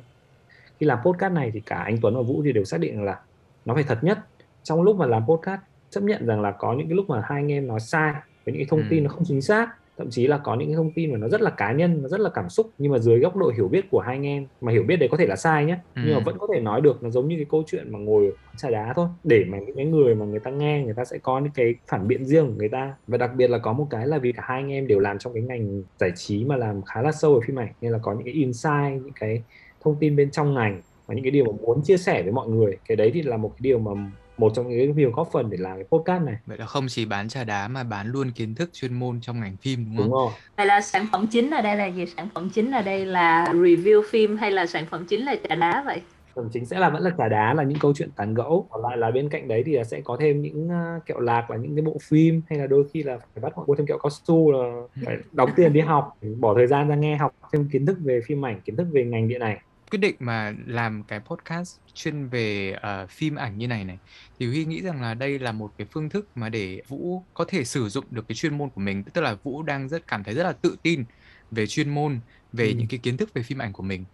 khi 0.79 0.85
làm 0.85 0.99
podcast 1.03 1.33
này 1.33 1.51
thì 1.53 1.59
cả 1.59 1.75
anh 1.75 1.97
Tuấn 2.01 2.15
và 2.15 2.21
Vũ 2.21 2.41
thì 2.45 2.51
đều 2.51 2.63
xác 2.63 2.79
định 2.79 3.03
là 3.03 3.19
nó 3.65 3.73
phải 3.73 3.83
thật 3.83 3.99
nhất 4.01 4.19
trong 4.63 4.81
lúc 4.81 4.95
mà 4.95 5.05
làm 5.05 5.27
podcast 5.27 5.61
chấp 5.89 6.03
nhận 6.03 6.25
rằng 6.25 6.41
là 6.41 6.51
có 6.51 6.73
những 6.73 6.87
cái 6.87 6.95
lúc 6.95 7.09
mà 7.09 7.21
hai 7.25 7.41
anh 7.41 7.51
em 7.51 7.67
nói 7.67 7.79
sai 7.79 8.13
với 8.45 8.53
những 8.53 8.57
cái 8.57 8.67
thông 8.69 8.83
tin 8.89 8.99
ừ. 8.99 9.03
nó 9.03 9.09
không 9.09 9.23
chính 9.27 9.41
xác 9.41 9.69
thậm 9.99 10.09
chí 10.09 10.27
là 10.27 10.37
có 10.37 10.55
những 10.55 10.67
cái 10.67 10.75
thông 10.75 10.91
tin 10.91 11.11
mà 11.11 11.17
nó 11.17 11.27
rất 11.27 11.41
là 11.41 11.49
cá 11.49 11.71
nhân 11.71 12.01
nó 12.01 12.07
rất 12.07 12.19
là 12.19 12.29
cảm 12.33 12.49
xúc 12.49 12.69
nhưng 12.77 12.91
mà 12.91 12.99
dưới 12.99 13.19
góc 13.19 13.35
độ 13.35 13.51
hiểu 13.55 13.67
biết 13.67 13.89
của 13.91 13.99
hai 13.99 14.15
anh 14.15 14.25
em 14.25 14.47
mà 14.61 14.71
hiểu 14.71 14.83
biết 14.83 14.95
đấy 14.95 15.09
có 15.11 15.17
thể 15.17 15.27
là 15.27 15.35
sai 15.35 15.65
nhé 15.65 15.77
ừ. 15.95 16.01
nhưng 16.05 16.15
mà 16.15 16.19
vẫn 16.25 16.37
có 16.37 16.47
thể 16.53 16.59
nói 16.59 16.81
được 16.81 17.03
nó 17.03 17.09
giống 17.09 17.27
như 17.27 17.35
cái 17.35 17.45
câu 17.49 17.63
chuyện 17.67 17.91
mà 17.91 17.99
ngồi 17.99 18.31
trà 18.59 18.69
đá 18.69 18.93
thôi. 18.95 19.07
Để 19.23 19.45
mà 19.47 19.59
những 19.59 19.75
cái 19.75 19.85
người 19.85 20.15
mà 20.15 20.25
người 20.25 20.39
ta 20.39 20.51
nghe 20.51 20.83
người 20.83 20.93
ta 20.93 21.05
sẽ 21.05 21.17
có 21.17 21.39
những 21.39 21.51
cái 21.55 21.75
phản 21.87 22.07
biện 22.07 22.25
riêng 22.25 22.47
của 22.47 22.53
người 22.57 22.69
ta. 22.69 22.93
Và 23.07 23.17
đặc 23.17 23.31
biệt 23.35 23.49
là 23.49 23.57
có 23.57 23.73
một 23.73 23.87
cái 23.89 24.07
là 24.07 24.17
vì 24.17 24.31
cả 24.31 24.43
hai 24.45 24.61
anh 24.61 24.71
em 24.71 24.87
đều 24.87 24.99
làm 24.99 25.19
trong 25.19 25.33
cái 25.33 25.43
ngành 25.43 25.83
giải 25.99 26.11
trí 26.15 26.45
mà 26.45 26.55
làm 26.55 26.81
khá 26.81 27.01
là 27.01 27.11
sâu 27.11 27.33
ở 27.33 27.39
phim 27.47 27.59
ảnh 27.59 27.73
nên 27.81 27.91
là 27.91 27.97
có 28.01 28.13
những 28.13 28.23
cái 28.23 28.33
insight 28.33 29.03
những 29.03 29.13
cái 29.19 29.43
thông 29.81 29.95
tin 29.99 30.15
bên 30.15 30.31
trong 30.31 30.53
ngành 30.53 30.81
và 31.05 31.15
những 31.15 31.23
cái 31.23 31.31
điều 31.31 31.45
mà 31.45 31.51
muốn 31.61 31.81
chia 31.83 31.97
sẻ 31.97 32.23
với 32.23 32.31
mọi 32.31 32.47
người. 32.47 32.77
Cái 32.87 32.95
đấy 32.95 33.11
thì 33.13 33.21
là 33.21 33.37
một 33.37 33.49
cái 33.49 33.59
điều 33.61 33.79
mà 33.79 33.91
một 34.39 34.51
trong 34.55 34.69
những 34.69 34.95
điều 34.95 35.11
góp 35.11 35.29
phần 35.31 35.49
để 35.49 35.57
làm 35.57 35.77
cái 35.77 35.85
podcast 35.91 36.23
này 36.23 36.35
vậy 36.45 36.57
là 36.57 36.65
không 36.65 36.85
chỉ 36.89 37.05
bán 37.05 37.29
trà 37.29 37.43
đá 37.43 37.67
mà 37.67 37.83
bán 37.83 38.07
luôn 38.07 38.31
kiến 38.31 38.55
thức 38.55 38.69
chuyên 38.73 38.93
môn 38.93 39.21
trong 39.21 39.39
ngành 39.39 39.57
phim 39.57 39.85
đúng 39.85 39.97
không? 39.97 40.05
Đúng 40.05 40.11
rồi. 40.11 40.31
Vậy 40.57 40.65
là 40.65 40.81
sản 40.81 41.05
phẩm 41.11 41.27
chính 41.27 41.49
ở 41.49 41.61
đây 41.61 41.75
là 41.75 41.85
gì? 41.85 42.05
Sản 42.17 42.29
phẩm 42.33 42.49
chính 42.53 42.71
ở 42.71 42.81
đây 42.81 43.05
là 43.05 43.45
review 43.45 44.01
phim 44.09 44.37
hay 44.37 44.51
là 44.51 44.65
sản 44.65 44.85
phẩm 44.85 45.05
chính 45.05 45.25
là 45.25 45.35
trà 45.49 45.55
đá 45.55 45.83
vậy? 45.85 46.01
Sản 46.35 46.49
chính 46.53 46.65
sẽ 46.65 46.79
là 46.79 46.89
vẫn 46.89 47.03
là 47.03 47.11
trà 47.17 47.27
đá 47.27 47.53
là 47.53 47.63
những 47.63 47.79
câu 47.79 47.93
chuyện 47.93 48.09
tán 48.15 48.33
gẫu 48.33 48.67
còn 48.69 48.81
lại 48.81 48.97
là 48.97 49.11
bên 49.11 49.29
cạnh 49.29 49.47
đấy 49.47 49.63
thì 49.65 49.77
sẽ 49.85 50.01
có 50.01 50.17
thêm 50.19 50.41
những 50.41 50.67
uh, 50.67 51.05
kẹo 51.05 51.19
lạc 51.19 51.51
là 51.51 51.57
những 51.57 51.75
cái 51.75 51.81
bộ 51.81 51.97
phim 52.03 52.41
hay 52.49 52.59
là 52.59 52.67
đôi 52.67 52.83
khi 52.93 53.03
là 53.03 53.17
phải 53.17 53.41
bắt 53.41 53.53
họ 53.55 53.63
mua 53.67 53.75
thêm 53.75 53.87
kẹo 53.87 53.97
cao 53.97 54.09
su 54.09 54.51
là 54.51 54.81
phải 55.05 55.17
đóng 55.31 55.49
tiền 55.55 55.73
đi 55.73 55.79
học 55.79 56.17
bỏ 56.39 56.55
thời 56.55 56.67
gian 56.67 56.87
ra 56.87 56.95
nghe 56.95 57.17
học 57.17 57.35
thêm 57.53 57.69
kiến 57.71 57.85
thức 57.85 57.97
về 58.01 58.21
phim 58.25 58.45
ảnh 58.45 58.61
kiến 58.61 58.75
thức 58.75 58.87
về 58.91 59.05
ngành 59.05 59.27
điện 59.27 59.41
ảnh 59.41 59.57
quyết 59.91 59.99
định 59.99 60.15
mà 60.19 60.53
làm 60.65 61.03
cái 61.03 61.19
podcast 61.19 61.77
chuyên 61.93 62.27
về 62.27 62.75
uh, 62.75 63.09
phim 63.09 63.35
ảnh 63.35 63.57
như 63.57 63.67
này 63.67 63.83
này. 63.83 63.97
Thì 64.39 64.47
Huy 64.47 64.65
nghĩ 64.65 64.81
rằng 64.81 65.01
là 65.01 65.13
đây 65.13 65.39
là 65.39 65.51
một 65.51 65.73
cái 65.77 65.87
phương 65.91 66.09
thức 66.09 66.27
mà 66.35 66.49
để 66.49 66.81
Vũ 66.87 67.23
có 67.33 67.45
thể 67.47 67.63
sử 67.63 67.89
dụng 67.89 68.05
được 68.11 68.27
cái 68.27 68.35
chuyên 68.35 68.57
môn 68.57 68.69
của 68.69 68.81
mình. 68.81 69.03
Tức 69.03 69.21
là 69.21 69.35
Vũ 69.43 69.63
đang 69.63 69.89
rất 69.89 70.07
cảm 70.07 70.23
thấy 70.23 70.33
rất 70.33 70.43
là 70.43 70.51
tự 70.51 70.75
tin 70.81 71.03
về 71.51 71.67
chuyên 71.67 71.89
môn 71.89 72.19
về 72.53 72.65
ừ. 72.65 72.73
những 72.77 72.87
cái 72.87 72.99
kiến 73.03 73.17
thức 73.17 73.33
về 73.33 73.43
phim 73.43 73.57
ảnh 73.57 73.73
của 73.73 73.83
mình 73.83 74.05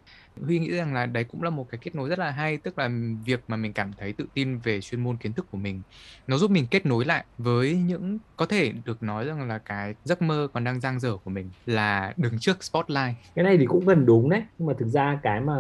Huy 0.41 0.59
nghĩ 0.59 0.71
rằng 0.71 0.93
là 0.93 1.05
đấy 1.05 1.23
cũng 1.23 1.43
là 1.43 1.49
một 1.49 1.65
cái 1.69 1.79
kết 1.83 1.95
nối 1.95 2.09
rất 2.09 2.19
là 2.19 2.31
hay, 2.31 2.57
tức 2.57 2.77
là 2.77 2.89
việc 3.25 3.43
mà 3.47 3.57
mình 3.57 3.73
cảm 3.73 3.91
thấy 3.97 4.13
tự 4.13 4.25
tin 4.33 4.57
về 4.57 4.81
chuyên 4.81 5.03
môn 5.03 5.17
kiến 5.17 5.33
thức 5.33 5.45
của 5.51 5.57
mình, 5.57 5.81
nó 6.27 6.37
giúp 6.37 6.51
mình 6.51 6.67
kết 6.71 6.85
nối 6.85 7.05
lại 7.05 7.25
với 7.37 7.75
những, 7.75 8.19
có 8.35 8.45
thể 8.45 8.71
được 8.85 9.03
nói 9.03 9.25
rằng 9.25 9.47
là 9.47 9.57
cái 9.57 9.95
giấc 10.03 10.21
mơ 10.21 10.47
còn 10.53 10.63
đang 10.63 10.79
dang 10.79 10.99
dở 10.99 11.17
của 11.23 11.29
mình 11.29 11.49
là 11.65 12.13
đứng 12.17 12.39
trước 12.39 12.63
spotlight. 12.63 13.15
Cái 13.35 13.45
này 13.45 13.57
thì 13.57 13.65
cũng 13.65 13.85
gần 13.85 14.05
đúng 14.05 14.29
đấy, 14.29 14.43
nhưng 14.57 14.67
mà 14.67 14.73
thực 14.79 14.87
ra 14.87 15.19
cái 15.23 15.41
mà 15.41 15.57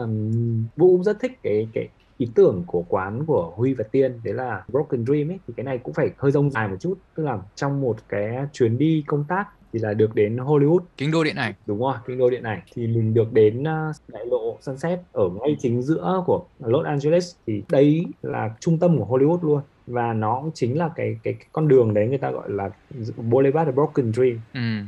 Vũ 0.75 0.97
cũng 0.97 1.03
rất 1.03 1.17
thích 1.19 1.31
cái 1.43 1.67
cái 1.73 1.89
ý 2.17 2.27
tưởng 2.35 2.63
của 2.67 2.83
quán 2.89 3.25
của 3.25 3.53
Huy 3.55 3.73
và 3.73 3.83
Tiên, 3.91 4.19
đấy 4.23 4.33
là 4.33 4.63
Broken 4.67 5.05
Dream 5.05 5.31
ấy, 5.31 5.39
thì 5.47 5.53
cái 5.57 5.63
này 5.63 5.77
cũng 5.77 5.93
phải 5.93 6.09
hơi 6.17 6.31
rông 6.31 6.51
dài 6.51 6.67
một 6.67 6.77
chút. 6.79 6.99
Tức 7.15 7.23
là 7.23 7.37
trong 7.55 7.81
một 7.81 7.97
cái 8.09 8.35
chuyến 8.53 8.77
đi 8.77 9.03
công 9.07 9.25
tác 9.27 9.47
thì 9.75 9.81
là 9.81 9.93
được 9.93 10.15
đến 10.15 10.37
Hollywood. 10.37 10.79
Kinh 10.97 11.11
đô 11.11 11.23
điện 11.23 11.35
ảnh. 11.35 11.53
Đúng 11.65 11.79
rồi 11.79 11.95
kinh 12.07 12.17
đô 12.17 12.29
điện 12.29 12.43
ảnh. 12.43 12.59
Thì 12.73 12.87
mình 12.87 13.13
được 13.13 13.33
đến 13.33 13.61
uh, 13.61 13.95
đại 14.07 14.25
lộ 14.25 14.57
Sunset 14.61 14.99
ở 15.11 15.29
ngay 15.29 15.55
chính 15.59 15.81
giữa 15.81 16.23
của 16.25 16.43
Los 16.59 16.85
Angeles. 16.85 17.35
Thì 17.47 17.63
đấy 17.69 18.05
là 18.21 18.55
trung 18.59 18.79
tâm 18.79 18.97
của 18.97 19.17
Hollywood 19.17 19.39
luôn. 19.41 19.61
Và 19.87 20.13
nó 20.13 20.39
cũng 20.41 20.51
chính 20.53 20.77
là 20.77 20.89
cái 20.95 21.19
cái, 21.23 21.33
cái 21.33 21.47
con 21.51 21.67
đường 21.67 21.93
đấy 21.93 22.07
người 22.07 22.17
ta 22.17 22.31
gọi 22.31 22.49
là 22.49 22.69
Boulevard 23.17 23.69
of 23.69 23.73
Broken 23.73 24.13
Dream. 24.13 24.39
Ừ. 24.53 24.85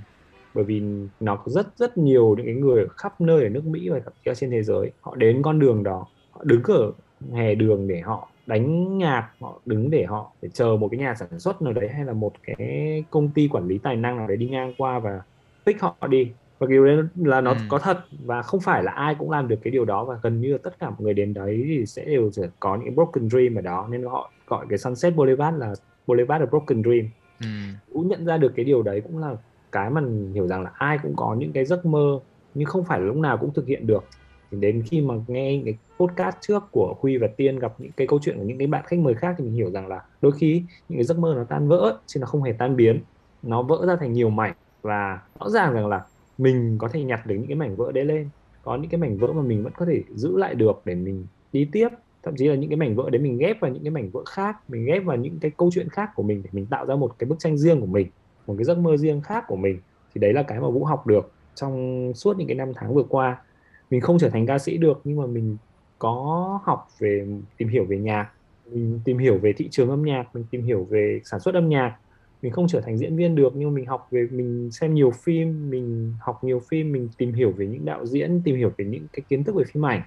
bởi 0.53 0.63
vì 0.63 0.81
nó 1.19 1.35
có 1.35 1.51
rất 1.51 1.67
rất 1.77 1.97
nhiều 1.97 2.35
những 2.37 2.45
cái 2.45 2.55
người 2.55 2.81
ở 2.81 2.87
khắp 2.87 3.21
nơi 3.21 3.43
ở 3.43 3.49
nước 3.49 3.65
Mỹ 3.65 3.89
và 3.89 3.99
thậm 3.99 4.13
chí 4.25 4.31
trên 4.35 4.51
thế 4.51 4.63
giới. 4.63 4.91
Họ 5.01 5.15
đến 5.15 5.41
con 5.41 5.59
đường 5.59 5.83
đó. 5.83 6.05
Họ 6.31 6.43
đứng 6.43 6.63
ở 6.63 6.91
hè 7.31 7.55
đường 7.55 7.87
để 7.87 7.99
họ 7.99 8.29
đánh 8.47 8.97
nhạc 8.97 9.29
họ 9.39 9.61
đứng 9.65 9.89
để 9.89 10.05
họ 10.05 10.31
để 10.41 10.49
chờ 10.53 10.77
một 10.79 10.87
cái 10.91 10.99
nhà 10.99 11.15
sản 11.15 11.39
xuất 11.39 11.61
nào 11.61 11.73
đấy 11.73 11.89
hay 11.93 12.05
là 12.05 12.13
một 12.13 12.31
cái 12.43 13.03
công 13.11 13.29
ty 13.29 13.47
quản 13.47 13.67
lý 13.67 13.77
tài 13.77 13.95
năng 13.95 14.17
nào 14.17 14.27
đấy 14.27 14.37
đi 14.37 14.47
ngang 14.49 14.73
qua 14.77 14.99
và 14.99 15.21
pick 15.65 15.81
họ 15.81 15.95
đi 16.09 16.31
và 16.59 16.67
điều 16.67 16.85
đấy 16.85 16.97
là 17.15 17.41
nó 17.41 17.51
Ừ. 17.51 17.57
có 17.69 17.77
thật 17.79 17.97
và 18.25 18.41
không 18.41 18.59
phải 18.59 18.83
là 18.83 18.91
ai 18.91 19.15
cũng 19.19 19.31
làm 19.31 19.47
được 19.47 19.59
cái 19.63 19.71
điều 19.71 19.85
đó 19.85 20.03
và 20.05 20.19
gần 20.23 20.41
như 20.41 20.51
là 20.51 20.57
tất 20.63 20.79
cả 20.79 20.89
mọi 20.89 20.97
người 20.99 21.13
đến 21.13 21.33
đấy 21.33 21.63
thì 21.67 21.85
sẽ 21.85 22.05
đều 22.05 22.31
sẽ 22.31 22.47
có 22.59 22.75
những 22.77 22.95
broken 22.95 23.29
dream 23.29 23.55
ở 23.55 23.61
đó 23.61 23.87
nên 23.91 24.03
họ 24.03 24.31
gọi 24.47 24.65
cái 24.69 24.77
Sunset 24.77 25.15
Boulevard 25.15 25.57
là 25.57 25.73
Boulevard 26.07 26.43
of 26.43 26.47
Broken 26.47 26.83
Dream 26.83 27.05
ừ. 27.41 27.47
cũng 27.93 28.07
nhận 28.07 28.25
ra 28.25 28.37
được 28.37 28.53
cái 28.55 28.65
điều 28.65 28.81
đấy 28.83 29.01
cũng 29.01 29.17
là 29.17 29.35
cái 29.71 29.89
mà 29.89 30.01
hiểu 30.33 30.47
rằng 30.47 30.63
là 30.63 30.71
ai 30.73 30.99
cũng 31.03 31.13
có 31.15 31.35
những 31.39 31.51
cái 31.51 31.65
giấc 31.65 31.85
mơ 31.85 32.19
nhưng 32.53 32.65
không 32.65 32.83
phải 32.83 32.99
là 32.99 33.05
lúc 33.05 33.15
nào 33.15 33.37
cũng 33.37 33.53
thực 33.53 33.67
hiện 33.67 33.87
được 33.87 34.03
thì 34.51 34.57
đến 34.61 34.83
khi 34.85 35.01
mà 35.01 35.15
nghe 35.27 35.61
cái 35.65 35.77
podcast 35.99 36.35
trước 36.41 36.63
của 36.71 36.95
Huy 36.99 37.17
và 37.17 37.27
Tiên 37.27 37.59
gặp 37.59 37.73
những 37.77 37.91
cái 37.97 38.07
câu 38.07 38.19
chuyện 38.21 38.37
của 38.37 38.43
những 38.43 38.57
cái 38.57 38.67
bạn 38.67 38.83
khách 38.87 38.99
mời 38.99 39.13
khác 39.13 39.35
thì 39.37 39.43
mình 39.43 39.53
hiểu 39.53 39.71
rằng 39.71 39.87
là 39.87 40.01
đôi 40.21 40.31
khi 40.31 40.63
những 40.89 40.97
cái 40.97 41.03
giấc 41.03 41.19
mơ 41.19 41.33
nó 41.37 41.43
tan 41.43 41.67
vỡ 41.67 41.97
chứ 42.05 42.19
nó 42.19 42.27
không 42.27 42.43
hề 42.43 42.51
tan 42.51 42.75
biến. 42.75 42.99
Nó 43.43 43.61
vỡ 43.61 43.85
ra 43.87 43.95
thành 43.95 44.13
nhiều 44.13 44.29
mảnh 44.29 44.53
và 44.81 45.21
rõ 45.39 45.49
ràng 45.49 45.73
rằng 45.73 45.87
là 45.87 46.05
mình 46.37 46.77
có 46.77 46.87
thể 46.87 47.03
nhặt 47.03 47.25
được 47.25 47.35
những 47.35 47.47
cái 47.47 47.55
mảnh 47.55 47.75
vỡ 47.75 47.91
đấy 47.91 48.05
lên. 48.05 48.29
Có 48.63 48.75
những 48.75 48.89
cái 48.89 48.99
mảnh 48.99 49.17
vỡ 49.17 49.33
mà 49.33 49.41
mình 49.41 49.63
vẫn 49.63 49.73
có 49.77 49.85
thể 49.85 50.03
giữ 50.15 50.37
lại 50.37 50.55
được 50.55 50.81
để 50.85 50.95
mình 50.95 51.25
đi 51.53 51.69
tiếp. 51.71 51.89
Thậm 52.23 52.35
chí 52.37 52.47
là 52.47 52.55
những 52.55 52.69
cái 52.69 52.77
mảnh 52.77 52.95
vỡ 52.95 53.09
đấy 53.09 53.21
mình 53.21 53.37
ghép 53.37 53.59
vào 53.59 53.71
những 53.71 53.83
cái 53.83 53.91
mảnh 53.91 54.09
vỡ 54.09 54.23
khác, 54.25 54.69
mình 54.69 54.85
ghép 54.85 55.05
vào 55.05 55.17
những 55.17 55.39
cái 55.39 55.51
câu 55.57 55.69
chuyện 55.73 55.89
khác 55.89 56.09
của 56.15 56.23
mình 56.23 56.41
để 56.43 56.49
mình 56.53 56.65
tạo 56.65 56.85
ra 56.85 56.95
một 56.95 57.19
cái 57.19 57.27
bức 57.27 57.39
tranh 57.39 57.57
riêng 57.57 57.79
của 57.79 57.85
mình, 57.85 58.07
một 58.47 58.55
cái 58.57 58.63
giấc 58.63 58.77
mơ 58.77 58.97
riêng 58.97 59.21
khác 59.21 59.43
của 59.47 59.55
mình. 59.55 59.79
Thì 60.15 60.21
đấy 60.21 60.33
là 60.33 60.43
cái 60.43 60.59
mà 60.59 60.69
vũ 60.69 60.85
học 60.85 61.07
được 61.07 61.31
trong 61.55 62.11
suốt 62.15 62.37
những 62.37 62.47
cái 62.47 62.55
năm 62.55 62.71
tháng 62.75 62.93
vừa 62.93 63.03
qua 63.03 63.41
mình 63.89 64.01
không 64.01 64.19
trở 64.19 64.29
thành 64.29 64.45
ca 64.45 64.57
sĩ 64.57 64.77
được 64.77 65.01
nhưng 65.03 65.17
mà 65.17 65.25
mình 65.25 65.57
có 65.99 66.59
học 66.63 66.87
về 66.99 67.27
tìm 67.57 67.67
hiểu 67.67 67.85
về 67.85 67.97
nhạc 67.97 68.29
mình 68.71 68.99
tìm 69.05 69.17
hiểu 69.17 69.37
về 69.37 69.53
thị 69.53 69.67
trường 69.71 69.89
âm 69.89 70.03
nhạc 70.03 70.35
mình 70.35 70.43
tìm 70.51 70.63
hiểu 70.63 70.87
về 70.89 71.21
sản 71.23 71.39
xuất 71.39 71.55
âm 71.55 71.69
nhạc. 71.69 71.95
Mình 72.41 72.51
không 72.51 72.67
trở 72.67 72.81
thành 72.81 72.97
diễn 72.97 73.15
viên 73.15 73.35
được 73.35 73.53
nhưng 73.55 73.73
mình 73.73 73.85
học 73.85 74.07
về 74.11 74.27
mình 74.31 74.69
xem 74.71 74.93
nhiều 74.93 75.11
phim 75.11 75.69
mình 75.69 76.13
học 76.19 76.43
nhiều 76.43 76.61
phim 76.69 76.91
mình 76.91 77.09
tìm 77.17 77.33
hiểu 77.33 77.51
về 77.51 77.67
những 77.67 77.85
đạo 77.85 78.05
diễn 78.05 78.41
tìm 78.45 78.55
hiểu 78.55 78.71
về 78.77 78.85
những 78.85 79.07
cái 79.13 79.21
kiến 79.29 79.43
thức 79.43 79.55
về 79.55 79.63
phim 79.73 79.85
ảnh. 79.85 80.01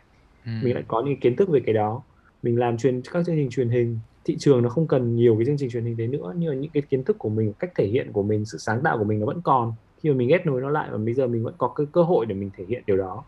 Ừ. 0.44 0.50
mình 0.62 0.74
lại 0.74 0.84
có 0.88 1.02
những 1.02 1.20
kiến 1.20 1.36
thức 1.36 1.48
về 1.48 1.60
cái 1.66 1.74
đó. 1.74 2.02
Mình 2.42 2.58
làm 2.58 2.76
truyền 2.78 3.02
các 3.12 3.26
chương 3.26 3.36
trình 3.36 3.50
truyền 3.50 3.68
hình. 3.68 3.98
Thị 4.24 4.36
trường 4.38 4.62
nó 4.62 4.68
không 4.68 4.86
cần 4.86 5.16
nhiều 5.16 5.36
cái 5.36 5.46
chương 5.46 5.56
trình 5.58 5.70
truyền 5.70 5.84
hình 5.84 5.96
đấy 5.96 6.06
nữa 6.06 6.34
nhưng 6.36 6.50
mà 6.50 6.56
những 6.56 6.70
cái 6.70 6.82
kiến 6.90 7.04
thức 7.04 7.18
của 7.18 7.28
mình 7.28 7.52
cách 7.58 7.70
thể 7.76 7.86
hiện 7.86 8.12
của 8.12 8.22
mình 8.22 8.44
sự 8.44 8.58
sáng 8.58 8.80
tạo 8.82 8.98
của 8.98 9.04
mình 9.04 9.20
nó 9.20 9.26
vẫn 9.26 9.40
còn. 9.42 9.72
Khi 10.02 10.10
mà 10.10 10.16
mình 10.16 10.28
ghép 10.28 10.46
nối 10.46 10.60
nó 10.60 10.70
lại 10.70 10.88
và 10.92 10.98
bây 10.98 11.14
giờ 11.14 11.26
mình 11.26 11.42
vẫn 11.42 11.54
có 11.58 11.68
cái 11.68 11.86
cơ 11.92 12.02
hội 12.02 12.26
để 12.26 12.34
mình 12.34 12.50
thể 12.56 12.64
hiện 12.68 12.82
điều 12.86 12.96
đó 12.96 13.24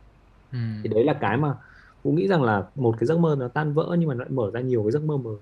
Ừ. 0.52 0.58
thì 0.82 0.88
đấy 0.88 1.04
là 1.04 1.12
cái 1.12 1.36
mà 1.36 1.54
vũ 2.02 2.12
nghĩ 2.12 2.28
rằng 2.28 2.42
là 2.42 2.64
một 2.74 2.94
cái 2.98 3.06
giấc 3.06 3.18
mơ 3.18 3.36
nó 3.38 3.48
tan 3.48 3.74
vỡ 3.74 3.96
nhưng 3.98 4.08
mà 4.08 4.14
nó 4.14 4.24
lại 4.24 4.30
mở 4.30 4.50
ra 4.54 4.60
nhiều 4.60 4.82
cái 4.82 4.92
giấc 4.92 5.02
mơ 5.02 5.16
mới. 5.16 5.36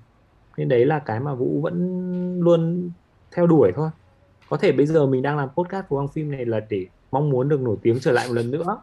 Nên 0.56 0.68
đấy 0.68 0.86
là 0.86 0.98
cái 0.98 1.20
mà 1.20 1.34
vũ 1.34 1.60
vẫn 1.60 2.40
luôn 2.40 2.90
theo 3.30 3.46
đuổi 3.46 3.72
thôi. 3.74 3.90
Có 4.48 4.56
thể 4.56 4.72
bây 4.72 4.86
giờ 4.86 5.06
mình 5.06 5.22
đang 5.22 5.36
làm 5.36 5.48
podcast 5.56 5.88
của 5.88 5.96
băng 5.96 6.08
phim 6.08 6.30
này 6.30 6.46
là 6.46 6.60
để 6.68 6.86
mong 7.10 7.30
muốn 7.30 7.48
được 7.48 7.60
nổi 7.60 7.76
tiếng 7.82 8.00
trở 8.00 8.12
lại 8.12 8.28
một 8.28 8.34
lần 8.34 8.50
nữa. 8.50 8.78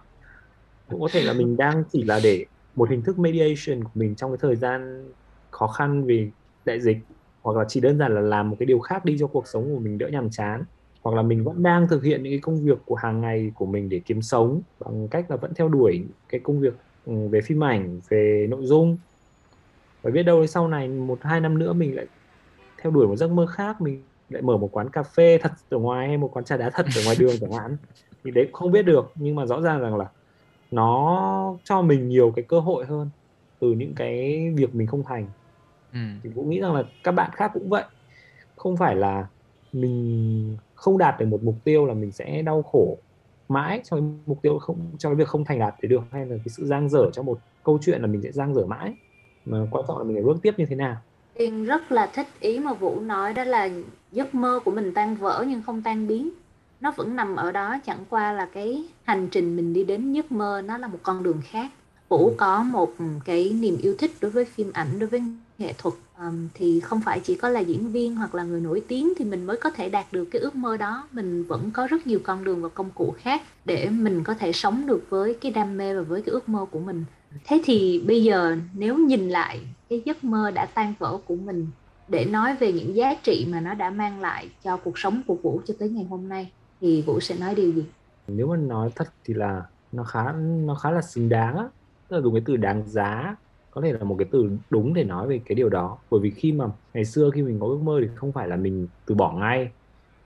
Cũng 0.89 1.01
có 1.01 1.09
thể 1.13 1.23
là 1.23 1.33
mình 1.33 1.57
đang 1.57 1.83
chỉ 1.91 2.03
là 2.03 2.19
để 2.23 2.45
một 2.75 2.89
hình 2.89 3.01
thức 3.01 3.19
mediation 3.19 3.83
của 3.83 3.89
mình 3.93 4.15
trong 4.15 4.31
cái 4.31 4.37
thời 4.41 4.55
gian 4.55 5.11
khó 5.51 5.67
khăn 5.67 6.03
vì 6.05 6.31
đại 6.65 6.81
dịch, 6.81 6.97
hoặc 7.41 7.57
là 7.57 7.65
chỉ 7.67 7.79
đơn 7.79 7.97
giản 7.97 8.15
là 8.15 8.21
làm 8.21 8.49
một 8.49 8.55
cái 8.59 8.65
điều 8.65 8.79
khác 8.79 9.05
đi 9.05 9.17
cho 9.19 9.27
cuộc 9.27 9.47
sống 9.47 9.63
của 9.73 9.79
mình 9.79 9.97
đỡ 9.97 10.07
nhàm 10.07 10.29
chán 10.29 10.63
hoặc 11.07 11.15
là 11.15 11.21
mình 11.21 11.43
vẫn 11.43 11.63
đang 11.63 11.87
thực 11.87 12.03
hiện 12.03 12.23
những 12.23 12.33
cái 12.33 12.39
công 12.39 12.63
việc 12.63 12.77
của 12.85 12.95
hàng 12.95 13.21
ngày 13.21 13.51
của 13.55 13.65
mình 13.65 13.89
để 13.89 14.01
kiếm 14.05 14.21
sống 14.21 14.61
bằng 14.79 15.07
cách 15.11 15.31
là 15.31 15.37
vẫn 15.37 15.53
theo 15.55 15.69
đuổi 15.69 16.07
cái 16.29 16.41
công 16.43 16.59
việc 16.59 16.73
ừ, 17.05 17.13
về 17.31 17.41
phim 17.41 17.63
ảnh 17.63 17.99
về 18.09 18.47
nội 18.49 18.61
dung. 18.65 18.97
Và 20.03 20.11
biết 20.11 20.23
đâu 20.23 20.47
sau 20.47 20.67
này 20.67 20.87
một 20.87 21.19
hai 21.21 21.39
năm 21.39 21.59
nữa 21.59 21.73
mình 21.73 21.95
lại 21.95 22.05
theo 22.83 22.91
đuổi 22.91 23.07
một 23.07 23.15
giấc 23.15 23.31
mơ 23.31 23.45
khác 23.45 23.81
mình 23.81 24.03
lại 24.29 24.41
mở 24.41 24.57
một 24.57 24.69
quán 24.71 24.89
cà 24.89 25.03
phê 25.03 25.37
thật 25.41 25.51
ở 25.69 25.77
ngoài 25.77 26.07
hay 26.07 26.17
một 26.17 26.29
quán 26.33 26.45
trà 26.45 26.57
đá 26.57 26.69
thật 26.73 26.85
ở 26.95 27.01
ngoài 27.05 27.15
đường 27.19 27.35
chẳng 27.41 27.51
hạn. 27.51 27.77
Thì 28.23 28.31
đấy 28.31 28.49
không 28.53 28.71
biết 28.71 28.81
được 28.81 29.05
nhưng 29.15 29.35
mà 29.35 29.45
rõ 29.45 29.61
ràng 29.61 29.81
rằng 29.81 29.97
là 29.97 30.05
nó 30.71 31.59
cho 31.63 31.81
mình 31.81 32.07
nhiều 32.07 32.33
cái 32.35 32.45
cơ 32.47 32.59
hội 32.59 32.85
hơn 32.85 33.09
từ 33.61 33.71
những 33.71 33.93
cái 33.95 34.47
việc 34.57 34.75
mình 34.75 34.87
không 34.87 35.03
thành. 35.07 35.27
Ừ. 35.93 35.99
thì 36.23 36.29
cũng 36.35 36.49
nghĩ 36.49 36.59
rằng 36.59 36.73
là 36.73 36.83
các 37.03 37.11
bạn 37.11 37.31
khác 37.33 37.51
cũng 37.53 37.69
vậy. 37.69 37.83
Không 38.55 38.77
phải 38.77 38.95
là 38.95 39.27
mình 39.73 40.57
không 40.77 40.97
đạt 40.97 41.19
được 41.19 41.25
một 41.25 41.43
mục 41.43 41.55
tiêu 41.63 41.85
là 41.85 41.93
mình 41.93 42.11
sẽ 42.11 42.41
đau 42.41 42.61
khổ 42.61 42.97
mãi 43.49 43.81
cho 43.83 43.97
cái 43.97 44.05
mục 44.25 44.41
tiêu 44.41 44.59
không 44.59 44.91
cho 44.97 45.09
cái 45.09 45.15
việc 45.15 45.27
không 45.27 45.45
thành 45.45 45.59
đạt 45.59 45.75
đấy 45.81 45.89
được 45.89 46.01
hay 46.11 46.25
là 46.25 46.35
cái 46.37 46.49
sự 46.57 46.65
giang 46.65 46.89
dở 46.89 47.09
cho 47.13 47.23
một 47.23 47.39
câu 47.63 47.79
chuyện 47.81 48.01
là 48.01 48.07
mình 48.07 48.21
sẽ 48.21 48.31
giang 48.31 48.55
dở 48.55 48.65
mãi 48.65 48.93
mà 49.45 49.67
quan 49.71 49.85
trọng 49.87 49.97
là 49.97 50.03
mình 50.03 50.15
phải 50.15 50.23
bước 50.23 50.37
tiếp 50.41 50.53
như 50.57 50.65
thế 50.65 50.75
nào 50.75 50.97
Tiên 51.37 51.65
rất 51.65 51.91
là 51.91 52.07
thích 52.07 52.27
ý 52.39 52.59
mà 52.59 52.73
Vũ 52.73 52.99
nói 52.99 53.33
đó 53.33 53.43
là 53.43 53.69
giấc 54.11 54.35
mơ 54.35 54.59
của 54.65 54.71
mình 54.71 54.93
tan 54.93 55.15
vỡ 55.15 55.45
nhưng 55.47 55.61
không 55.61 55.81
tan 55.81 56.07
biến. 56.07 56.29
Nó 56.81 56.91
vẫn 56.95 57.15
nằm 57.15 57.35
ở 57.35 57.51
đó 57.51 57.77
chẳng 57.85 58.05
qua 58.09 58.33
là 58.33 58.49
cái 58.53 58.83
hành 59.03 59.27
trình 59.31 59.55
mình 59.55 59.73
đi 59.73 59.83
đến 59.83 60.13
giấc 60.13 60.31
mơ 60.31 60.61
nó 60.65 60.77
là 60.77 60.87
một 60.87 60.99
con 61.03 61.23
đường 61.23 61.41
khác. 61.43 61.71
Vũ 62.09 62.33
có 62.37 62.63
một 62.63 62.93
cái 63.25 63.51
niềm 63.59 63.77
yêu 63.81 63.95
thích 63.99 64.11
đối 64.21 64.31
với 64.31 64.45
phim 64.45 64.71
ảnh, 64.73 64.99
đối 64.99 65.09
với 65.09 65.21
nghệ 65.57 65.73
thuật 65.77 65.95
um, 66.19 66.47
thì 66.53 66.79
không 66.79 67.01
phải 67.01 67.19
chỉ 67.19 67.35
có 67.35 67.49
là 67.49 67.59
diễn 67.59 67.91
viên 67.91 68.15
hoặc 68.15 68.35
là 68.35 68.43
người 68.43 68.61
nổi 68.61 68.81
tiếng 68.87 69.13
thì 69.17 69.25
mình 69.25 69.45
mới 69.45 69.57
có 69.57 69.69
thể 69.69 69.89
đạt 69.89 70.05
được 70.11 70.25
cái 70.31 70.41
ước 70.41 70.55
mơ 70.55 70.77
đó. 70.77 71.07
Mình 71.11 71.43
vẫn 71.43 71.71
có 71.71 71.87
rất 71.87 72.07
nhiều 72.07 72.19
con 72.23 72.43
đường 72.43 72.61
và 72.61 72.69
công 72.69 72.89
cụ 72.95 73.13
khác 73.17 73.41
để 73.65 73.89
mình 73.89 74.23
có 74.23 74.33
thể 74.33 74.51
sống 74.51 74.87
được 74.87 75.05
với 75.09 75.33
cái 75.41 75.51
đam 75.51 75.77
mê 75.77 75.95
và 75.95 76.01
với 76.01 76.21
cái 76.21 76.33
ước 76.33 76.49
mơ 76.49 76.65
của 76.71 76.79
mình. 76.79 77.05
Thế 77.45 77.61
thì 77.65 78.03
bây 78.07 78.23
giờ 78.23 78.57
nếu 78.73 78.97
nhìn 78.97 79.29
lại 79.29 79.61
cái 79.89 80.01
giấc 80.05 80.23
mơ 80.23 80.51
đã 80.51 80.65
tan 80.65 80.93
vỡ 80.99 81.17
của 81.25 81.35
mình 81.35 81.67
để 82.07 82.25
nói 82.25 82.55
về 82.55 82.71
những 82.71 82.95
giá 82.95 83.13
trị 83.23 83.47
mà 83.49 83.59
nó 83.59 83.73
đã 83.73 83.89
mang 83.89 84.21
lại 84.21 84.49
cho 84.63 84.77
cuộc 84.77 84.99
sống 84.99 85.21
của 85.27 85.35
Vũ 85.35 85.61
cho 85.65 85.73
tới 85.79 85.89
ngày 85.89 86.05
hôm 86.09 86.29
nay 86.29 86.51
thì 86.81 87.01
Vũ 87.01 87.19
sẽ 87.19 87.35
nói 87.37 87.55
điều 87.55 87.71
gì? 87.71 87.85
nếu 88.27 88.47
mà 88.47 88.57
nói 88.57 88.89
thật 88.95 89.07
thì 89.25 89.33
là 89.33 89.63
nó 89.91 90.03
khá 90.03 90.31
nó 90.65 90.75
khá 90.75 90.91
là 90.91 91.01
xứng 91.01 91.29
đáng 91.29 91.57
á 91.57 91.63
tức 92.07 92.15
là 92.17 92.21
dùng 92.23 92.33
cái 92.33 92.43
từ 92.45 92.57
đáng 92.57 92.83
giá 92.87 93.35
có 93.77 93.81
thể 93.81 93.93
là 93.93 94.03
một 94.03 94.15
cái 94.19 94.27
từ 94.31 94.49
đúng 94.69 94.93
để 94.93 95.03
nói 95.03 95.27
về 95.27 95.39
cái 95.45 95.55
điều 95.55 95.69
đó. 95.69 95.97
Bởi 96.11 96.19
vì 96.19 96.29
khi 96.29 96.51
mà 96.51 96.65
ngày 96.93 97.05
xưa 97.05 97.29
khi 97.33 97.41
mình 97.41 97.59
có 97.59 97.67
ước 97.67 97.79
mơ 97.81 97.99
thì 98.01 98.07
không 98.15 98.31
phải 98.31 98.47
là 98.47 98.55
mình 98.55 98.87
từ 99.05 99.15
bỏ 99.15 99.33
ngay, 99.33 99.69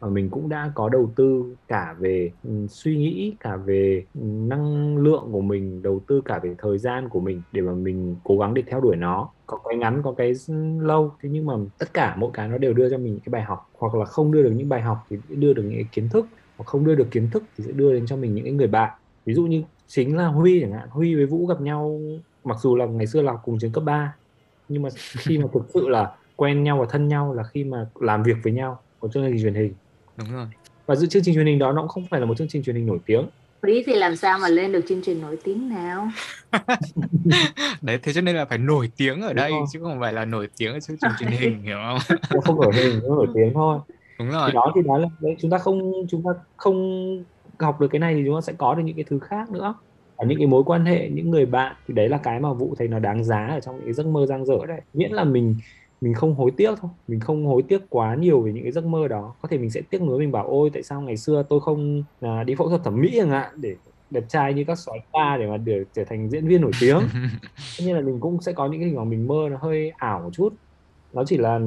mà 0.01 0.09
mình 0.09 0.29
cũng 0.29 0.49
đã 0.49 0.71
có 0.75 0.89
đầu 0.89 1.11
tư 1.15 1.55
cả 1.67 1.95
về 1.99 2.31
ừ, 2.43 2.67
suy 2.69 2.97
nghĩ, 2.97 3.35
cả 3.39 3.55
về 3.55 4.05
ừ, 4.13 4.21
năng 4.23 4.97
lượng 4.97 5.29
của 5.31 5.41
mình, 5.41 5.81
đầu 5.81 6.01
tư 6.07 6.21
cả 6.25 6.39
về 6.43 6.55
thời 6.57 6.77
gian 6.77 7.09
của 7.09 7.19
mình 7.19 7.41
để 7.51 7.61
mà 7.61 7.73
mình 7.73 8.15
cố 8.23 8.37
gắng 8.37 8.53
để 8.53 8.63
theo 8.67 8.81
đuổi 8.81 8.95
nó. 8.95 9.29
Có 9.45 9.59
cái 9.69 9.77
ngắn, 9.77 10.01
có 10.03 10.13
cái 10.17 10.33
lâu, 10.79 11.11
thế 11.21 11.29
nhưng 11.29 11.45
mà 11.45 11.53
tất 11.77 11.93
cả 11.93 12.15
mỗi 12.19 12.31
cái 12.33 12.47
nó 12.47 12.57
đều 12.57 12.73
đưa 12.73 12.89
cho 12.89 12.97
mình 12.97 13.13
những 13.13 13.23
cái 13.25 13.31
bài 13.31 13.41
học. 13.41 13.69
Hoặc 13.77 13.95
là 13.95 14.05
không 14.05 14.31
đưa 14.31 14.43
được 14.43 14.51
những 14.55 14.69
bài 14.69 14.81
học 14.81 14.97
thì 15.09 15.17
đưa 15.29 15.53
được 15.53 15.63
những 15.63 15.75
cái 15.75 15.89
kiến 15.91 16.09
thức, 16.09 16.25
hoặc 16.57 16.65
không 16.65 16.85
đưa 16.85 16.95
được 16.95 17.07
kiến 17.11 17.29
thức 17.31 17.43
thì 17.57 17.63
sẽ 17.63 17.71
đưa 17.71 17.93
đến 17.93 18.05
cho 18.05 18.17
mình 18.17 18.33
những 18.33 18.45
cái 18.45 18.53
người 18.53 18.67
bạn. 18.67 18.91
Ví 19.25 19.33
dụ 19.33 19.43
như 19.43 19.63
chính 19.87 20.17
là 20.17 20.27
Huy 20.27 20.61
chẳng 20.61 20.71
hạn. 20.71 20.89
Huy 20.89 21.15
với 21.15 21.25
Vũ 21.25 21.47
gặp 21.47 21.61
nhau 21.61 22.01
mặc 22.43 22.57
dù 22.61 22.75
là 22.75 22.85
ngày 22.85 23.07
xưa 23.07 23.21
là 23.21 23.33
cùng 23.43 23.59
trường 23.59 23.71
cấp 23.71 23.83
3 23.83 24.15
nhưng 24.69 24.81
mà 24.81 24.89
khi 25.17 25.37
mà 25.37 25.45
thực 25.53 25.63
sự 25.73 25.89
là 25.89 26.11
quen 26.35 26.63
nhau 26.63 26.77
và 26.77 26.85
thân 26.89 27.07
nhau 27.07 27.33
là 27.33 27.43
khi 27.43 27.63
mà 27.63 27.85
làm 27.99 28.23
việc 28.23 28.37
với 28.43 28.53
nhau 28.53 28.79
có 28.99 29.07
chương 29.13 29.23
trình 29.27 29.41
truyền 29.41 29.53
hình. 29.53 29.73
Đúng 30.17 30.33
rồi. 30.33 30.47
Và 30.85 30.95
dự 30.95 31.07
chương 31.07 31.23
trình 31.23 31.35
truyền 31.35 31.45
hình 31.45 31.59
đó 31.59 31.71
nó 31.71 31.81
cũng 31.81 31.89
không 31.89 32.05
phải 32.09 32.19
là 32.19 32.25
một 32.25 32.37
chương 32.37 32.47
trình 32.47 32.63
truyền 32.63 32.75
hình 32.75 32.85
nổi 32.85 32.99
tiếng. 33.05 33.27
Lý 33.61 33.83
thì 33.85 33.95
làm 33.95 34.15
sao 34.15 34.39
mà 34.39 34.47
lên 34.47 34.71
được 34.71 34.81
chương 34.87 35.01
trình 35.01 35.21
nổi 35.21 35.37
tiếng 35.43 35.69
nào? 35.69 36.09
đấy 37.81 37.99
thế 38.03 38.13
cho 38.13 38.21
nên 38.21 38.35
là 38.35 38.45
phải 38.45 38.57
nổi 38.57 38.91
tiếng 38.97 39.21
ở 39.21 39.33
đây 39.33 39.51
chứ 39.73 39.79
không 39.83 39.99
phải 39.99 40.13
là 40.13 40.25
nổi 40.25 40.47
tiếng 40.57 40.73
ở 40.73 40.79
chương 40.79 40.97
trình 41.01 41.11
truyền 41.19 41.29
hình 41.31 41.63
hiểu 41.63 41.77
không? 41.87 42.17
Nó 42.33 42.41
không 42.41 42.61
nổi 42.61 42.73
hình 42.73 42.99
nó 43.03 43.15
nổi 43.15 43.27
tiếng 43.33 43.53
thôi. 43.53 43.79
Đúng 44.19 44.29
rồi. 44.29 44.49
thì 44.51 44.53
đó 44.53 44.71
thì 44.75 44.81
đó 44.85 44.97
là 44.97 45.07
đấy 45.19 45.35
chúng 45.39 45.51
ta 45.51 45.57
không 45.57 45.91
chúng 46.09 46.23
ta 46.23 46.29
không 46.57 47.23
học 47.59 47.81
được 47.81 47.87
cái 47.87 47.99
này 47.99 48.15
thì 48.15 48.21
chúng 48.25 48.35
ta 48.35 48.41
sẽ 48.41 48.53
có 48.57 48.75
được 48.75 48.83
những 48.85 48.95
cái 48.95 49.05
thứ 49.09 49.19
khác 49.19 49.51
nữa 49.51 49.73
ở 50.21 50.27
những 50.27 50.37
cái 50.37 50.47
mối 50.47 50.63
quan 50.65 50.85
hệ 50.85 51.09
những 51.09 51.29
người 51.31 51.45
bạn 51.45 51.75
thì 51.87 51.93
đấy 51.93 52.09
là 52.09 52.17
cái 52.23 52.39
mà 52.39 52.53
vũ 52.53 52.75
thấy 52.79 52.87
nó 52.87 52.99
đáng 52.99 53.23
giá 53.23 53.47
ở 53.47 53.59
trong 53.59 53.75
những 53.75 53.85
cái 53.85 53.93
giấc 53.93 54.07
mơ 54.07 54.25
giang 54.25 54.45
dở 54.45 54.53
đấy. 54.67 54.81
Miễn 54.93 55.11
là 55.11 55.23
mình 55.23 55.57
mình 56.01 56.13
không 56.13 56.35
hối 56.35 56.51
tiếc 56.57 56.75
thôi 56.81 56.91
mình 57.07 57.19
không 57.19 57.45
hối 57.45 57.63
tiếc 57.69 57.81
quá 57.89 58.15
nhiều 58.15 58.41
về 58.43 58.53
những 58.53 58.63
cái 58.63 58.71
giấc 58.71 58.85
mơ 58.85 59.07
đó. 59.07 59.35
Có 59.41 59.47
thể 59.49 59.57
mình 59.57 59.69
sẽ 59.69 59.81
tiếc 59.91 60.01
nuối 60.01 60.19
mình 60.19 60.31
bảo 60.31 60.47
ôi 60.47 60.69
tại 60.73 60.83
sao 60.83 61.01
ngày 61.01 61.17
xưa 61.17 61.43
tôi 61.49 61.59
không 61.61 62.03
à, 62.19 62.43
đi 62.43 62.55
phẫu 62.55 62.69
thuật 62.69 62.81
thẩm 62.83 63.01
mỹ 63.01 63.11
chẳng 63.17 63.29
hạn 63.29 63.51
để 63.61 63.75
đẹp 64.09 64.23
trai 64.29 64.53
như 64.53 64.63
các 64.67 64.77
soái 64.79 64.99
ca 65.13 65.37
để 65.37 65.47
mà 65.47 65.57
để 65.57 65.79
trở 65.93 66.03
thành 66.09 66.29
diễn 66.29 66.47
viên 66.47 66.61
nổi 66.61 66.73
tiếng? 66.79 66.99
Tất 67.77 67.83
nhiên 67.85 67.95
là 67.95 68.01
mình 68.01 68.19
cũng 68.19 68.41
sẽ 68.41 68.53
có 68.53 68.67
những 68.67 68.81
cái 68.81 68.89
hình 68.89 68.97
ảnh 68.97 69.09
mình 69.09 69.27
mơ 69.27 69.35
nó 69.51 69.57
hơi 69.57 69.89
ảo 69.97 70.19
một 70.23 70.29
chút. 70.33 70.55
Nó 71.11 71.23
chỉ 71.27 71.37
là 71.37 71.59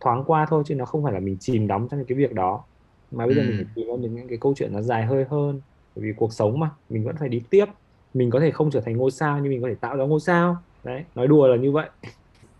thoáng 0.00 0.24
qua 0.26 0.46
thôi 0.50 0.62
chứ 0.66 0.74
nó 0.74 0.84
không 0.86 1.04
phải 1.04 1.12
là 1.12 1.20
mình 1.20 1.36
chìm 1.40 1.66
đắm 1.66 1.88
trong 1.90 2.04
cái 2.08 2.18
việc 2.18 2.32
đó. 2.32 2.66
Mà 3.10 3.26
bây 3.26 3.34
giờ 3.34 3.42
Ừ. 3.42 3.46
mình 3.46 3.56
phải 3.56 3.66
tìm 3.74 3.86
ra 3.88 3.94
những 4.00 4.28
cái 4.28 4.38
câu 4.40 4.54
chuyện 4.56 4.72
nó 4.72 4.82
dài 4.82 5.06
hơi 5.06 5.24
hơn. 5.30 5.62
Bởi 5.94 6.04
vì 6.04 6.12
cuộc 6.16 6.32
sống 6.32 6.60
mà 6.60 6.70
mình 6.88 7.04
vẫn 7.04 7.16
phải 7.20 7.28
đi 7.28 7.46
tiếp 7.50 7.64
mình 8.14 8.30
có 8.30 8.40
thể 8.40 8.50
không 8.50 8.70
trở 8.70 8.80
thành 8.80 8.96
ngôi 8.96 9.10
sao 9.10 9.38
nhưng 9.38 9.52
mình 9.52 9.62
có 9.62 9.68
thể 9.68 9.74
tạo 9.74 9.96
ra 9.96 10.04
ngôi 10.04 10.20
sao 10.20 10.56
đấy 10.84 11.04
nói 11.14 11.26
đùa 11.26 11.46
là 11.46 11.56
như 11.56 11.72
vậy 11.72 11.88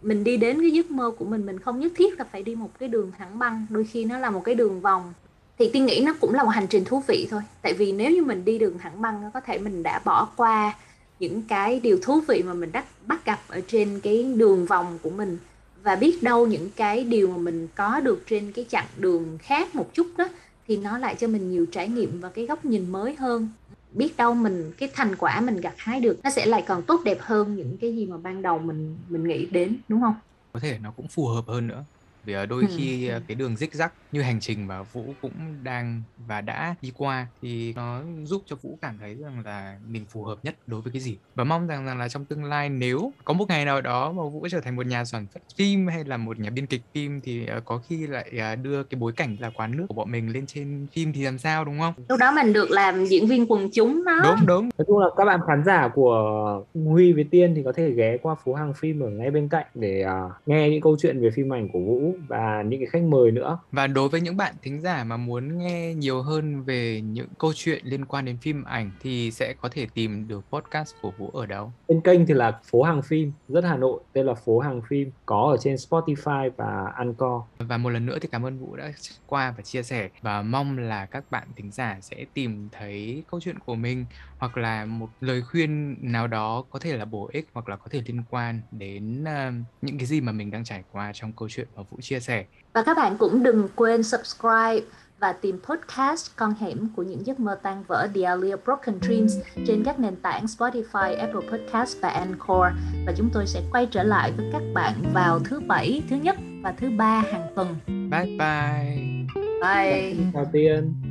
Mình 0.03 0.25
đi 0.25 0.37
đến 0.37 0.61
cái 0.61 0.71
giấc 0.71 0.91
mơ 0.91 1.11
của 1.19 1.25
mình 1.25 1.47
mình 1.47 1.59
không 1.59 1.81
nhất 1.81 1.93
thiết 1.97 2.19
là 2.19 2.25
phải 2.33 2.43
đi 2.43 2.55
một 2.55 2.71
cái 2.79 2.89
đường 2.89 3.13
thẳng 3.19 3.39
băng, 3.39 3.67
đôi 3.71 3.85
khi 3.85 4.05
nó 4.05 4.19
là 4.19 4.31
một 4.31 4.45
cái 4.45 4.55
đường 4.55 4.81
vòng. 4.81 5.13
Thì 5.59 5.71
Tiên 5.73 5.87
nghĩ 5.87 6.03
nó 6.07 6.15
cũng 6.21 6.35
là 6.35 6.43
một 6.43 6.49
hành 6.49 6.67
trình 6.67 6.85
thú 6.85 7.03
vị 7.09 7.29
thôi. 7.31 7.43
Tại 7.63 7.75
vì 7.75 7.93
nếu 7.93 8.11
như 8.11 8.23
mình 8.23 8.45
đi 8.45 8.59
đường 8.59 8.79
thẳng 8.79 9.03
băng 9.03 9.31
có 9.35 9.41
thể 9.41 9.59
mình 9.59 9.83
đã 9.83 10.01
bỏ 10.05 10.29
qua 10.37 10.75
những 11.21 11.43
cái 11.43 11.81
điều 11.81 11.99
thú 12.03 12.21
vị 12.29 12.43
mà 12.47 12.55
mình 12.55 12.73
đã 12.73 12.85
bắt 13.07 13.25
gặp 13.25 13.39
ở 13.49 13.61
trên 13.67 14.01
cái 14.01 14.23
đường 14.37 14.67
vòng 14.67 14.99
của 15.03 15.11
mình 15.11 15.39
và 15.83 15.97
biết 15.97 16.23
đâu 16.23 16.47
những 16.47 16.71
cái 16.77 17.05
điều 17.05 17.29
mà 17.29 17.37
mình 17.37 17.69
có 17.75 18.01
được 18.01 18.23
trên 18.27 18.53
cái 18.53 18.67
chặng 18.69 18.87
đường 18.97 19.39
khác 19.43 19.75
một 19.75 19.95
chút 19.95 20.07
đó 20.17 20.29
thì 20.67 20.77
nó 20.77 20.99
lại 20.99 21.15
cho 21.15 21.29
mình 21.29 21.51
nhiều 21.51 21.67
trải 21.73 21.89
nghiệm 21.89 22.21
và 22.21 22.29
cái 22.29 22.47
góc 22.47 22.65
nhìn 22.65 22.91
mới 22.91 23.15
hơn 23.15 23.49
biết 23.91 24.17
đâu 24.17 24.35
mình, 24.35 24.73
cái 24.79 24.91
thành 24.95 25.17
quả 25.17 25.41
mình 25.41 25.57
gặt 25.57 25.75
hái 25.79 26.01
được 26.01 26.21
nó 26.25 26.31
sẽ 26.31 26.47
lại 26.47 26.65
còn 26.67 26.83
tốt 26.83 27.01
đẹp 27.05 27.19
hơn 27.21 27.57
những 27.57 27.79
cái 27.81 27.97
gì 27.97 28.07
mà 28.07 28.17
ban 28.19 28.43
đầu 28.43 28.59
mình 28.59 28.99
mình 29.09 29.25
nghĩ 29.25 29.47
đến, 29.47 29.77
đúng 29.89 30.01
không? 30.01 30.15
Có 30.53 30.61
thể 30.61 30.79
nó 30.79 30.93
cũng 30.97 31.09
phù 31.09 31.27
hợp 31.27 31.45
hơn 31.47 31.67
nữa 31.67 31.85
vì 32.29 32.35
ở 32.35 32.47
đôi 32.47 32.63
Ừ. 32.63 32.69
khi 32.77 33.09
ờ, 33.09 33.21
cái 33.29 33.35
đường 33.35 33.57
rích 33.57 33.75
rắc 33.75 33.93
như 34.13 34.23
hành 34.23 34.41
trình 34.41 34.67
mà 34.67 34.83
Vũ 34.83 35.15
cũng 35.21 35.33
đang 35.63 36.03
và 36.17 36.41
đã 36.41 36.75
đi 36.83 36.93
qua 36.95 37.27
thì 37.43 37.73
nó 37.77 38.03
giúp 38.23 38.43
cho 38.47 38.57
Vũ 38.63 38.79
cảm 38.83 38.99
thấy 38.99 39.15
rằng 39.15 39.43
là 39.45 39.79
mình 39.87 40.07
phù 40.13 40.25
hợp 40.25 40.37
nhất 40.43 40.55
đối 40.67 40.81
với 40.81 40.93
cái 40.93 41.01
gì 41.03 41.19
và 41.35 41.45
mong 41.45 41.67
rằng 41.67 41.87
rằng 41.87 41.99
là 41.99 42.09
trong 42.09 42.25
tương 42.25 42.45
lai 42.45 42.69
nếu 42.69 43.13
có 43.25 43.35
một 43.35 43.45
ngày 43.49 43.65
nào 43.65 43.81
đó 43.81 44.13
mà 44.13 44.23
Vũ 44.23 44.47
trở 44.51 44.61
thành 44.61 44.77
một 44.77 44.87
nhà 44.87 45.05
sản 45.05 45.27
xuất 45.35 45.41
phim 45.59 45.87
hay 45.87 46.05
là 46.05 46.17
một 46.17 46.39
nhà 46.39 46.51
biên 46.51 46.67
kịch 46.67 46.83
phim 46.95 47.21
thì 47.21 47.47
ờ, 47.47 47.61
có 47.65 47.79
khi 47.79 48.07
lại 48.07 48.31
ờ, 48.39 48.57
đưa 48.57 48.83
cái 48.83 48.99
bối 49.01 49.13
cảnh 49.17 49.37
là 49.41 49.51
quán 49.51 49.77
nước 49.77 49.85
của 49.89 49.95
bọn 49.95 50.11
mình 50.13 50.33
lên 50.33 50.45
trên 50.47 50.87
phim 50.95 51.13
thì 51.13 51.23
làm 51.25 51.39
sao 51.39 51.65
đúng 51.65 51.79
không? 51.79 51.95
lúc 52.09 52.19
đó 52.21 52.33
mình 52.33 52.53
được 52.53 52.71
làm 52.71 53.07
diễn 53.07 53.27
viên 53.27 53.47
quần 53.47 53.69
chúng 53.73 54.05
đó 54.05 54.21
Đúng 54.37 54.47
đúng 54.47 54.69
nói 54.79 54.85
chung 54.87 54.99
là 54.99 55.07
các 55.17 55.25
bạn 55.25 55.41
khán 55.47 55.65
giả 55.65 55.89
của 55.95 56.65
Huy 56.75 57.13
với 57.13 57.25
Tiên 57.31 57.53
thì 57.57 57.63
có 57.65 57.73
thể 57.73 57.91
ghé 57.91 58.17
qua 58.23 58.35
phố 58.45 58.55
hàng 58.55 58.73
phim 58.75 59.01
ở 59.01 59.11
ngay 59.11 59.31
bên 59.31 59.49
cạnh 59.49 59.67
để 59.75 60.03
à, 60.03 60.21
nghe 60.47 60.71
những 60.71 60.81
câu 60.81 60.97
chuyện 61.03 61.21
về 61.21 61.31
phim 61.31 61.53
ảnh 61.53 61.69
của 61.73 61.79
Vũ 61.81 62.18
và 62.29 62.63
những 62.63 62.81
cái 62.81 62.87
khách 62.87 63.03
mời 63.03 63.31
nữa. 63.31 63.59
Và 63.73 63.87
đối 63.87 64.09
với 64.09 64.21
những 64.21 64.37
bạn 64.37 64.55
thính 64.63 64.81
giả 64.81 65.05
mà 65.05 65.17
muốn 65.17 65.59
nghe 65.59 65.95
nhiều 65.95 66.23
hơn 66.23 66.63
về 66.63 67.01
những 67.01 67.29
câu 67.39 67.53
chuyện 67.55 67.85
liên 67.85 68.05
quan 68.05 68.25
đến 68.25 68.37
phim 68.37 68.65
ảnh 68.65 68.91
thì 69.01 69.31
sẽ 69.31 69.55
có 69.61 69.69
thể 69.73 69.87
tìm 69.95 70.29
được 70.29 70.45
podcast 70.51 70.95
của 71.03 71.11
Vũ 71.19 71.31
ở 71.31 71.47
đâu? 71.47 71.73
Trên 71.89 72.01
kênh 72.01 72.27
thì 72.27 72.35
là 72.35 72.61
phố 72.71 72.83
hàng 72.83 73.03
phim 73.03 73.33
rất 73.49 73.65
Hà 73.65 73.77
Nội 73.77 74.01
tên 74.13 74.27
là 74.27 74.35
phố 74.35 74.59
hàng 74.59 74.83
phim 74.89 75.11
có 75.27 75.49
ở 75.51 75.57
trên 75.61 75.75
Spotify 75.75 76.51
và 76.57 76.93
Anchor. 76.97 77.43
Và 77.59 77.77
một 77.77 77.91
lần 77.91 78.07
nữa 78.07 78.19
thì 78.21 78.29
cảm 78.33 78.47
ơn 78.47 78.59
Vũ 78.59 78.77
đã 78.77 78.93
qua 79.27 79.55
và 79.57 79.63
chia 79.63 79.83
sẻ 79.83 80.09
và 80.23 80.43
mong 80.43 80.79
là 80.79 81.07
các 81.07 81.25
bạn 81.31 81.49
thính 81.57 81.71
giả 81.73 81.99
sẽ 82.01 82.25
tìm 82.35 82.69
thấy 82.73 83.23
câu 83.31 83.41
chuyện 83.41 83.59
của 83.59 83.75
mình 83.75 84.05
hoặc 84.39 84.57
là 84.57 84.85
một 84.85 85.09
lời 85.21 85.43
khuyên 85.43 85.97
nào 86.01 86.27
đó 86.27 86.65
có 86.71 86.79
thể 86.79 86.97
là 86.97 87.05
bổ 87.05 87.31
ích 87.33 87.49
hoặc 87.53 87.69
là 87.69 87.77
có 87.77 87.87
thể 87.91 88.03
liên 88.07 88.23
quan 88.31 88.61
đến 88.71 89.25
ờ, 89.25 89.51
những 89.83 89.99
cái 89.99 90.07
gì 90.07 90.21
mà 90.21 90.33
mình 90.33 90.51
đang 90.51 90.65
trải 90.65 90.83
qua 90.93 91.13
trong 91.15 91.33
câu 91.33 91.49
chuyện 91.49 91.67
mà 91.77 91.83
Vũ 91.91 91.97
chia 92.01 92.21
sẻ. 92.21 92.45
và 92.73 92.83
các 92.83 92.97
bạn 92.97 93.17
cũng 93.19 93.43
đừng 93.43 93.69
quên 93.75 94.03
subscribe 94.03 94.81
và 95.21 95.33
tìm 95.33 95.59
podcast 95.63 96.31
con 96.37 96.55
hẻm 96.61 96.89
của 96.97 97.03
những 97.03 97.27
giấc 97.27 97.41
mơ 97.41 97.59
tan 97.63 97.85
vỡ 97.89 98.09
The 98.15 98.23
Alia 98.23 98.57
Broken 98.65 99.01
Dreams 99.03 99.37
trên 99.67 99.85
các 99.85 99.99
nền 99.99 100.17
tảng 100.17 100.45
Spotify, 100.45 101.19
Apple 101.19 101.51
Podcast 101.51 101.97
và 102.03 102.09
Anchor 102.09 102.67
và 103.07 103.13
chúng 103.17 103.31
tôi 103.33 103.47
sẽ 103.47 103.63
quay 103.73 103.87
trở 103.87 104.03
lại 104.03 104.33
với 104.37 104.47
các 104.53 104.63
bạn 104.75 104.95
vào 105.15 105.39
thứ 105.39 105.61
bảy, 105.61 106.03
thứ 106.11 106.17
nhất 106.17 106.37
và 106.63 106.73
thứ 106.73 106.91
ba 106.91 107.21
hàng 107.21 107.47
tuần. 107.57 107.77
Bye 107.87 108.37
bye! 108.39 109.19
Bye. 109.63 110.17
chào 110.35 110.45
Tiên 110.53 111.08